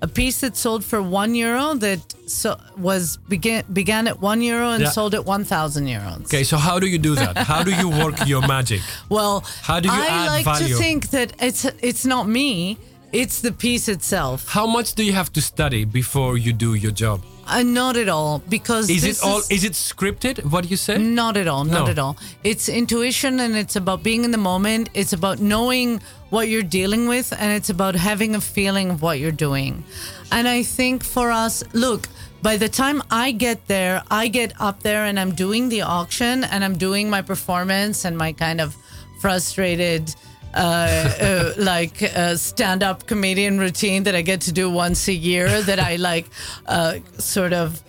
a 0.00 0.08
piece 0.08 0.40
that 0.40 0.56
sold 0.56 0.82
for 0.84 1.00
one 1.02 1.34
euro 1.34 1.74
that 1.86 2.00
so 2.26 2.56
was 2.78 3.18
began 3.28 3.62
began 3.72 4.06
at 4.08 4.16
one 4.22 4.40
euro 4.42 4.70
and 4.70 4.82
Yeah. 4.82 4.90
sold 4.98 5.14
at 5.14 5.24
one 5.26 5.44
thousand 5.44 5.86
euros. 5.86 6.22
Okay, 6.24 6.44
so 6.44 6.56
how 6.56 6.78
do 6.80 6.86
you 6.86 6.98
do 6.98 7.14
that? 7.14 7.36
How 7.52 7.62
do 7.62 7.72
you 7.82 7.88
work 8.02 8.16
your 8.26 8.42
magic? 8.46 8.80
Well, 9.08 9.44
How 9.62 9.80
do 9.80 9.88
you 9.88 9.94
I 9.94 10.06
add 10.06 10.26
like 10.36 10.44
value? 10.44 10.68
to 10.68 10.82
think 10.84 11.00
that 11.10 11.28
it's 11.40 11.64
it's 11.88 12.04
not 12.04 12.24
me; 12.26 12.76
it's 13.12 13.40
the 13.40 13.52
piece 13.52 13.86
itself. 13.92 14.38
How 14.48 14.66
much 14.66 14.94
do 14.94 15.02
you 15.08 15.12
have 15.14 15.30
to 15.32 15.40
study 15.40 15.84
before 15.84 16.38
you 16.38 16.52
do 16.66 16.74
your 16.74 16.92
job? 17.04 17.20
Uh, 17.46 17.62
not 17.62 17.96
at 17.96 18.08
all, 18.08 18.42
because 18.48 18.88
Is 18.90 19.04
it 19.04 19.18
all? 19.22 19.38
is- 19.40 19.50
Is 19.50 19.64
it 19.64 19.72
scripted? 19.74 20.44
What 20.50 20.70
you 20.70 20.76
say? 20.76 20.96
Not 20.98 21.36
at 21.36 21.46
all. 21.46 21.64
Not 21.64 21.84
No. 21.86 21.90
at 21.90 21.98
all. 21.98 22.16
It's 22.42 22.68
intuition 22.68 23.38
and 23.40 23.54
it's 23.56 23.76
about 23.76 24.02
being 24.02 24.24
in 24.24 24.30
the 24.30 24.38
moment. 24.52 24.88
It's 24.94 25.12
about 25.12 25.40
knowing 25.40 26.00
what 26.30 26.48
you're 26.48 26.62
dealing 26.80 27.06
with 27.08 27.32
and 27.38 27.52
it's 27.52 27.70
about 27.70 27.94
having 27.94 28.34
a 28.34 28.40
feeling 28.40 28.90
of 28.90 29.02
what 29.02 29.18
you're 29.20 29.30
doing. 29.48 29.84
And 30.32 30.48
I 30.48 30.62
think 30.62 31.04
for 31.04 31.30
us, 31.30 31.62
look, 31.72 32.08
by 32.42 32.56
the 32.56 32.68
time 32.68 33.02
I 33.10 33.30
get 33.32 33.68
there, 33.68 34.02
I 34.10 34.28
get 34.28 34.52
up 34.60 34.82
there 34.82 35.04
and 35.04 35.18
I'm 35.20 35.34
doing 35.34 35.68
the 35.68 35.82
auction 35.82 36.44
and 36.44 36.64
I'm 36.64 36.76
doing 36.76 37.08
my 37.10 37.22
performance 37.22 38.04
and 38.04 38.16
my 38.18 38.32
kind 38.32 38.60
of 38.60 38.74
frustrated. 39.20 40.14
Uh, 40.54 40.58
uh, 40.58 41.52
like 41.58 42.00
uh, 42.02 42.36
stand-up 42.36 43.06
comedian 43.06 43.58
routine 43.58 44.04
that 44.04 44.14
I 44.14 44.22
get 44.22 44.40
to 44.42 44.52
do 44.52 44.70
once 44.70 45.08
a 45.08 45.12
year 45.12 45.62
that 45.62 45.80
I 45.80 45.96
like 45.96 46.26
uh, 46.66 46.98
sort 47.18 47.52
of 47.52 47.82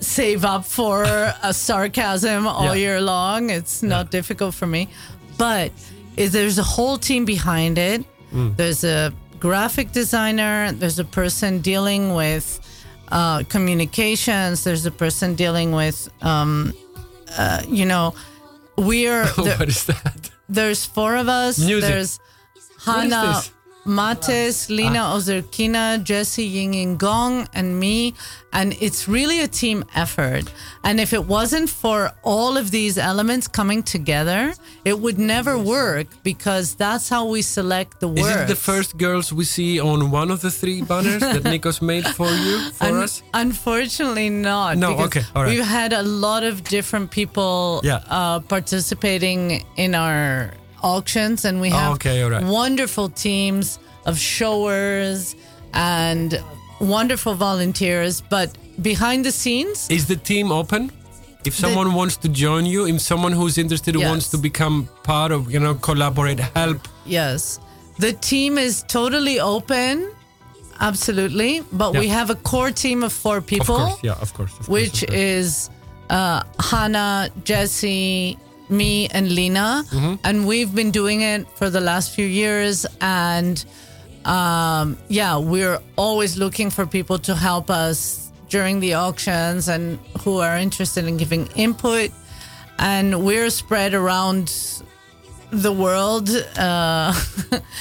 save 0.00 0.44
up 0.44 0.64
for 0.64 1.02
a 1.42 1.52
sarcasm 1.52 2.46
all 2.46 2.66
Yeah. 2.66 2.74
year 2.74 3.00
long. 3.00 3.50
It's 3.50 3.82
not 3.82 4.10
difficult 4.12 4.54
for 4.54 4.66
me. 4.68 4.88
But 5.36 5.72
is 6.16 6.30
there's 6.32 6.58
a 6.58 6.62
whole 6.62 6.96
team 6.98 7.24
behind 7.24 7.76
it. 7.78 8.04
There's 8.32 8.84
a 8.84 9.12
graphic 9.40 9.92
designer, 9.92 10.70
there's 10.72 10.98
a 10.98 11.04
person 11.04 11.60
dealing 11.60 12.14
with 12.14 12.60
uh, 13.10 13.42
communications, 13.48 14.62
there's 14.64 14.86
a 14.86 14.90
person 14.90 15.34
dealing 15.34 15.72
with, 15.72 16.08
um, 16.22 16.72
uh, 17.38 17.62
you 17.68 17.84
know, 17.86 18.14
we're, 18.76 19.24
there- 19.24 19.56
what 19.58 19.68
is 19.68 19.84
that? 19.86 20.30
There's 20.48 20.84
four 20.84 21.16
of 21.16 21.28
us. 21.28 21.58
Music. 21.58 21.88
There's 21.88 22.20
Hannah? 22.84 23.42
Mates, 23.86 24.68
Lina 24.68 24.98
Ozerkina, 25.14 26.02
Jesse 26.02 26.44
Ying 26.44 26.96
Gong, 26.96 27.48
and 27.54 27.78
me. 27.78 28.14
And 28.52 28.74
it's 28.80 29.06
really 29.06 29.40
a 29.42 29.48
team 29.48 29.84
effort. 29.94 30.50
And 30.82 30.98
if 30.98 31.12
it 31.12 31.24
wasn't 31.26 31.68
for 31.68 32.12
all 32.22 32.56
of 32.56 32.70
these 32.70 32.96
elements 32.96 33.46
coming 33.48 33.82
together, 33.82 34.54
it 34.84 34.98
would 34.98 35.18
never 35.18 35.58
work 35.58 36.06
because 36.22 36.74
that's 36.74 37.08
how 37.08 37.26
we 37.26 37.42
select 37.42 38.00
the 38.00 38.08
Is 38.12 38.22
words. 38.22 38.36
it 38.42 38.48
the 38.48 38.56
first 38.56 38.96
girls 38.96 39.30
we 39.32 39.44
see 39.44 39.78
on 39.78 40.10
one 40.10 40.30
of 40.30 40.40
the 40.40 40.50
three 40.50 40.80
banners 40.80 41.20
that 41.20 41.42
Nikos 41.52 41.82
made 41.82 42.06
for 42.06 42.30
you, 42.30 42.70
for 42.70 42.86
Un- 42.86 43.02
us? 43.02 43.22
Unfortunately, 43.34 44.30
not. 44.30 44.78
No, 44.78 44.96
okay, 45.00 45.22
all 45.34 45.42
right. 45.42 45.50
We've 45.54 45.64
had 45.64 45.92
a 45.92 46.02
lot 46.02 46.42
of 46.42 46.64
different 46.64 47.10
people 47.10 47.80
Yeah. 47.84 48.00
uh, 48.08 48.40
participating 48.40 49.64
in 49.76 49.94
our 49.94 50.52
auctions, 50.82 51.44
and 51.44 51.60
we 51.60 51.70
have 51.70 51.90
Oh, 51.90 51.94
okay, 51.94 52.22
all 52.22 52.30
right. 52.30 52.44
wonderful 52.44 53.08
teams 53.08 53.78
of 54.04 54.18
showers 54.18 55.34
and 55.74 56.40
wonderful 56.80 57.34
volunteers. 57.34 58.20
But 58.20 58.56
behind 58.82 59.24
the 59.24 59.32
scenes, 59.32 59.88
Is 59.90 60.06
the 60.06 60.16
team 60.16 60.50
open? 60.52 60.90
If 61.44 61.54
someone 61.54 61.94
wants 61.94 62.16
to 62.18 62.28
join 62.28 62.66
you, 62.66 62.86
if 62.86 63.00
someone 63.00 63.32
who's 63.32 63.56
interested 63.56 63.94
Yes. 63.94 64.08
wants 64.08 64.28
to 64.30 64.38
become 64.38 64.88
part 65.04 65.30
of, 65.32 65.50
you 65.52 65.60
know, 65.60 65.74
collaborate, 65.74 66.40
help. 66.56 66.88
yes, 67.04 67.60
the 67.98 68.12
team 68.12 68.58
is 68.58 68.84
totally 68.88 69.38
open. 69.40 70.10
Absolutely, 70.80 71.62
but 71.72 71.96
we 71.96 72.08
have 72.08 72.28
a 72.30 72.34
core 72.34 72.70
team 72.70 73.02
of 73.02 73.12
four 73.12 73.38
Of 73.38 73.46
people. 73.46 73.76
course, 73.76 73.98
yeah, 74.02 74.12
of 74.20 74.34
course. 74.34 74.50
of 74.52 74.56
course, 74.66 74.68
which 74.68 75.02
of 75.04 75.08
course. 75.08 75.20
is 75.20 75.70
uh, 76.10 76.42
Hannah, 76.60 77.30
Jesse, 77.44 78.36
me, 78.68 79.08
and 79.08 79.30
Lena, 79.32 79.84
Mm-hmm. 79.90 80.14
And 80.24 80.46
we've 80.46 80.74
been 80.74 80.90
doing 80.90 81.22
it 81.22 81.48
for 81.56 81.70
the 81.70 81.80
last 81.80 82.14
few 82.14 82.26
years. 82.26 82.86
And 83.00 83.64
um, 84.24 84.98
yeah, 85.08 85.38
we're 85.38 85.78
always 85.96 86.36
looking 86.36 86.70
for 86.70 86.86
people 86.86 87.18
to 87.20 87.34
help 87.34 87.70
us 87.70 88.30
during 88.48 88.80
the 88.80 88.94
auctions 88.94 89.68
and 89.68 89.98
who 90.22 90.38
are 90.38 90.56
interested 90.56 91.06
in 91.06 91.16
giving 91.16 91.46
input. 91.56 92.10
And 92.78 93.24
we're 93.24 93.50
spread 93.50 93.94
around 93.94 94.50
the 95.50 95.72
world 95.72 96.28
uh, 96.58 97.12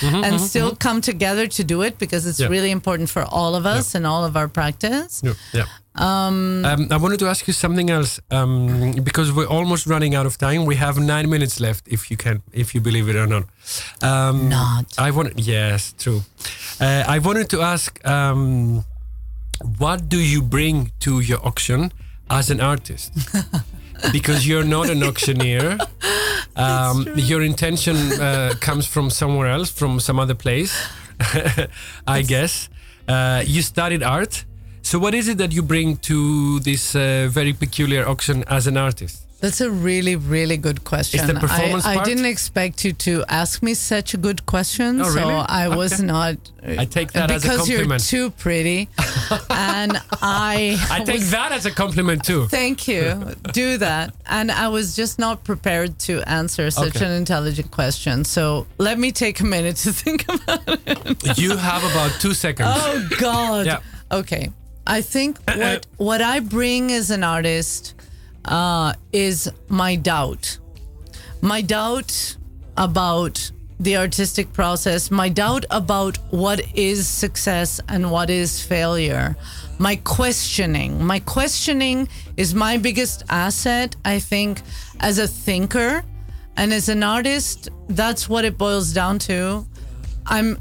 and 0.02 0.40
still 0.40 0.76
come 0.76 1.02
together 1.02 1.48
to 1.48 1.64
do 1.64 1.82
it 1.82 1.98
because 1.98 2.26
it's 2.26 2.40
Mm-hmm, 2.40 2.54
Yeah. 2.54 2.58
really 2.58 2.72
important 2.72 3.10
for 3.10 3.24
all 3.24 3.56
of 3.56 3.66
us 3.66 3.96
and 3.96 4.06
all 4.06 4.24
of 4.26 4.36
our 4.36 4.48
practice. 4.48 5.22
Yeah. 5.24 5.34
yeah. 5.54 5.66
Um, 5.98 6.66
I 6.66 6.98
wanted 6.98 7.20
to 7.20 7.28
ask 7.28 7.48
you 7.48 7.54
something 7.54 7.90
else 7.90 8.20
um, 8.30 8.92
because 9.04 9.32
we're 9.32 9.48
almost 9.48 9.88
running 9.88 10.14
out 10.16 10.26
of 10.26 10.38
time. 10.38 10.66
We 10.66 10.76
have 10.76 11.00
nine 11.00 11.30
minutes 11.30 11.60
left, 11.60 11.88
if 11.88 12.12
you 12.12 12.18
can, 12.18 12.42
if 12.52 12.76
you 12.76 12.82
believe 12.82 13.08
it 13.10 13.16
or 13.16 13.26
not. 13.28 13.44
Um, 14.02 14.50
Not. 14.50 14.86
I 14.98 15.12
want. 15.12 15.40
Yes, 15.40 15.94
true. 15.98 16.22
Uh, 16.82 17.04
I 17.08 17.20
wanted 17.20 17.50
to 17.52 17.62
ask, 17.62 18.06
um, 18.06 18.84
what 19.80 20.10
do 20.10 20.18
you 20.18 20.42
bring 20.42 20.92
to 21.00 21.22
your 21.22 21.40
auction 21.48 21.92
as 22.30 22.50
an 22.52 22.60
artist? 22.60 23.14
because 24.12 24.48
you're 24.48 24.64
not 24.64 24.90
an 24.90 25.04
auctioneer. 25.04 25.78
Um, 26.58 27.06
your 27.18 27.42
intention 27.42 27.98
uh, 28.14 28.54
comes 28.62 28.86
from 28.88 29.10
somewhere 29.10 29.48
else, 29.48 29.70
from 29.70 30.00
some 30.00 30.18
other 30.20 30.36
place, 30.36 30.74
I 32.08 32.22
guess. 32.22 32.70
Uh, 33.10 33.44
you 33.46 33.62
studied 33.62 34.02
art. 34.04 34.46
So, 34.82 34.98
what 34.98 35.14
is 35.14 35.28
it 35.28 35.38
that 35.40 35.52
you 35.52 35.62
bring 35.62 35.98
to 35.98 36.62
this 36.62 36.96
uh, 36.96 37.28
very 37.30 37.52
peculiar 37.52 38.08
auction 38.08 38.46
as 38.48 38.68
an 38.68 38.78
artist? 38.78 39.25
That's 39.42 39.62
a 39.62 39.70
really, 39.70 40.16
really 40.16 40.58
good 40.58 40.84
question. 40.86 41.28
the 41.28 41.34
performance 41.36 41.86
I, 41.86 41.92
I 41.92 41.96
part? 41.96 42.06
didn't 42.08 42.26
expect 42.26 42.84
you 42.86 42.94
to 42.94 43.24
ask 43.28 43.62
me 43.62 43.74
such 43.74 44.14
a 44.14 44.18
good 44.18 44.46
question, 44.46 45.02
Oh, 45.02 45.04
so 45.10 45.20
really? 45.20 45.34
I 45.34 45.68
was 45.68 45.94
Okay. 45.94 46.04
not. 46.06 46.38
I 46.66 46.86
take 46.86 47.12
that 47.12 47.30
as 47.30 47.44
a 47.46 47.50
compliment. 47.50 47.90
because 47.90 48.12
you're 48.12 48.30
too 48.30 48.32
pretty, 48.32 48.90
and 49.50 50.02
I. 50.22 50.78
I 50.90 51.04
take 51.04 51.22
that 51.38 51.52
as 51.52 51.66
a 51.68 51.72
compliment 51.72 52.24
too. 52.24 52.48
Thank 52.48 52.88
you. 52.88 53.36
Do 53.54 53.78
that. 53.78 54.16
And 54.26 54.52
I 54.52 54.70
was 54.70 54.96
just 54.96 55.20
not 55.20 55.44
prepared 55.44 56.00
to 56.08 56.22
answer 56.28 56.72
such 56.72 56.96
Okay. 56.96 57.06
an 57.06 57.12
intelligent 57.12 57.70
question. 57.72 58.24
So 58.24 58.66
let 58.80 58.98
me 58.98 59.12
take 59.12 59.40
a 59.42 59.46
minute 59.46 59.76
to 59.78 59.94
think 60.04 60.26
about 60.28 60.64
it. 60.88 61.38
You 61.38 61.56
have 61.58 61.84
about 61.92 62.20
two 62.20 62.34
seconds. 62.34 62.70
Oh 62.74 63.10
God. 63.20 63.66
Yeah. 63.68 63.80
Okay. 64.12 64.50
I 64.88 65.02
think 65.02 65.38
uh, 65.48 65.52
uh. 65.52 65.58
what 65.58 65.88
what 65.98 66.22
I 66.22 66.40
bring 66.40 66.92
as 66.92 67.12
an 67.12 67.24
artist 67.24 67.94
uh, 68.48 68.94
is 69.12 69.52
my 69.68 69.96
doubt. 69.96 70.58
My 71.42 71.62
doubt 71.62 72.38
about 72.78 73.52
the 73.80 73.98
artistic 73.98 74.52
process, 74.54 75.12
my 75.12 75.30
doubt 75.30 75.66
about 75.70 76.18
what 76.32 76.62
is 76.76 77.08
success 77.08 77.82
and 77.90 78.10
what 78.10 78.30
is 78.30 78.62
failure, 78.62 79.36
my 79.80 79.98
questioning. 79.98 81.04
My 81.04 81.20
questioning 81.20 82.08
is 82.38 82.56
my 82.56 82.78
biggest 82.78 83.24
asset, 83.30 83.96
I 84.06 84.20
think, 84.20 84.62
as 85.00 85.20
a 85.20 85.28
thinker. 85.28 86.04
And 86.58 86.72
as 86.72 86.88
an 86.88 87.04
artist, 87.04 87.68
that's 87.90 88.30
what 88.30 88.46
it 88.46 88.58
boils 88.58 88.94
down 88.94 89.20
to. 89.20 89.66
I'm 90.26 90.58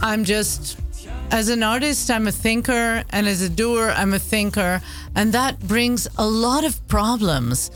I'm 0.00 0.24
just 0.24 0.78
as 1.32 1.48
an 1.48 1.62
artist, 1.62 2.10
I'm 2.10 2.28
a 2.28 2.32
thinker, 2.32 3.02
and 3.08 3.26
as 3.26 3.40
a 3.40 3.48
doer, 3.48 3.92
I'm 3.96 4.12
a 4.12 4.18
thinker, 4.18 4.82
and 5.16 5.32
that 5.32 5.58
brings 5.60 6.06
a 6.18 6.26
lot 6.26 6.62
of 6.62 6.86
problems. 6.88 7.70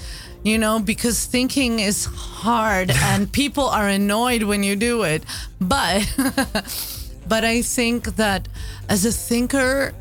You 0.45 0.59
know, 0.59 0.79
because 0.79 1.25
thinking 1.25 1.81
is 1.81 2.05
hard, 2.05 2.91
and 2.95 3.33
people 3.33 3.65
are 3.65 3.89
annoyed 3.89 4.43
when 4.43 4.63
you 4.63 4.77
do 4.77 5.03
it. 5.05 5.25
But, 5.59 6.07
but 7.29 7.45
I 7.45 7.63
think 7.63 8.17
that 8.17 8.47
as 8.91 9.07
a 9.07 9.11
thinker, 9.11 9.95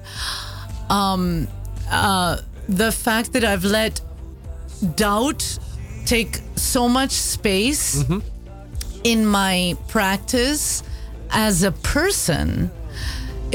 um, 0.89 1.47
uh, 1.89 2.41
the 2.67 2.91
fact 2.91 3.33
that 3.33 3.45
I've 3.45 3.63
let 3.63 4.01
doubt 4.95 5.59
take 6.05 6.41
so 6.57 6.89
much 6.89 7.11
space 7.11 8.03
in 9.03 9.25
my 9.25 9.77
practice 9.87 10.83
as 11.31 11.63
a 11.63 11.71
person 11.71 12.69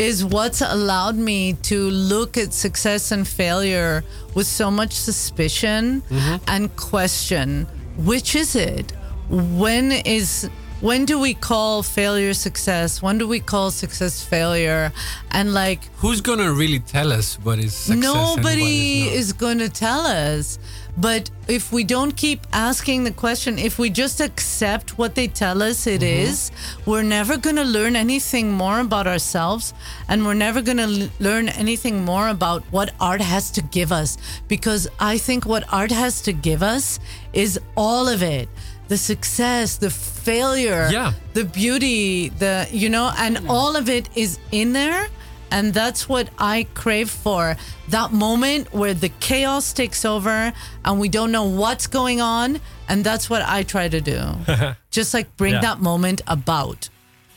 is 0.01 0.25
what's 0.25 0.63
allowed 0.63 1.17
me 1.17 1.53
to 1.53 1.91
look 1.91 2.39
at 2.39 2.55
success 2.55 3.13
and 3.13 3.29
failure 3.29 4.03
with 4.35 4.47
so 4.47 4.71
much 4.71 4.93
suspicion 4.93 6.01
mm-hmm. 6.09 6.37
and 6.49 6.75
question 6.77 7.67
which 7.99 8.35
is 8.35 8.57
it 8.57 8.93
when 9.29 9.93
is 9.93 10.49
when 10.81 11.05
do 11.05 11.21
we 11.21 11.35
call 11.35 11.83
failure 11.83 12.33
success? 12.33 13.03
When 13.03 13.19
do 13.19 13.29
we 13.29 13.39
call 13.39 13.71
success 13.71 14.25
failure? 14.25 14.93
And 15.31 15.53
like 15.53 15.85
Who's 15.97 16.23
gonna 16.23 16.53
really 16.53 16.79
tell 16.79 17.13
us 17.13 17.39
what 17.43 17.59
is 17.59 17.75
success? 17.75 17.93
and 17.93 18.03
what 18.03 18.37
Nobody 18.37 19.03
is, 19.03 19.07
not? 19.07 19.15
is 19.19 19.33
going 19.35 19.59
to 19.59 19.69
tell 19.69 20.01
us. 20.07 20.59
But 20.97 21.31
if 21.49 21.73
we 21.73 21.85
don't 21.85 22.17
keep 22.17 22.47
asking 22.53 23.05
the 23.05 23.11
question, 23.11 23.59
if 23.59 23.79
we 23.79 23.91
just 23.91 24.21
accept 24.21 24.99
what 24.99 25.15
they 25.15 25.29
tell 25.29 25.63
us 25.63 25.87
it 25.87 26.01
mm-hmm. 26.01 26.29
is, 26.29 26.51
we're 26.87 27.03
never 27.03 27.37
going 27.37 27.57
to 27.57 27.65
learn 27.65 27.97
anything 27.97 28.53
more 28.53 28.81
about 28.81 29.07
ourselves 29.07 29.75
and 30.09 30.25
we're 30.25 30.35
never 30.35 30.63
going 30.63 30.77
to 30.79 31.03
l- 31.05 31.09
learn 31.19 31.49
anything 31.49 32.05
more 32.05 32.29
about 32.29 32.63
what 32.71 32.93
art 33.01 33.21
has 33.21 33.51
to 33.53 33.63
give 33.63 33.93
us. 33.93 34.19
Because 34.49 34.89
I 34.99 35.19
think 35.19 35.47
what 35.47 35.65
art 35.73 35.91
has 35.91 36.21
to 36.23 36.33
give 36.33 36.63
us 36.63 36.99
is 37.33 37.59
all 37.77 38.09
of 38.09 38.23
it 38.23 38.49
the 38.91 38.99
success, 38.99 39.77
the 39.77 39.89
failure, 39.89 40.89
Yeah. 40.91 41.13
the 41.33 41.45
beauty, 41.45 42.31
the, 42.31 42.67
you 42.73 42.89
know, 42.89 43.13
and 43.17 43.39
all 43.49 43.77
of 43.77 43.89
it 43.89 44.09
is 44.17 44.41
in 44.51 44.73
there. 44.73 45.09
And 45.51 45.75
that's 45.75 46.09
what 46.09 46.29
I 46.39 46.67
crave 46.75 47.11
for. 47.11 47.57
That 47.89 48.13
moment 48.13 48.73
where 48.73 48.95
the 48.95 49.09
chaos 49.21 49.73
takes 49.73 50.05
over 50.05 50.53
and 50.85 51.01
we 51.01 51.09
don't 51.09 51.33
know 51.33 51.45
what's 51.45 51.87
going 51.87 52.21
on. 52.21 52.61
And 52.89 53.05
that's 53.05 53.29
what 53.31 53.43
I 53.43 53.63
try 53.65 53.89
to 53.89 54.01
do. 54.01 54.21
Just 54.91 55.15
like 55.15 55.37
bring 55.37 55.55
Yeah. 55.55 55.61
that 55.61 55.81
moment 55.81 56.21
about. 56.27 56.89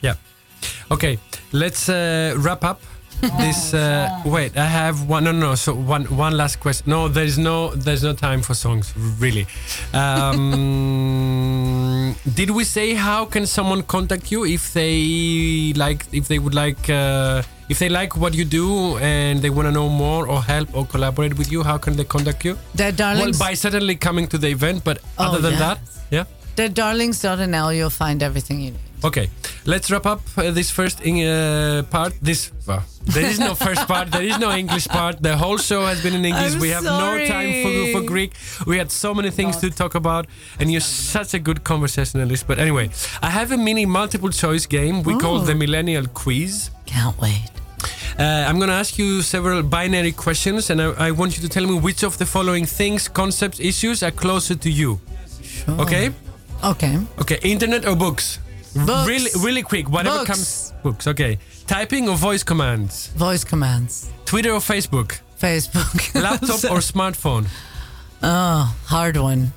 Yeah. 0.02 0.16
Okay, 0.92 1.18
let's 1.52 1.90
uh, 1.90 2.36
wrap 2.38 2.64
up 2.64 2.82
this. 3.40 3.74
Uh, 3.84 4.22
wait, 4.26 4.58
I 4.58 4.66
have 4.66 5.08
one. 5.10 5.24
No, 5.24 5.32
no, 5.32 5.40
no. 5.50 5.56
So 5.56 5.74
one, 5.74 6.04
one 6.18 6.36
last 6.38 6.60
question. 6.60 6.90
No, 6.90 7.08
there's 7.08 7.38
no, 7.38 7.70
there's 7.76 8.04
no 8.04 8.14
time 8.14 8.42
for 8.42 8.54
songs, 8.54 8.94
really. 9.20 9.46
Um, 9.94 10.52
did 12.34 12.50
we 12.52 12.64
say 12.64 12.94
how 12.94 13.26
can 13.26 13.46
someone 13.46 13.84
contact 13.84 14.32
you 14.32 14.46
if 14.46 14.74
they 14.74 15.74
like, 15.76 16.06
if 16.12 16.28
they 16.28 16.40
would 16.40 16.54
like, 16.54 16.90
uh, 16.90 17.42
if 17.70 17.80
they 17.80 17.90
like 17.90 18.16
what 18.18 18.34
you 18.34 18.46
do 18.46 18.98
and 18.98 19.42
they 19.42 19.50
want 19.50 19.68
to 19.68 19.72
know 19.72 19.90
more 19.90 20.28
or 20.28 20.42
help 20.42 20.76
or 20.76 20.86
collaborate 20.86 21.38
with 21.38 21.52
you? 21.52 21.64
How 21.64 21.78
can 21.78 21.96
they 21.96 22.04
contact 22.04 22.44
you? 22.46 22.58
Dead 22.76 22.96
Darlings. 22.96 23.40
Well, 23.40 23.50
by 23.50 23.54
certainly 23.56 23.96
coming 23.96 24.28
to 24.28 24.38
the 24.38 24.48
event, 24.50 24.84
but 24.84 25.00
Oh, 25.18 25.26
other 25.26 25.40
than 25.40 25.58
that, 25.60 25.80
yeah. 26.12 26.26
Deaddarlings.nl, 26.56 27.76
you'll 27.76 27.90
find 27.90 28.22
everything 28.22 28.62
you 28.62 28.72
need. 28.72 28.80
Okay, 29.04 29.30
let's 29.66 29.90
wrap 29.92 30.06
up 30.06 30.22
uh, 30.38 30.52
this 30.52 30.72
first 30.72 31.02
in, 31.02 31.28
uh, 31.28 31.84
part. 31.90 32.14
This 32.22 32.52
well, 32.68 32.84
there 33.06 33.26
is 33.26 33.40
no 33.40 33.54
first 33.56 33.88
part. 33.88 34.12
There 34.12 34.24
is 34.24 34.38
no 34.40 34.52
English 34.52 34.88
part. 34.88 35.22
The 35.22 35.36
whole 35.38 35.58
show 35.58 35.86
has 35.86 36.02
been 36.04 36.14
in 36.16 36.26
English. 36.26 36.54
I'm 36.56 36.60
we 36.60 36.70
have 36.70 36.84
no 36.84 37.26
time 37.28 37.52
for 37.64 38.00
for 38.00 38.06
Greek. 38.08 38.32
We 38.66 38.78
had 38.78 38.92
so 38.92 39.14
many 39.14 39.30
things 39.32 39.58
to 39.58 39.70
talk 39.70 39.96
about, 39.96 40.28
and 40.60 40.72
you're 40.72 40.82
such 41.16 41.34
a 41.34 41.40
good 41.40 41.64
conversationalist. 41.64 42.48
But 42.48 42.60
anyway, 42.60 42.90
I 43.22 43.30
have 43.30 43.52
a 43.52 43.58
mini 43.58 43.86
multiple 43.86 44.30
choice 44.30 44.66
game 44.66 45.04
we 45.04 45.18
call 45.18 45.36
Oh. 45.42 45.46
the 45.46 45.56
Millennial 45.56 46.06
Quiz. 46.08 46.70
Can't 46.86 47.20
wait. 47.20 47.50
Uh, 48.20 48.24
I'm 48.48 48.58
going 48.58 48.70
to 48.70 48.76
ask 48.76 48.98
you 49.00 49.22
several 49.24 49.64
binary 49.64 50.12
questions, 50.12 50.70
and 50.70 50.80
I, 50.82 51.08
I 51.08 51.12
want 51.12 51.36
you 51.36 51.42
to 51.42 51.50
tell 51.50 51.66
me 51.66 51.80
which 51.80 52.04
of 52.04 52.18
the 52.20 52.26
following 52.26 52.66
things, 52.68 53.08
concepts, 53.08 53.60
issues 53.60 54.04
are 54.04 54.12
closer 54.12 54.56
to 54.56 54.70
you. 54.70 55.00
Sure. 55.42 55.82
Okay. 55.82 56.12
Okay. 56.64 57.00
Okay, 57.20 57.40
internet 57.42 57.86
or 57.88 57.96
books? 57.96 58.40
Books. 58.76 59.08
Really, 59.08 59.32
really 59.40 59.64
quick. 59.64 59.90
Whatever 59.90 60.20
Books. 60.20 60.30
comes. 60.30 60.74
Books. 60.84 61.08
Okay. 61.08 61.40
Typing 61.68 62.10
or 62.10 62.16
voice 62.18 62.44
commands? 62.44 63.08
Voice 63.16 63.44
commands. 63.44 64.10
Twitter 64.26 64.52
or 64.52 64.60
Facebook? 64.60 65.20
Facebook. 65.40 66.14
Laptop 66.22 66.72
or 66.72 66.80
smartphone? 66.80 67.46
Oh, 68.22 68.76
hard 68.86 69.18
one. 69.18 69.54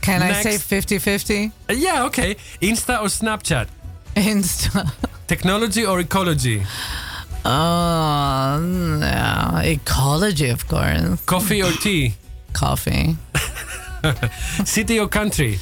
Can 0.00 0.22
I 0.22 0.32
say 0.42 0.52
Next. 0.52 0.64
50 0.64 0.98
50? 0.98 1.52
Uh, 1.68 1.72
yeah. 1.74 2.04
Okay. 2.04 2.36
Insta 2.62 3.00
or 3.00 3.06
Snapchat? 3.08 3.68
Insta. 4.16 4.90
Technology 5.26 5.84
or 5.84 6.00
ecology? 6.00 6.62
Oh, 7.44 8.98
yeah. 9.00 9.60
Ecology, 9.62 10.48
of 10.50 10.66
course. 10.68 11.22
Coffee 11.26 11.62
or 11.62 11.72
tea? 11.72 12.14
Coffee. 12.52 13.16
City 14.64 14.98
or 14.98 15.08
country? 15.08 15.58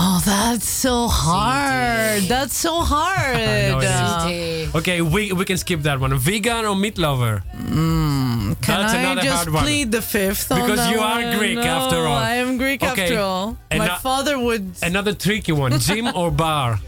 Oh, 0.00 0.22
that's 0.24 0.68
so 0.68 1.08
hard. 1.08 2.22
That's 2.28 2.56
so 2.56 2.82
hard. 2.82 3.34
know 3.36 3.78
it 3.80 4.30
is. 4.32 4.74
Okay, 4.74 5.00
we 5.02 5.32
we 5.32 5.44
can 5.44 5.56
skip 5.56 5.80
that 5.82 5.98
one. 5.98 6.16
Vegan 6.16 6.64
or 6.66 6.76
meat 6.76 6.98
lover? 6.98 7.42
Hmm, 7.50 8.52
can 8.62 8.80
That's 8.80 8.94
I 8.94 8.98
another 9.02 9.22
just 9.22 9.36
hard 9.36 9.52
one. 9.54 9.62
plead 9.64 9.90
the 9.90 10.02
fifth? 10.02 10.52
on 10.52 10.60
Because 10.60 10.88
you 10.90 11.00
are? 11.00 11.36
Greek, 11.38 11.56
No, 11.58 11.62
after 11.78 11.96
all. 12.06 12.14
I 12.16 12.34
am 12.44 12.58
Greek 12.58 12.80
Okay. 12.82 13.02
after 13.02 13.18
all. 13.18 13.56
And 13.72 13.78
My 13.80 13.98
father 13.98 14.38
would. 14.38 14.64
Another 14.82 15.14
tricky 15.14 15.52
one. 15.52 15.72
Gym 15.80 16.06
or 16.20 16.30
bar? 16.30 16.78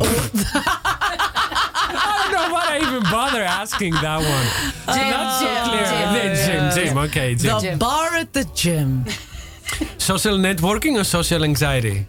I 0.00 0.04
don't 2.22 2.32
know 2.38 2.48
why 2.54 2.64
I 2.74 2.78
even 2.86 3.02
bother 3.10 3.42
asking 3.42 3.94
that 3.94 4.20
one. 4.34 4.46
Not 4.86 5.28
so 5.40 5.48
clear. 5.66 5.86
gym. 5.90 6.10
Gym, 6.46 6.86
gym. 6.86 6.98
Okay, 6.98 7.34
gym. 7.34 7.60
The 7.60 7.76
bar 7.78 8.14
at 8.14 8.32
the 8.32 8.44
gym. 8.54 9.04
Social 9.98 10.36
networking 10.36 10.98
or 11.00 11.04
social 11.04 11.44
anxiety? 11.44 12.06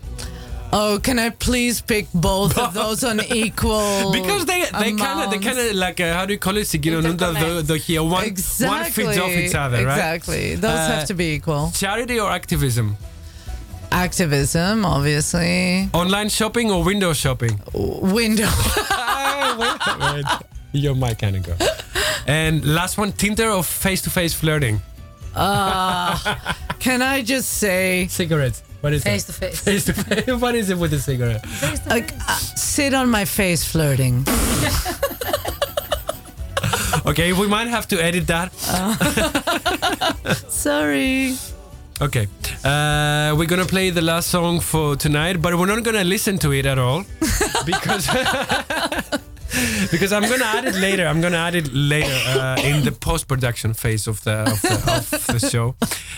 Oh, 0.75 0.99
can 1.03 1.19
I 1.19 1.29
please 1.29 1.81
pick 1.81 2.07
both 2.13 2.57
of 2.57 2.73
those 2.73 3.03
on 3.03 3.21
equal? 3.33 4.11
because 4.11 4.45
they 4.45 4.65
they 4.79 4.93
kind 4.93 5.19
of 5.23 5.29
they 5.29 5.37
kind 5.37 5.59
of 5.59 5.75
like 5.75 5.99
uh, 5.99 6.13
how 6.15 6.25
do 6.25 6.33
you 6.33 6.39
call 6.39 6.57
it? 6.57 6.65
Sigilonunda 6.65 7.65
the 7.65 7.77
here 7.77 8.01
one 8.01 8.23
exactly. 8.25 8.67
one 8.67 8.91
feeds 8.91 9.17
off 9.19 9.29
each 9.29 9.53
other, 9.53 9.77
exactly. 9.77 9.85
right? 9.85 10.15
Exactly. 10.15 10.55
Those 10.55 10.71
uh, 10.71 10.95
have 10.95 11.07
to 11.07 11.13
be 11.13 11.33
equal. 11.35 11.71
Charity 11.75 12.19
or 12.19 12.31
activism? 12.31 12.97
Activism, 13.91 14.85
obviously. 14.85 15.89
Online 15.93 16.29
shopping 16.29 16.71
or 16.71 16.83
window 16.83 17.13
shopping? 17.13 17.61
Window. 17.75 18.49
You're 20.71 20.95
my 20.95 21.13
kind 21.13 21.35
of 21.35 21.43
girl. 21.43 21.57
And 22.25 22.65
last 22.65 22.97
one, 22.97 23.11
Tinder 23.11 23.51
or 23.51 23.63
face-to-face 23.63 24.33
flirting? 24.33 24.81
Can 25.35 27.01
I 27.01 27.21
just 27.23 27.49
say, 27.49 28.07
Cigarettes. 28.07 28.63
What 28.81 28.93
is 28.93 29.03
Face 29.03 29.23
it? 29.23 29.27
to 29.27 29.33
face. 29.33 29.59
Face 29.61 29.85
to 29.85 29.93
face. 29.93 30.27
What 30.41 30.55
is 30.55 30.69
it 30.69 30.77
with 30.77 30.91
the 30.91 30.99
cigarette? 30.99 31.45
like, 31.87 32.13
uh, 32.27 32.35
sit 32.55 32.93
on 32.93 33.09
my 33.09 33.25
face 33.25 33.63
flirting. 33.65 34.25
Okay, 37.05 37.33
we 37.33 37.47
might 37.47 37.67
have 37.67 37.85
to 37.89 38.01
edit 38.01 38.27
that. 38.27 38.53
Sorry. 40.47 41.35
Okay, 41.99 42.27
uh, 42.63 43.35
we're 43.37 43.45
gonna 43.47 43.65
play 43.65 43.89
the 43.89 44.01
last 44.01 44.29
song 44.29 44.61
for 44.61 44.95
tonight, 44.95 45.41
but 45.41 45.57
we're 45.57 45.65
not 45.67 45.83
gonna 45.83 46.05
listen 46.05 46.37
to 46.39 46.53
it 46.53 46.65
at 46.65 46.77
all 46.79 47.03
because 47.65 48.07
because 49.92 50.12
I'm 50.16 50.26
gonna 50.32 50.50
add 50.56 50.64
it 50.72 50.76
later. 50.86 51.04
I'm 51.10 51.20
gonna 51.24 51.42
add 51.48 51.54
it 51.54 51.68
later 51.72 52.18
uh, 52.34 52.68
in 52.70 52.76
the 52.88 52.92
post 53.08 53.24
production 53.32 53.70
phase 53.82 54.04
of 54.12 54.16
the 54.26 54.36
of 54.52 54.58
the, 54.62 54.74
of 54.98 55.26
the 55.34 55.40
show. 55.54 55.66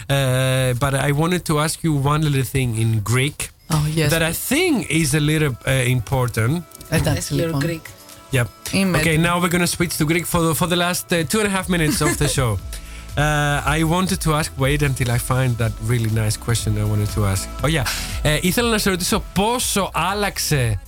Uh, 0.08 0.74
but 0.84 0.92
I 1.08 1.10
wanted 1.22 1.42
to 1.50 1.54
ask 1.64 1.76
you 1.86 1.92
one 2.12 2.20
little 2.22 2.48
thing 2.54 2.70
in 2.84 2.90
Greek 3.12 3.38
Oh, 3.74 3.86
yes. 3.98 4.10
that 4.12 4.22
I 4.22 4.32
think 4.50 4.74
is 5.02 5.14
a 5.14 5.20
little 5.20 5.54
uh, 5.66 5.70
important. 5.96 6.62
Εντάξει, 6.90 7.34
Little 7.34 7.46
λοιπόν. 7.46 7.60
Greek. 7.60 7.86
Yep. 8.32 8.46
Είμαι 8.72 8.98
Okay, 8.98 9.16
now 9.16 9.40
we're 9.40 9.52
gonna 9.56 9.66
switch 9.76 9.94
to 10.00 10.04
Greek 10.12 10.26
for 10.32 10.40
the, 10.46 10.54
for 10.60 10.66
the 10.72 10.76
last 10.86 11.04
uh, 11.12 11.16
two 11.30 11.38
and 11.42 11.48
a 11.52 11.54
half 11.56 11.68
minutes 11.68 12.00
of 12.06 12.10
the 12.22 12.28
show. 12.38 12.50
Uh, 13.16 13.76
I 13.76 13.82
wanted 13.94 14.18
to 14.26 14.30
ask, 14.40 14.48
wait 14.66 14.80
until 14.90 15.08
I 15.16 15.18
find 15.32 15.50
that 15.62 15.72
really 15.92 16.10
nice 16.24 16.36
question 16.46 16.70
I 16.84 16.86
wanted 16.92 17.10
to 17.16 17.20
ask. 17.32 17.48
Oh 17.64 17.68
yeah, 17.68 17.86
ε, 18.22 18.38
ήθελα 18.42 18.68
να 18.70 18.78
σε 18.78 18.90
ρωτήσω 18.90 19.22
πόσο 19.32 19.90
άλλαξε 19.94 20.80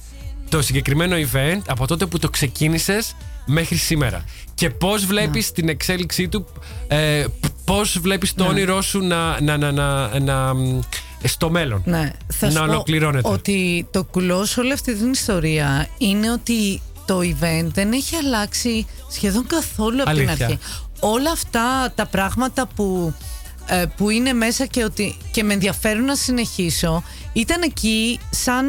το 0.49 0.61
συγκεκριμένο 0.61 1.15
event 1.15 1.61
από 1.67 1.87
τότε 1.87 2.05
που 2.05 2.19
το 2.19 2.29
ξεκίνησες 2.29 3.15
μέχρι 3.45 3.75
σήμερα. 3.75 4.23
Και 4.53 4.69
πώς 4.69 5.05
βλέπεις 5.05 5.51
την 5.51 5.69
εξέλιξή 5.69 6.27
του, 6.27 6.45
ε, 6.87 7.25
π- 7.39 7.45
πώς 7.65 7.99
βλέπεις 7.99 8.33
το 8.33 8.43
όνειρό 8.45 8.81
σου 8.81 8.99
να, 8.99 9.41
να, 9.41 9.57
να, 9.57 9.71
να, 9.71 10.19
να, 10.19 10.53
μ, 10.53 10.79
στο 11.23 11.49
μέλλον. 11.49 11.81
Ναι, 11.85 12.11
θα 12.33 12.45
Να 12.45 12.51
σου 12.51 12.57
πω 12.57 12.63
ολοκληρώνεται; 12.71 13.29
Ότι 13.29 13.87
το 13.91 14.03
κουλό 14.03 14.45
σε 14.45 14.59
όλη 14.59 14.71
αυτή 14.73 14.95
την 14.95 15.11
ιστορία 15.11 15.87
είναι 15.97 16.31
ότι 16.31 16.81
το 17.05 17.19
event 17.19 17.65
δεν 17.73 17.91
έχει 17.91 18.15
αλλάξει 18.15 18.87
σχεδόν 19.11 19.47
καθόλου 19.47 20.01
από 20.01 20.11
την 20.11 20.27
Αλήθεια. 20.29 20.45
αρχή. 20.45 20.59
Όλα 20.99 21.31
αυτά 21.31 21.91
τα 21.95 22.05
πράγματα 22.05 22.67
που, 22.75 23.13
ε, 23.65 23.85
που 23.97 24.09
είναι 24.09 24.33
μέσα 24.33 24.65
και, 24.65 24.83
ότι, 24.83 25.17
και 25.31 25.43
με 25.43 25.53
ενδιαφέρουν 25.53 26.05
να 26.05 26.15
συνεχίσω 26.15 27.03
ήταν 27.33 27.61
εκεί 27.61 28.19
σαν, 28.29 28.65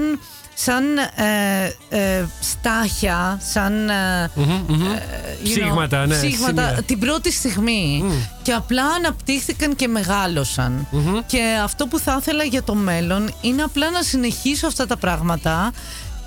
σαν 0.60 0.84
ε, 1.14 1.74
ε, 1.88 2.24
στάχια, 2.40 3.40
σαν 3.52 3.88
ε, 3.88 4.30
you 4.36 4.40
know, 4.40 5.00
Ψήγματα, 5.42 6.06
ναι, 6.06 6.14
ψήγματα. 6.16 6.66
σημεία. 6.66 6.82
την 6.82 6.98
πρώτη 6.98 7.32
στιγμή. 7.32 8.04
Και 8.42 8.52
απλά 8.52 8.84
αναπτύχθηκαν 8.84 9.76
και 9.76 9.88
μεγαλωσαν 9.88 10.86
και 11.26 11.40
αυτό 11.64 11.86
που 11.86 11.98
θα 11.98 12.16
ήθελα 12.20 12.44
για 12.44 12.62
το 12.62 12.74
μέλλον 12.74 13.30
είναι 13.40 13.62
απλά 13.62 13.90
να 13.90 14.02
συνεχίσω 14.02 14.66
αυτά 14.66 14.86
τα 14.86 14.96
πράγματα 14.96 15.72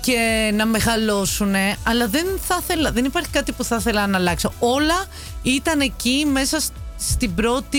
και 0.00 0.50
να 0.56 0.66
μεγαλώσουν 0.66 1.54
αλλά 1.82 2.08
δεν 2.08 2.26
θα 2.48 2.58
ήθελα, 2.62 2.90
δεν 2.92 3.04
υπάρχει 3.04 3.28
κάτι 3.30 3.52
που 3.52 3.64
θα 3.64 3.76
ήθελα 3.76 4.06
να 4.06 4.16
αλλάξω. 4.18 4.52
Όλα 4.58 5.04
ήταν 5.42 5.80
εκεί 5.80 6.26
μέσα 6.32 6.60
σ- 6.60 6.72
στην 6.98 7.34
πρώτη 7.34 7.78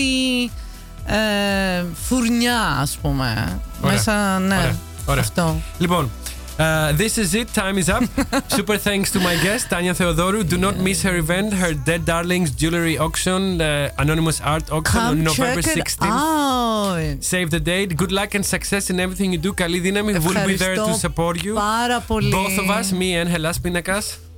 ε, 1.06 1.84
φουρνιά 2.08 2.60
ας 2.80 2.98
πούμε. 3.02 3.58
Ωραία, 3.82 3.94
μέσα 3.96 4.38
ναι 4.38 4.56
ωραία, 4.56 4.76
ωραία. 5.06 5.22
αυτό. 5.22 5.56
Λοιπόν, 5.78 6.10
Uh, 6.58 6.92
this 6.92 7.18
is 7.18 7.34
it. 7.34 7.48
Time 7.48 7.78
is 7.78 7.88
up. 7.88 8.04
Super 8.48 8.76
thanks 8.76 9.10
to 9.10 9.18
my 9.18 9.34
guest, 9.42 9.70
Tanya 9.70 9.92
Theodorou. 9.92 10.48
Do 10.48 10.56
not 10.56 10.76
miss 10.76 11.02
her 11.02 11.16
event, 11.16 11.52
her 11.52 11.74
Dead 11.74 12.04
Darlings 12.04 12.52
Jewelry 12.52 12.96
Auction, 12.96 13.60
uh, 13.60 13.90
Anonymous 13.98 14.40
Art 14.40 14.70
Auction 14.70 15.00
Come 15.00 15.18
on 15.18 15.24
November 15.24 15.62
16th. 15.62 17.24
Save 17.24 17.50
the 17.50 17.58
date. 17.58 17.96
Good 17.96 18.12
luck 18.12 18.34
and 18.34 18.46
success 18.46 18.88
in 18.88 19.00
everything 19.00 19.32
you 19.32 19.38
do. 19.38 19.52
Kalidinami. 19.52 20.14
will 20.24 20.46
be 20.46 20.54
there 20.54 20.76
to 20.76 20.94
support 20.94 21.42
you. 21.42 21.54
Πάρα 21.54 22.00
πολύ. 22.00 22.30
Both 22.30 22.58
of 22.58 22.70
us, 22.78 22.92
me 22.92 23.10
and 23.20 23.28
Hellas 23.28 23.58
Pindakaas. 23.58 24.33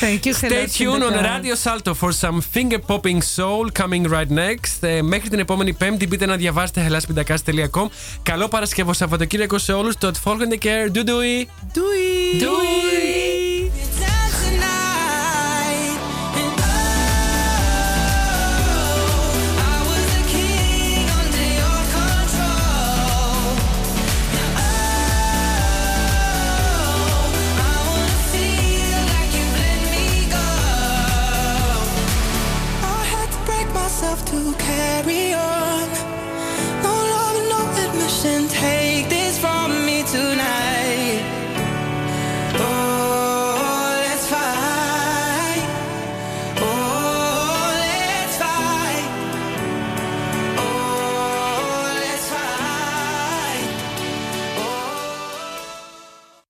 Thank 0.00 0.26
you. 0.26 0.32
Stay 0.34 0.48
Hello, 0.48 0.66
tuned 0.66 1.02
on 1.02 1.12
Cinderella. 1.12 1.36
Radio 1.36 1.54
Salto 1.54 1.94
for 1.94 2.12
some 2.12 2.40
finger 2.40 2.80
popping 2.90 3.20
soul 3.22 3.70
coming 3.80 4.04
right 4.16 4.30
next. 4.30 4.82
Ε, 4.82 5.02
μέχρι 5.02 5.28
την 5.28 5.38
επόμενη 5.38 5.72
Πέμπτη 5.72 6.06
μπείτε 6.06 6.26
να 6.26 6.36
διαβάσετε 6.36 6.86
hellasπιντακάς.com. 6.88 7.86
Καλό 8.22 8.48
Παρασκευό 8.48 8.92
Σαββατοκύριακο 8.92 9.58
σε 9.58 9.72
όλους. 9.72 9.96
Το 9.96 10.10
Folgende 10.24 10.64
Care. 10.64 10.90
Doei 10.92 11.04
doei. 11.04 11.46
Doei. 11.74 12.40
To 12.42 14.23